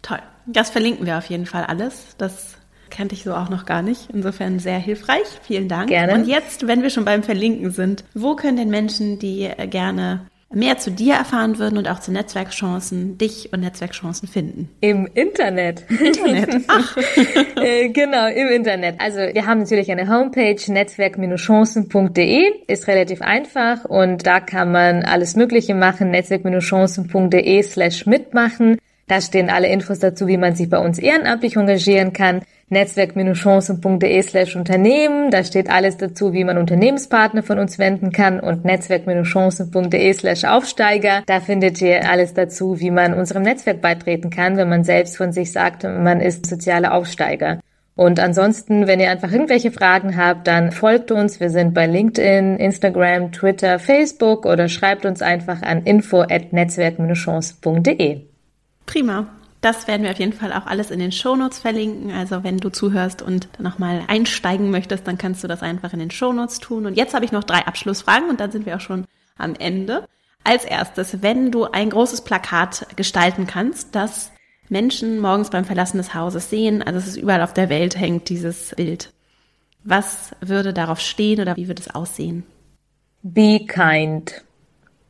Toll. 0.03 0.19
Das 0.47 0.71
verlinken 0.71 1.07
wir 1.07 1.17
auf 1.19 1.27
jeden 1.27 1.47
Fall 1.47 1.65
alles. 1.65 2.17
Das 2.19 2.57
kannte 2.91 3.15
ich 3.15 3.23
so 3.23 3.35
auch 3.35 3.51
noch 3.51 3.67
gar 3.67 3.83
nicht. 3.83 4.11
Insofern 4.13 4.59
sehr 4.59 4.79
hilfreich. 4.79 5.27
Vielen 5.43 5.69
Dank. 5.69 5.89
Gerne. 5.89 6.15
Und 6.15 6.27
jetzt, 6.27 6.67
wenn 6.67 6.83
wir 6.83 6.91
schon 6.91 7.05
beim 7.05 7.23
Verlinken 7.23 7.71
sind, 7.71 8.05
wo 8.15 8.35
können 8.35 8.57
denn 8.57 8.71
Menschen, 8.71 9.19
die 9.21 9.49
gerne 9.71 10.27
mehr 10.53 10.79
zu 10.79 10.91
dir 10.91 11.15
erfahren 11.15 11.59
würden 11.59 11.77
und 11.77 11.89
auch 11.89 11.99
zu 11.99 12.13
Netzwerkchancen, 12.13 13.19
dich 13.19 13.53
und 13.53 13.61
Netzwerkchancen 13.61 14.29
finden? 14.29 14.69
Im 14.81 15.09
Internet. 15.13 15.85
Internet, 15.91 16.65
ach. 16.69 16.97
Äh, 17.57 17.89
genau, 17.89 18.29
im 18.29 18.49
Internet. 18.49 19.01
Also 19.01 19.19
wir 19.19 19.47
haben 19.47 19.61
natürlich 19.61 19.91
eine 19.91 20.09
Homepage, 20.09 20.61
netzwerk-chancen.de, 20.69 22.53
ist 22.67 22.87
relativ 22.87 23.23
einfach 23.23 23.85
und 23.85 24.27
da 24.27 24.41
kann 24.41 24.73
man 24.73 25.03
alles 25.03 25.37
Mögliche 25.37 25.75
machen, 25.75 26.11
netzwerk-chancen.de 26.11 27.63
slash 27.63 28.07
mitmachen. 28.07 28.79
Da 29.09 29.21
stehen 29.21 29.51
alle 29.51 29.69
Infos 29.69 30.01
dazu, 30.01 30.27
wie 30.27 30.37
man 30.37 30.55
sich 30.55 30.69
bei 30.69 30.79
uns 30.79 30.99
ehrenamtlich 30.99 31.57
engagieren 31.57 32.13
kann 32.13 32.43
netzwerk-chancen.de 32.69 34.57
Unternehmen. 34.57 35.31
Da 35.31 35.45
steht 35.45 35.71
alles 35.71 35.97
dazu, 35.97 36.33
wie 36.33 36.45
man 36.45 36.59
Unternehmenspartner 36.59 37.43
von 37.43 37.59
uns 37.59 37.79
wenden 37.79 38.13
kann 38.13 38.41
und 38.41 38.65
netzwerk-chancen.de 38.65 40.47
Aufsteiger. 40.47 41.23
Da 41.27 41.41
findet 41.41 41.81
ihr 41.81 42.09
alles 42.11 42.35
dazu, 42.35 42.81
wie 42.81 42.91
man 42.91 43.15
unserem 43.15 43.43
Netzwerk 43.43 43.81
beitreten 43.81 44.31
kann, 44.31 44.57
wenn 44.57 44.69
man 44.69 44.85
selbst 44.85 45.17
von 45.17 45.33
sich 45.33 45.53
sagt, 45.53 45.85
man 45.85 46.21
ist 46.21 46.47
sozialer 46.47 46.95
Aufsteiger. 46.95 47.61
Und 47.95 48.21
ansonsten, 48.21 48.87
wenn 48.87 49.01
ihr 49.01 49.11
einfach 49.11 49.33
irgendwelche 49.33 49.73
Fragen 49.73 50.19
habt, 50.19 50.47
dann 50.47 50.71
folgt 50.71 51.11
uns. 51.11 51.41
Wir 51.41 51.49
sind 51.49 51.73
bei 51.73 51.87
LinkedIn, 51.87 52.57
Instagram, 52.57 53.33
Twitter, 53.33 53.79
Facebook 53.79 54.45
oder 54.45 54.69
schreibt 54.69 55.07
uns 55.07 55.23
einfach 55.23 55.63
an 55.63 55.83
info 55.85 56.21
at 56.21 56.53
netzwerk-chancen.de. 56.53 58.21
Prima. 58.85 59.36
Das 59.61 59.89
werden 59.89 60.03
wir 60.03 60.11
auf 60.11 60.19
jeden 60.19 60.33
Fall 60.33 60.53
auch 60.53 60.67
alles 60.67 60.91
in 60.91 60.99
den 60.99 61.13
Shownotes 61.13 61.59
verlinken. 61.59 62.13
Also 62.13 62.45
wenn 62.45 62.59
du 62.59 62.71
zuhörst 62.71 63.23
und 63.23 63.49
nochmal 63.59 64.03
einsteigen 64.07 64.71
möchtest, 64.71 65.07
dann 65.07 65.19
kannst 65.19 65.43
du 65.43 65.49
das 65.49 65.63
einfach 65.63 65.93
in 65.93 65.99
den 65.99 66.11
Shownotes 66.11 66.61
tun. 66.61 66.87
Und 66.87 66.97
jetzt 66.97 67.15
habe 67.15 67.25
ich 67.25 67.33
noch 67.33 67.45
drei 67.45 67.67
Abschlussfragen 67.67 68.29
und 68.29 68.41
dann 68.41 68.53
sind 68.53 68.67
wir 68.67 68.77
auch 68.77 68.81
schon 68.81 69.07
am 69.37 69.55
Ende. 69.55 70.07
Als 70.45 70.65
erstes, 70.65 71.23
wenn 71.23 71.51
du 71.51 71.65
ein 71.65 71.91
großes 71.91 72.23
Plakat 72.23 72.87
gestalten 72.97 73.47
kannst, 73.47 73.95
das 73.95 74.31
Menschen 74.69 75.19
morgens 75.19 75.51
beim 75.51 75.65
Verlassen 75.65 75.99
des 75.99 76.15
Hauses 76.15 76.51
sehen, 76.51 76.83
also 76.83 76.99
es 76.99 77.07
ist 77.07 77.17
überall 77.17 77.43
auf 77.43 77.55
der 77.55 77.69
Welt 77.69 77.99
hängt 77.99 78.29
dieses 78.29 78.75
Bild. 78.77 79.13
Was 79.83 80.33
würde 80.41 80.73
darauf 80.73 81.01
stehen 81.01 81.41
oder 81.41 81.57
wie 81.57 81.69
würde 81.69 81.83
es 81.83 81.95
aussehen? 81.95 82.45
Be 83.23 83.61
kind, 83.67 84.45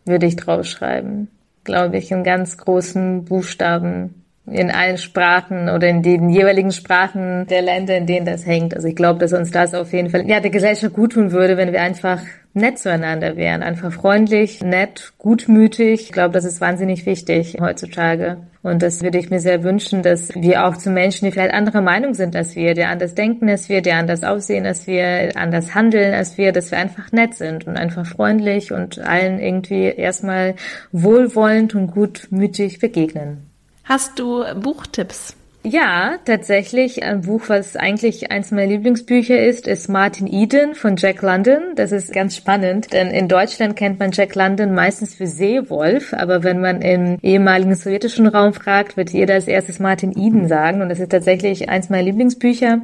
würde 0.05 0.27
ich 0.27 0.37
draufschreiben. 0.37 1.29
Glaube 1.65 1.99
ich, 1.99 2.11
in 2.11 2.25
ganz 2.25 2.59
großen 2.59 3.25
Buchstaben 3.25 4.26
in 4.51 4.71
allen 4.71 4.99
Sprachen 4.99 5.69
oder 5.69 5.89
in 5.89 6.03
den 6.03 6.31
jeweiligen 6.31 6.71
Sprachen 6.71 7.47
der 7.49 7.63
Länder, 7.63 7.97
in 7.97 8.07
denen 8.07 8.27
das 8.27 8.47
hängt. 8.47 8.75
Also 8.75 8.87
ich 8.89 8.97
glaube, 8.97 9.19
dass 9.19 9.33
uns 9.33 9.51
das 9.51 9.75
auf 9.75 9.93
jeden 9.93 10.11
Fall 10.11 10.29
ja 10.29 10.41
der 10.41 10.51
Gesellschaft 10.51 10.95
gut 10.95 11.15
tun 11.15 11.33
würde, 11.33 11.57
wenn 11.57 11.73
wir 11.73 11.83
einfach 11.83 12.21
nett 12.55 12.79
zueinander 12.79 13.37
wären, 13.37 13.63
einfach 13.63 13.93
freundlich, 13.93 14.63
nett, 14.63 15.13
gutmütig. 15.19 16.03
Ich 16.03 16.13
glaube, 16.13 16.33
das 16.33 16.45
ist 16.45 16.61
wahnsinnig 16.61 17.05
wichtig 17.05 17.59
heutzutage. 17.61 18.39
Und 18.63 18.83
das 18.83 19.03
würde 19.03 19.19
ich 19.19 19.31
mir 19.31 19.41
sehr 19.41 19.63
wünschen, 19.63 20.03
dass 20.03 20.35
wir 20.35 20.65
auch 20.65 20.77
zu 20.77 20.91
Menschen, 20.91 21.27
die 21.27 21.33
vielleicht 21.33 21.53
anderer 21.53 21.83
Meinung 21.83 22.15
sind 22.15 22.35
als 22.35 22.57
wir, 22.57 22.75
die 22.75 22.85
anders 22.85 23.15
denken 23.15 23.49
als 23.49 23.69
wir, 23.69 23.83
die 23.83 23.93
anders 23.93 24.25
aussehen 24.25 24.65
als 24.65 24.87
wir, 24.87 25.37
anders 25.37 25.75
handeln 25.75 26.15
als 26.15 26.39
wir, 26.39 26.53
dass 26.53 26.71
wir 26.71 26.79
einfach 26.79 27.13
nett 27.13 27.35
sind 27.35 27.67
und 27.67 27.77
einfach 27.77 28.07
freundlich 28.07 28.73
und 28.73 28.99
allen 28.99 29.39
irgendwie 29.39 29.85
erstmal 29.85 30.55
wohlwollend 30.93 31.75
und 31.75 31.89
gutmütig 31.89 32.79
begegnen. 32.79 33.46
Hast 33.89 34.19
du 34.19 34.43
Buchtipps? 34.61 35.37
Ja, 35.63 36.19
tatsächlich. 36.25 37.05
Ein 37.05 37.21
Buch, 37.21 37.45
was 37.47 37.77
eigentlich 37.77 38.33
eins 38.33 38.51
meiner 38.51 38.67
Lieblingsbücher 38.67 39.41
ist, 39.41 39.69
ist 39.69 39.89
Martin 39.89 40.27
Eden 40.27 40.75
von 40.75 40.97
Jack 40.97 41.23
London. 41.23 41.77
Das 41.77 41.93
ist 41.93 42.13
ganz 42.13 42.37
spannend, 42.37 42.93
denn 42.93 43.13
in 43.13 43.29
Deutschland 43.29 43.77
kennt 43.77 44.01
man 44.01 44.11
Jack 44.11 44.35
London 44.35 44.75
meistens 44.75 45.15
für 45.15 45.29
Seewolf, 45.29 46.15
aber 46.15 46.43
wenn 46.43 46.61
man 46.61 46.83
im 46.83 47.19
ehemaligen 47.23 47.77
sowjetischen 47.77 48.27
Raum 48.27 48.55
fragt, 48.55 48.97
wird 48.97 49.11
jeder 49.11 49.35
als 49.35 49.47
erstes 49.47 49.79
Martin 49.79 50.11
Eden 50.11 50.49
sagen. 50.49 50.83
Und 50.83 50.89
das 50.89 50.99
ist 50.99 51.13
tatsächlich 51.13 51.69
eins 51.69 51.89
meiner 51.89 52.03
Lieblingsbücher. 52.03 52.83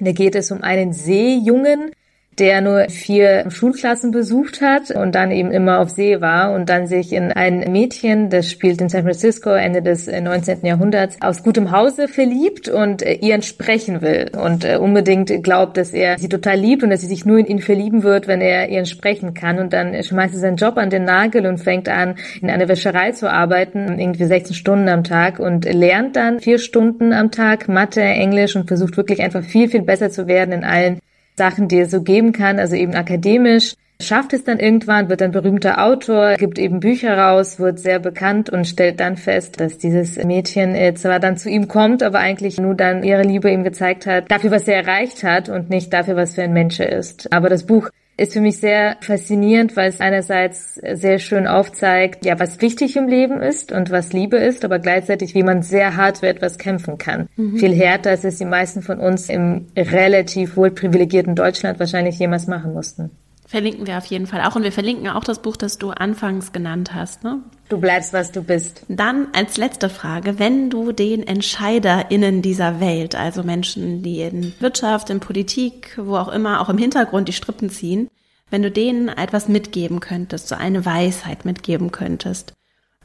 Da 0.00 0.12
geht 0.12 0.34
es 0.34 0.50
um 0.50 0.62
einen 0.62 0.94
Seejungen, 0.94 1.90
der 2.38 2.60
nur 2.60 2.88
vier 2.88 3.50
Schulklassen 3.50 4.10
besucht 4.10 4.60
hat 4.60 4.90
und 4.90 5.14
dann 5.14 5.30
eben 5.30 5.50
immer 5.50 5.80
auf 5.80 5.90
See 5.90 6.20
war 6.20 6.52
und 6.52 6.68
dann 6.68 6.86
sich 6.86 7.12
in 7.12 7.32
ein 7.32 7.72
Mädchen, 7.72 8.30
das 8.30 8.50
spielt 8.50 8.80
in 8.80 8.88
San 8.88 9.02
Francisco 9.02 9.50
Ende 9.50 9.82
des 9.82 10.06
19. 10.06 10.62
Äh, 10.62 10.68
Jahrhunderts, 10.68 11.16
aus 11.20 11.42
gutem 11.42 11.70
Hause 11.70 12.08
verliebt 12.08 12.68
und 12.68 13.02
äh, 13.02 13.14
ihr 13.14 13.34
entsprechen 13.34 14.00
will 14.00 14.30
und 14.40 14.64
äh, 14.64 14.76
unbedingt 14.76 15.42
glaubt, 15.42 15.76
dass 15.76 15.92
er 15.92 16.18
sie 16.18 16.28
total 16.28 16.58
liebt 16.58 16.82
und 16.82 16.90
dass 16.90 17.00
sie 17.00 17.06
sich 17.06 17.24
nur 17.24 17.38
in 17.38 17.46
ihn 17.46 17.60
verlieben 17.60 18.02
wird, 18.02 18.28
wenn 18.28 18.40
er 18.40 18.68
ihr 18.68 18.78
entsprechen 18.78 19.34
kann 19.34 19.58
und 19.58 19.72
dann 19.72 20.00
schmeißt 20.02 20.34
er 20.34 20.40
seinen 20.40 20.56
Job 20.56 20.76
an 20.76 20.90
den 20.90 21.04
Nagel 21.04 21.46
und 21.46 21.58
fängt 21.58 21.88
an, 21.88 22.16
in 22.40 22.50
einer 22.50 22.68
Wäscherei 22.68 23.12
zu 23.12 23.30
arbeiten, 23.30 23.98
irgendwie 23.98 24.24
16 24.24 24.54
Stunden 24.54 24.88
am 24.88 25.04
Tag 25.04 25.38
und 25.38 25.64
lernt 25.64 26.16
dann 26.16 26.40
vier 26.40 26.58
Stunden 26.58 27.12
am 27.12 27.30
Tag 27.30 27.68
Mathe, 27.68 28.00
Englisch 28.00 28.56
und 28.56 28.68
versucht 28.68 28.96
wirklich 28.96 29.20
einfach 29.20 29.42
viel, 29.42 29.68
viel 29.68 29.82
besser 29.82 30.10
zu 30.10 30.26
werden 30.26 30.52
in 30.52 30.64
allen 30.64 30.98
Sachen, 31.38 31.68
die 31.68 31.78
es 31.78 31.90
so 31.90 32.02
geben 32.02 32.32
kann, 32.32 32.58
also 32.58 32.76
eben 32.76 32.94
akademisch. 32.94 33.74
Schafft 34.00 34.32
es 34.32 34.44
dann 34.44 34.60
irgendwann, 34.60 35.08
wird 35.08 35.22
ein 35.22 35.32
berühmter 35.32 35.84
Autor, 35.84 36.34
gibt 36.34 36.58
eben 36.58 36.78
Bücher 36.78 37.18
raus, 37.18 37.58
wird 37.58 37.80
sehr 37.80 37.98
bekannt 37.98 38.48
und 38.48 38.68
stellt 38.68 39.00
dann 39.00 39.16
fest, 39.16 39.58
dass 39.58 39.78
dieses 39.78 40.22
Mädchen 40.22 40.76
zwar 40.94 41.18
dann 41.18 41.36
zu 41.36 41.50
ihm 41.50 41.66
kommt, 41.66 42.04
aber 42.04 42.20
eigentlich 42.20 42.58
nur 42.58 42.76
dann 42.76 43.02
ihre 43.02 43.22
Liebe 43.22 43.50
ihm 43.50 43.64
gezeigt 43.64 44.06
hat, 44.06 44.30
dafür, 44.30 44.52
was 44.52 44.68
er 44.68 44.76
erreicht 44.86 45.24
hat 45.24 45.48
und 45.48 45.68
nicht 45.68 45.92
dafür, 45.92 46.14
was 46.14 46.36
für 46.36 46.42
ein 46.42 46.52
Mensch 46.52 46.78
er 46.78 46.92
ist. 46.92 47.32
Aber 47.32 47.48
das 47.48 47.64
Buch 47.64 47.90
ist 48.18 48.32
für 48.32 48.40
mich 48.40 48.58
sehr 48.58 48.96
faszinierend, 49.00 49.76
weil 49.76 49.88
es 49.88 50.00
einerseits 50.00 50.74
sehr 50.74 51.20
schön 51.20 51.46
aufzeigt, 51.46 52.26
ja, 52.26 52.38
was 52.38 52.60
wichtig 52.60 52.96
im 52.96 53.06
Leben 53.06 53.40
ist 53.40 53.70
und 53.70 53.90
was 53.90 54.12
Liebe 54.12 54.36
ist, 54.36 54.64
aber 54.64 54.80
gleichzeitig, 54.80 55.34
wie 55.34 55.44
man 55.44 55.62
sehr 55.62 55.96
hart 55.96 56.18
für 56.18 56.28
etwas 56.28 56.58
kämpfen 56.58 56.98
kann. 56.98 57.28
Mhm. 57.36 57.58
Viel 57.58 57.72
härter, 57.72 58.10
als 58.10 58.24
es 58.24 58.38
die 58.38 58.44
meisten 58.44 58.82
von 58.82 58.98
uns 58.98 59.28
im 59.28 59.66
relativ 59.76 60.56
wohl 60.56 60.72
privilegierten 60.72 61.36
Deutschland 61.36 61.78
wahrscheinlich 61.78 62.18
jemals 62.18 62.48
machen 62.48 62.74
mussten. 62.74 63.10
Verlinken 63.48 63.86
wir 63.86 63.96
auf 63.96 64.04
jeden 64.04 64.26
Fall 64.26 64.42
auch. 64.42 64.56
Und 64.56 64.62
wir 64.62 64.72
verlinken 64.72 65.08
auch 65.08 65.24
das 65.24 65.40
Buch, 65.40 65.56
das 65.56 65.78
du 65.78 65.90
anfangs 65.90 66.52
genannt 66.52 66.92
hast. 66.92 67.24
Ne? 67.24 67.40
Du 67.70 67.80
bleibst, 67.80 68.12
was 68.12 68.30
du 68.30 68.42
bist. 68.42 68.82
Dann 68.88 69.28
als 69.32 69.56
letzte 69.56 69.88
Frage, 69.88 70.38
wenn 70.38 70.68
du 70.68 70.92
den 70.92 71.26
EntscheiderInnen 71.26 72.42
dieser 72.42 72.78
Welt, 72.78 73.14
also 73.14 73.42
Menschen, 73.42 74.02
die 74.02 74.20
in 74.20 74.52
Wirtschaft, 74.60 75.08
in 75.08 75.20
Politik, 75.20 75.98
wo 75.98 76.16
auch 76.16 76.28
immer, 76.28 76.60
auch 76.60 76.68
im 76.68 76.76
Hintergrund 76.76 77.28
die 77.28 77.32
Strippen 77.32 77.70
ziehen, 77.70 78.10
wenn 78.50 78.62
du 78.62 78.70
denen 78.70 79.08
etwas 79.08 79.48
mitgeben 79.48 80.00
könntest, 80.00 80.48
so 80.48 80.54
eine 80.54 80.84
Weisheit 80.84 81.46
mitgeben 81.46 81.90
könntest, 81.90 82.52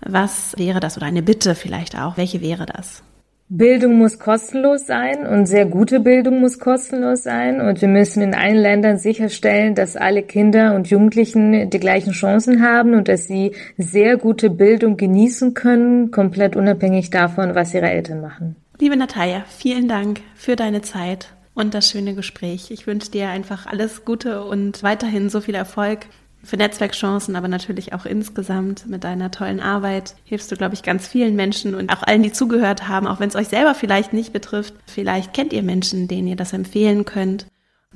was 0.01 0.57
wäre 0.57 0.81
das? 0.81 0.97
Oder 0.97 1.05
eine 1.05 1.23
Bitte 1.23 1.55
vielleicht 1.55 1.97
auch. 1.97 2.17
Welche 2.17 2.41
wäre 2.41 2.65
das? 2.65 3.01
Bildung 3.49 3.97
muss 3.97 4.19
kostenlos 4.19 4.87
sein 4.87 5.27
und 5.27 5.45
sehr 5.45 5.65
gute 5.65 5.99
Bildung 5.99 6.39
muss 6.39 6.59
kostenlos 6.59 7.23
sein. 7.23 7.61
Und 7.61 7.81
wir 7.81 7.87
müssen 7.87 8.23
in 8.23 8.33
allen 8.33 8.57
Ländern 8.57 8.97
sicherstellen, 8.97 9.75
dass 9.75 9.95
alle 9.95 10.23
Kinder 10.23 10.75
und 10.75 10.87
Jugendlichen 10.87 11.69
die 11.69 11.79
gleichen 11.79 12.13
Chancen 12.13 12.63
haben 12.63 12.95
und 12.95 13.07
dass 13.07 13.27
sie 13.27 13.51
sehr 13.77 14.17
gute 14.17 14.49
Bildung 14.49 14.97
genießen 14.97 15.53
können, 15.53 16.09
komplett 16.09 16.55
unabhängig 16.55 17.09
davon, 17.09 17.53
was 17.53 17.73
ihre 17.73 17.89
Eltern 17.89 18.21
machen. 18.21 18.55
Liebe 18.79 18.97
Natalia, 18.97 19.43
vielen 19.47 19.87
Dank 19.87 20.21
für 20.35 20.55
deine 20.55 20.81
Zeit 20.81 21.29
und 21.53 21.73
das 21.73 21.89
schöne 21.89 22.15
Gespräch. 22.15 22.71
Ich 22.71 22.87
wünsche 22.87 23.11
dir 23.11 23.29
einfach 23.29 23.67
alles 23.67 24.05
Gute 24.05 24.43
und 24.43 24.81
weiterhin 24.83 25.29
so 25.29 25.41
viel 25.41 25.55
Erfolg 25.55 26.07
für 26.43 26.57
Netzwerkchancen, 26.57 27.35
aber 27.35 27.47
natürlich 27.47 27.93
auch 27.93 28.05
insgesamt 28.05 28.87
mit 28.87 29.03
deiner 29.03 29.31
tollen 29.31 29.61
Arbeit 29.61 30.15
hilfst 30.25 30.51
du, 30.51 30.55
glaube 30.55 30.73
ich, 30.73 30.83
ganz 30.83 31.07
vielen 31.07 31.35
Menschen 31.35 31.73
und 31.73 31.89
auch 31.91 32.03
allen, 32.03 32.23
die 32.23 32.33
zugehört 32.33 32.87
haben, 32.87 33.07
auch 33.07 33.19
wenn 33.19 33.29
es 33.29 33.35
euch 33.35 33.47
selber 33.47 33.73
vielleicht 33.75 34.13
nicht 34.13 34.33
betrifft. 34.33 34.73
Vielleicht 34.85 35.33
kennt 35.33 35.53
ihr 35.53 35.63
Menschen, 35.63 36.07
denen 36.07 36.27
ihr 36.27 36.35
das 36.35 36.53
empfehlen 36.53 37.05
könnt, 37.05 37.47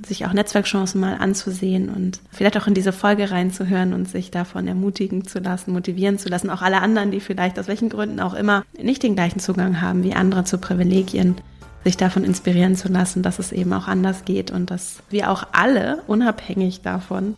sich 0.06 0.26
auch 0.26 0.34
Netzwerkchancen 0.34 1.02
mal 1.02 1.16
anzusehen 1.16 1.90
und 1.90 2.22
vielleicht 2.32 2.58
auch 2.58 2.68
in 2.68 2.74
diese 2.74 2.94
Folge 2.94 3.32
reinzuhören 3.32 3.94
und 3.94 4.08
sich 4.08 4.32
davon 4.32 4.68
ermutigen 4.68 5.26
zu 5.26 5.40
lassen, 5.40 5.74
motivieren 5.74 6.20
zu 6.20 6.30
lassen. 6.30 6.50
Auch 6.50 6.62
alle 6.62 6.82
anderen, 6.82 7.12
die 7.12 7.20
vielleicht 7.20 7.60
aus 7.60 7.68
welchen 7.68 7.90
Gründen 7.90 8.20
auch 8.20 8.34
immer 8.34 8.64
nicht 8.82 9.04
den 9.04 9.16
gleichen 9.16 9.40
Zugang 9.40 9.82
haben 9.82 10.04
wie 10.04 10.14
andere 10.14 10.44
zu 10.44 10.58
Privilegien 10.58 11.36
sich 11.84 11.98
davon 11.98 12.24
inspirieren 12.24 12.76
zu 12.76 12.90
lassen, 12.90 13.24
dass 13.24 13.40
es 13.40 13.52
eben 13.52 13.72
auch 13.74 13.88
anders 13.88 14.26
geht 14.26 14.52
und 14.52 14.70
dass 14.70 14.98
wir 15.10 15.32
auch 15.32 15.48
alle, 15.54 16.02
unabhängig 16.08 16.82
davon, 16.82 17.36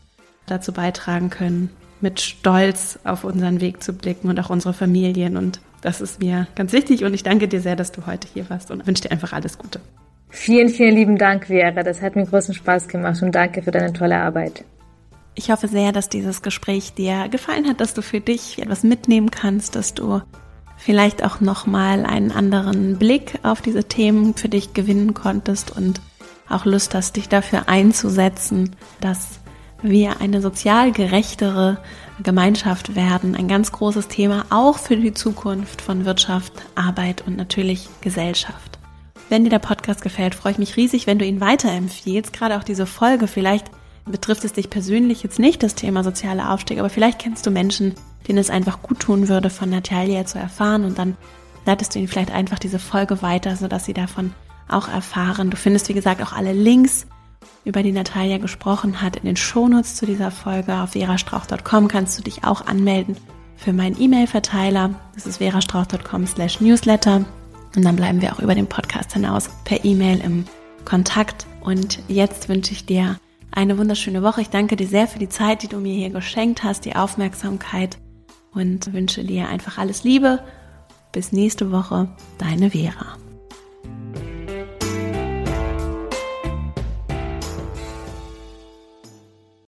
dazu 0.50 0.72
beitragen 0.72 1.30
können, 1.30 1.70
mit 2.02 2.20
Stolz 2.20 3.00
auf 3.04 3.24
unseren 3.24 3.62
Weg 3.62 3.84
zu 3.84 3.94
blicken 3.94 4.30
und 4.30 4.40
auch 4.40 4.50
unsere 4.50 4.74
Familien. 4.74 5.38
Und 5.38 5.60
das 5.82 6.02
ist 6.02 6.22
mir 6.22 6.48
ganz 6.56 6.74
wichtig 6.74 7.04
und 7.04 7.14
ich 7.14 7.24
danke 7.24 7.48
dir 7.48 7.62
sehr, 7.62 7.76
dass 7.76 7.92
du 7.92 8.06
heute 8.06 8.28
hier 8.34 8.50
warst 8.50 8.72
und 8.72 8.86
wünsche 8.88 9.04
dir 9.04 9.12
einfach 9.12 9.34
alles 9.34 9.58
Gute. 9.58 9.80
Vielen, 10.30 10.70
vielen 10.70 10.96
lieben 10.96 11.18
Dank, 11.18 11.48
Vera. 11.48 11.84
Das 11.84 12.02
hat 12.02 12.16
mir 12.16 12.26
großen 12.26 12.54
Spaß 12.54 12.88
gemacht 12.88 13.22
und 13.22 13.34
danke 13.34 13.64
für 13.64 13.72
deine 13.72 13.94
tolle 13.94 14.18
Arbeit. 14.18 14.64
Ich 15.36 15.52
hoffe 15.52 15.68
sehr, 15.68 15.92
dass 15.92 16.10
dieses 16.10 16.42
Gespräch 16.42 16.94
dir 16.94 17.30
gefallen 17.30 17.68
hat, 17.68 17.80
dass 17.82 17.94
du 17.94 18.02
für 18.02 18.20
dich 18.20 18.62
etwas 18.62 18.84
mitnehmen 18.84 19.32
kannst, 19.32 19.76
dass 19.76 19.94
du 19.94 20.22
vielleicht 20.78 21.24
auch 21.24 21.40
nochmal 21.40 22.06
einen 22.06 22.32
anderen 22.32 22.98
Blick 22.98 23.40
auf 23.44 23.62
diese 23.62 23.84
Themen 23.86 24.34
für 24.34 24.50
dich 24.50 24.74
gewinnen 24.74 25.14
konntest 25.14 25.76
und 25.76 26.02
auch 26.48 26.66
Lust 26.66 26.96
hast, 26.96 27.16
dich 27.16 27.30
dafür 27.30 27.70
einzusetzen, 27.70 28.76
dass 29.02 29.40
wir 29.82 30.22
eine 30.22 30.42
sozial 30.42 30.92
gerechtere 30.92 31.78
Gemeinschaft 32.22 32.96
werden. 32.96 33.36
Ein 33.36 33.48
ganz 33.48 33.72
großes 33.72 34.08
Thema 34.08 34.46
auch 34.50 34.78
für 34.78 34.98
die 34.98 35.14
Zukunft 35.14 35.82
von 35.82 36.06
Wirtschaft, 36.06 36.54
Arbeit 36.76 37.24
und 37.26 37.38
natürlich 37.38 37.90
Gesellschaft. 38.02 38.80
Wenn 39.30 39.44
dir 39.44 39.50
der 39.50 39.60
Podcast 39.60 40.02
gefällt, 40.02 40.36
freue 40.36 40.54
ich 40.54 40.58
mich 40.58 40.76
riesig, 40.76 41.08
wenn 41.08 41.20
du 41.20 41.26
ihn 41.26 41.40
weiterempfiehlst. 41.40 42.34
Gerade 42.34 42.58
auch 42.58 42.64
diese 42.64 42.86
Folge. 42.86 43.28
Vielleicht 43.28 43.68
betrifft 44.06 44.44
es 44.44 44.54
dich 44.54 44.70
persönlich 44.70 45.24
jetzt 45.24 45.40
nicht, 45.40 45.62
das 45.62 45.76
Thema 45.76 46.04
soziale 46.04 46.50
Aufstieg, 46.50 46.80
aber 46.80 46.90
vielleicht 46.90 47.20
kennst 47.20 47.46
du 47.46 47.52
Menschen, 47.52 47.94
denen 48.28 48.40
es 48.40 48.50
einfach 48.50 48.82
gut 48.82 49.00
tun 49.00 49.30
würde, 49.30 49.50
von 49.50 49.70
Natalia 49.70 50.26
zu 50.26 50.40
erfahren 50.40 50.84
und 50.84 50.98
dann 50.98 51.16
leitest 51.66 51.94
du 51.94 52.00
ihnen 52.00 52.08
vielleicht 52.08 52.32
einfach 52.32 52.58
diese 52.58 52.80
Folge 52.80 53.22
weiter, 53.22 53.56
sodass 53.56 53.86
sie 53.86 53.94
davon 53.94 54.34
auch 54.68 54.88
erfahren. 54.88 55.50
Du 55.52 55.58
findest, 55.58 55.90
wie 55.90 55.94
gesagt, 55.94 56.22
auch 56.24 56.34
alle 56.34 56.54
Links 56.54 57.06
über 57.66 57.84
die 57.84 57.92
Natalia 57.92 58.38
gesprochen 58.38 59.02
hat, 59.02 59.18
in 59.18 59.26
den 59.26 59.36
Shownotes 59.36 59.96
zu 59.96 60.06
dieser 60.06 60.32
Folge. 60.32 60.76
Auf 60.76 60.92
verastrauch.com 60.92 61.88
kannst 61.88 62.18
du 62.18 62.24
dich 62.24 62.44
auch 62.44 62.66
anmelden 62.66 63.18
für 63.56 63.74
meinen 63.74 64.00
E-Mail-Verteiler. 64.00 64.92
Das 65.14 65.28
ist 65.28 65.38
verastrauch.com 65.38 66.26
slash 66.28 66.62
newsletter. 66.62 67.26
Und 67.76 67.86
dann 67.86 67.96
bleiben 67.96 68.22
wir 68.22 68.34
auch 68.34 68.40
über 68.40 68.56
den 68.56 68.68
Podcast 68.68 69.14
hinaus 69.14 69.50
per 69.66 69.84
E-Mail 69.86 70.22
im 70.22 70.46
Kontakt. 70.86 71.46
Und 71.62 72.00
jetzt 72.08 72.50
wünsche 72.50 72.72
ich 72.72 72.86
dir 72.86 73.18
eine 73.52 73.78
wunderschöne 73.78 74.24
Woche. 74.24 74.42
Ich 74.42 74.50
danke 74.50 74.76
dir 74.76 74.88
sehr 74.88 75.08
für 75.08 75.20
die 75.20 75.30
Zeit, 75.30 75.64
die 75.64 75.68
du 75.68 75.78
mir 75.78 75.94
hier 75.94 76.10
geschenkt 76.10 76.64
hast, 76.64 76.86
die 76.86 76.96
Aufmerksamkeit 76.96 77.98
und 78.54 78.94
wünsche 78.94 79.24
dir 79.24 79.48
einfach 79.50 79.78
alles 79.78 80.04
Liebe 80.04 80.40
Bis 81.12 81.32
nächste 81.32 81.72
Woche, 81.72 82.08
deine 82.38 82.70
Vera. 82.70 83.29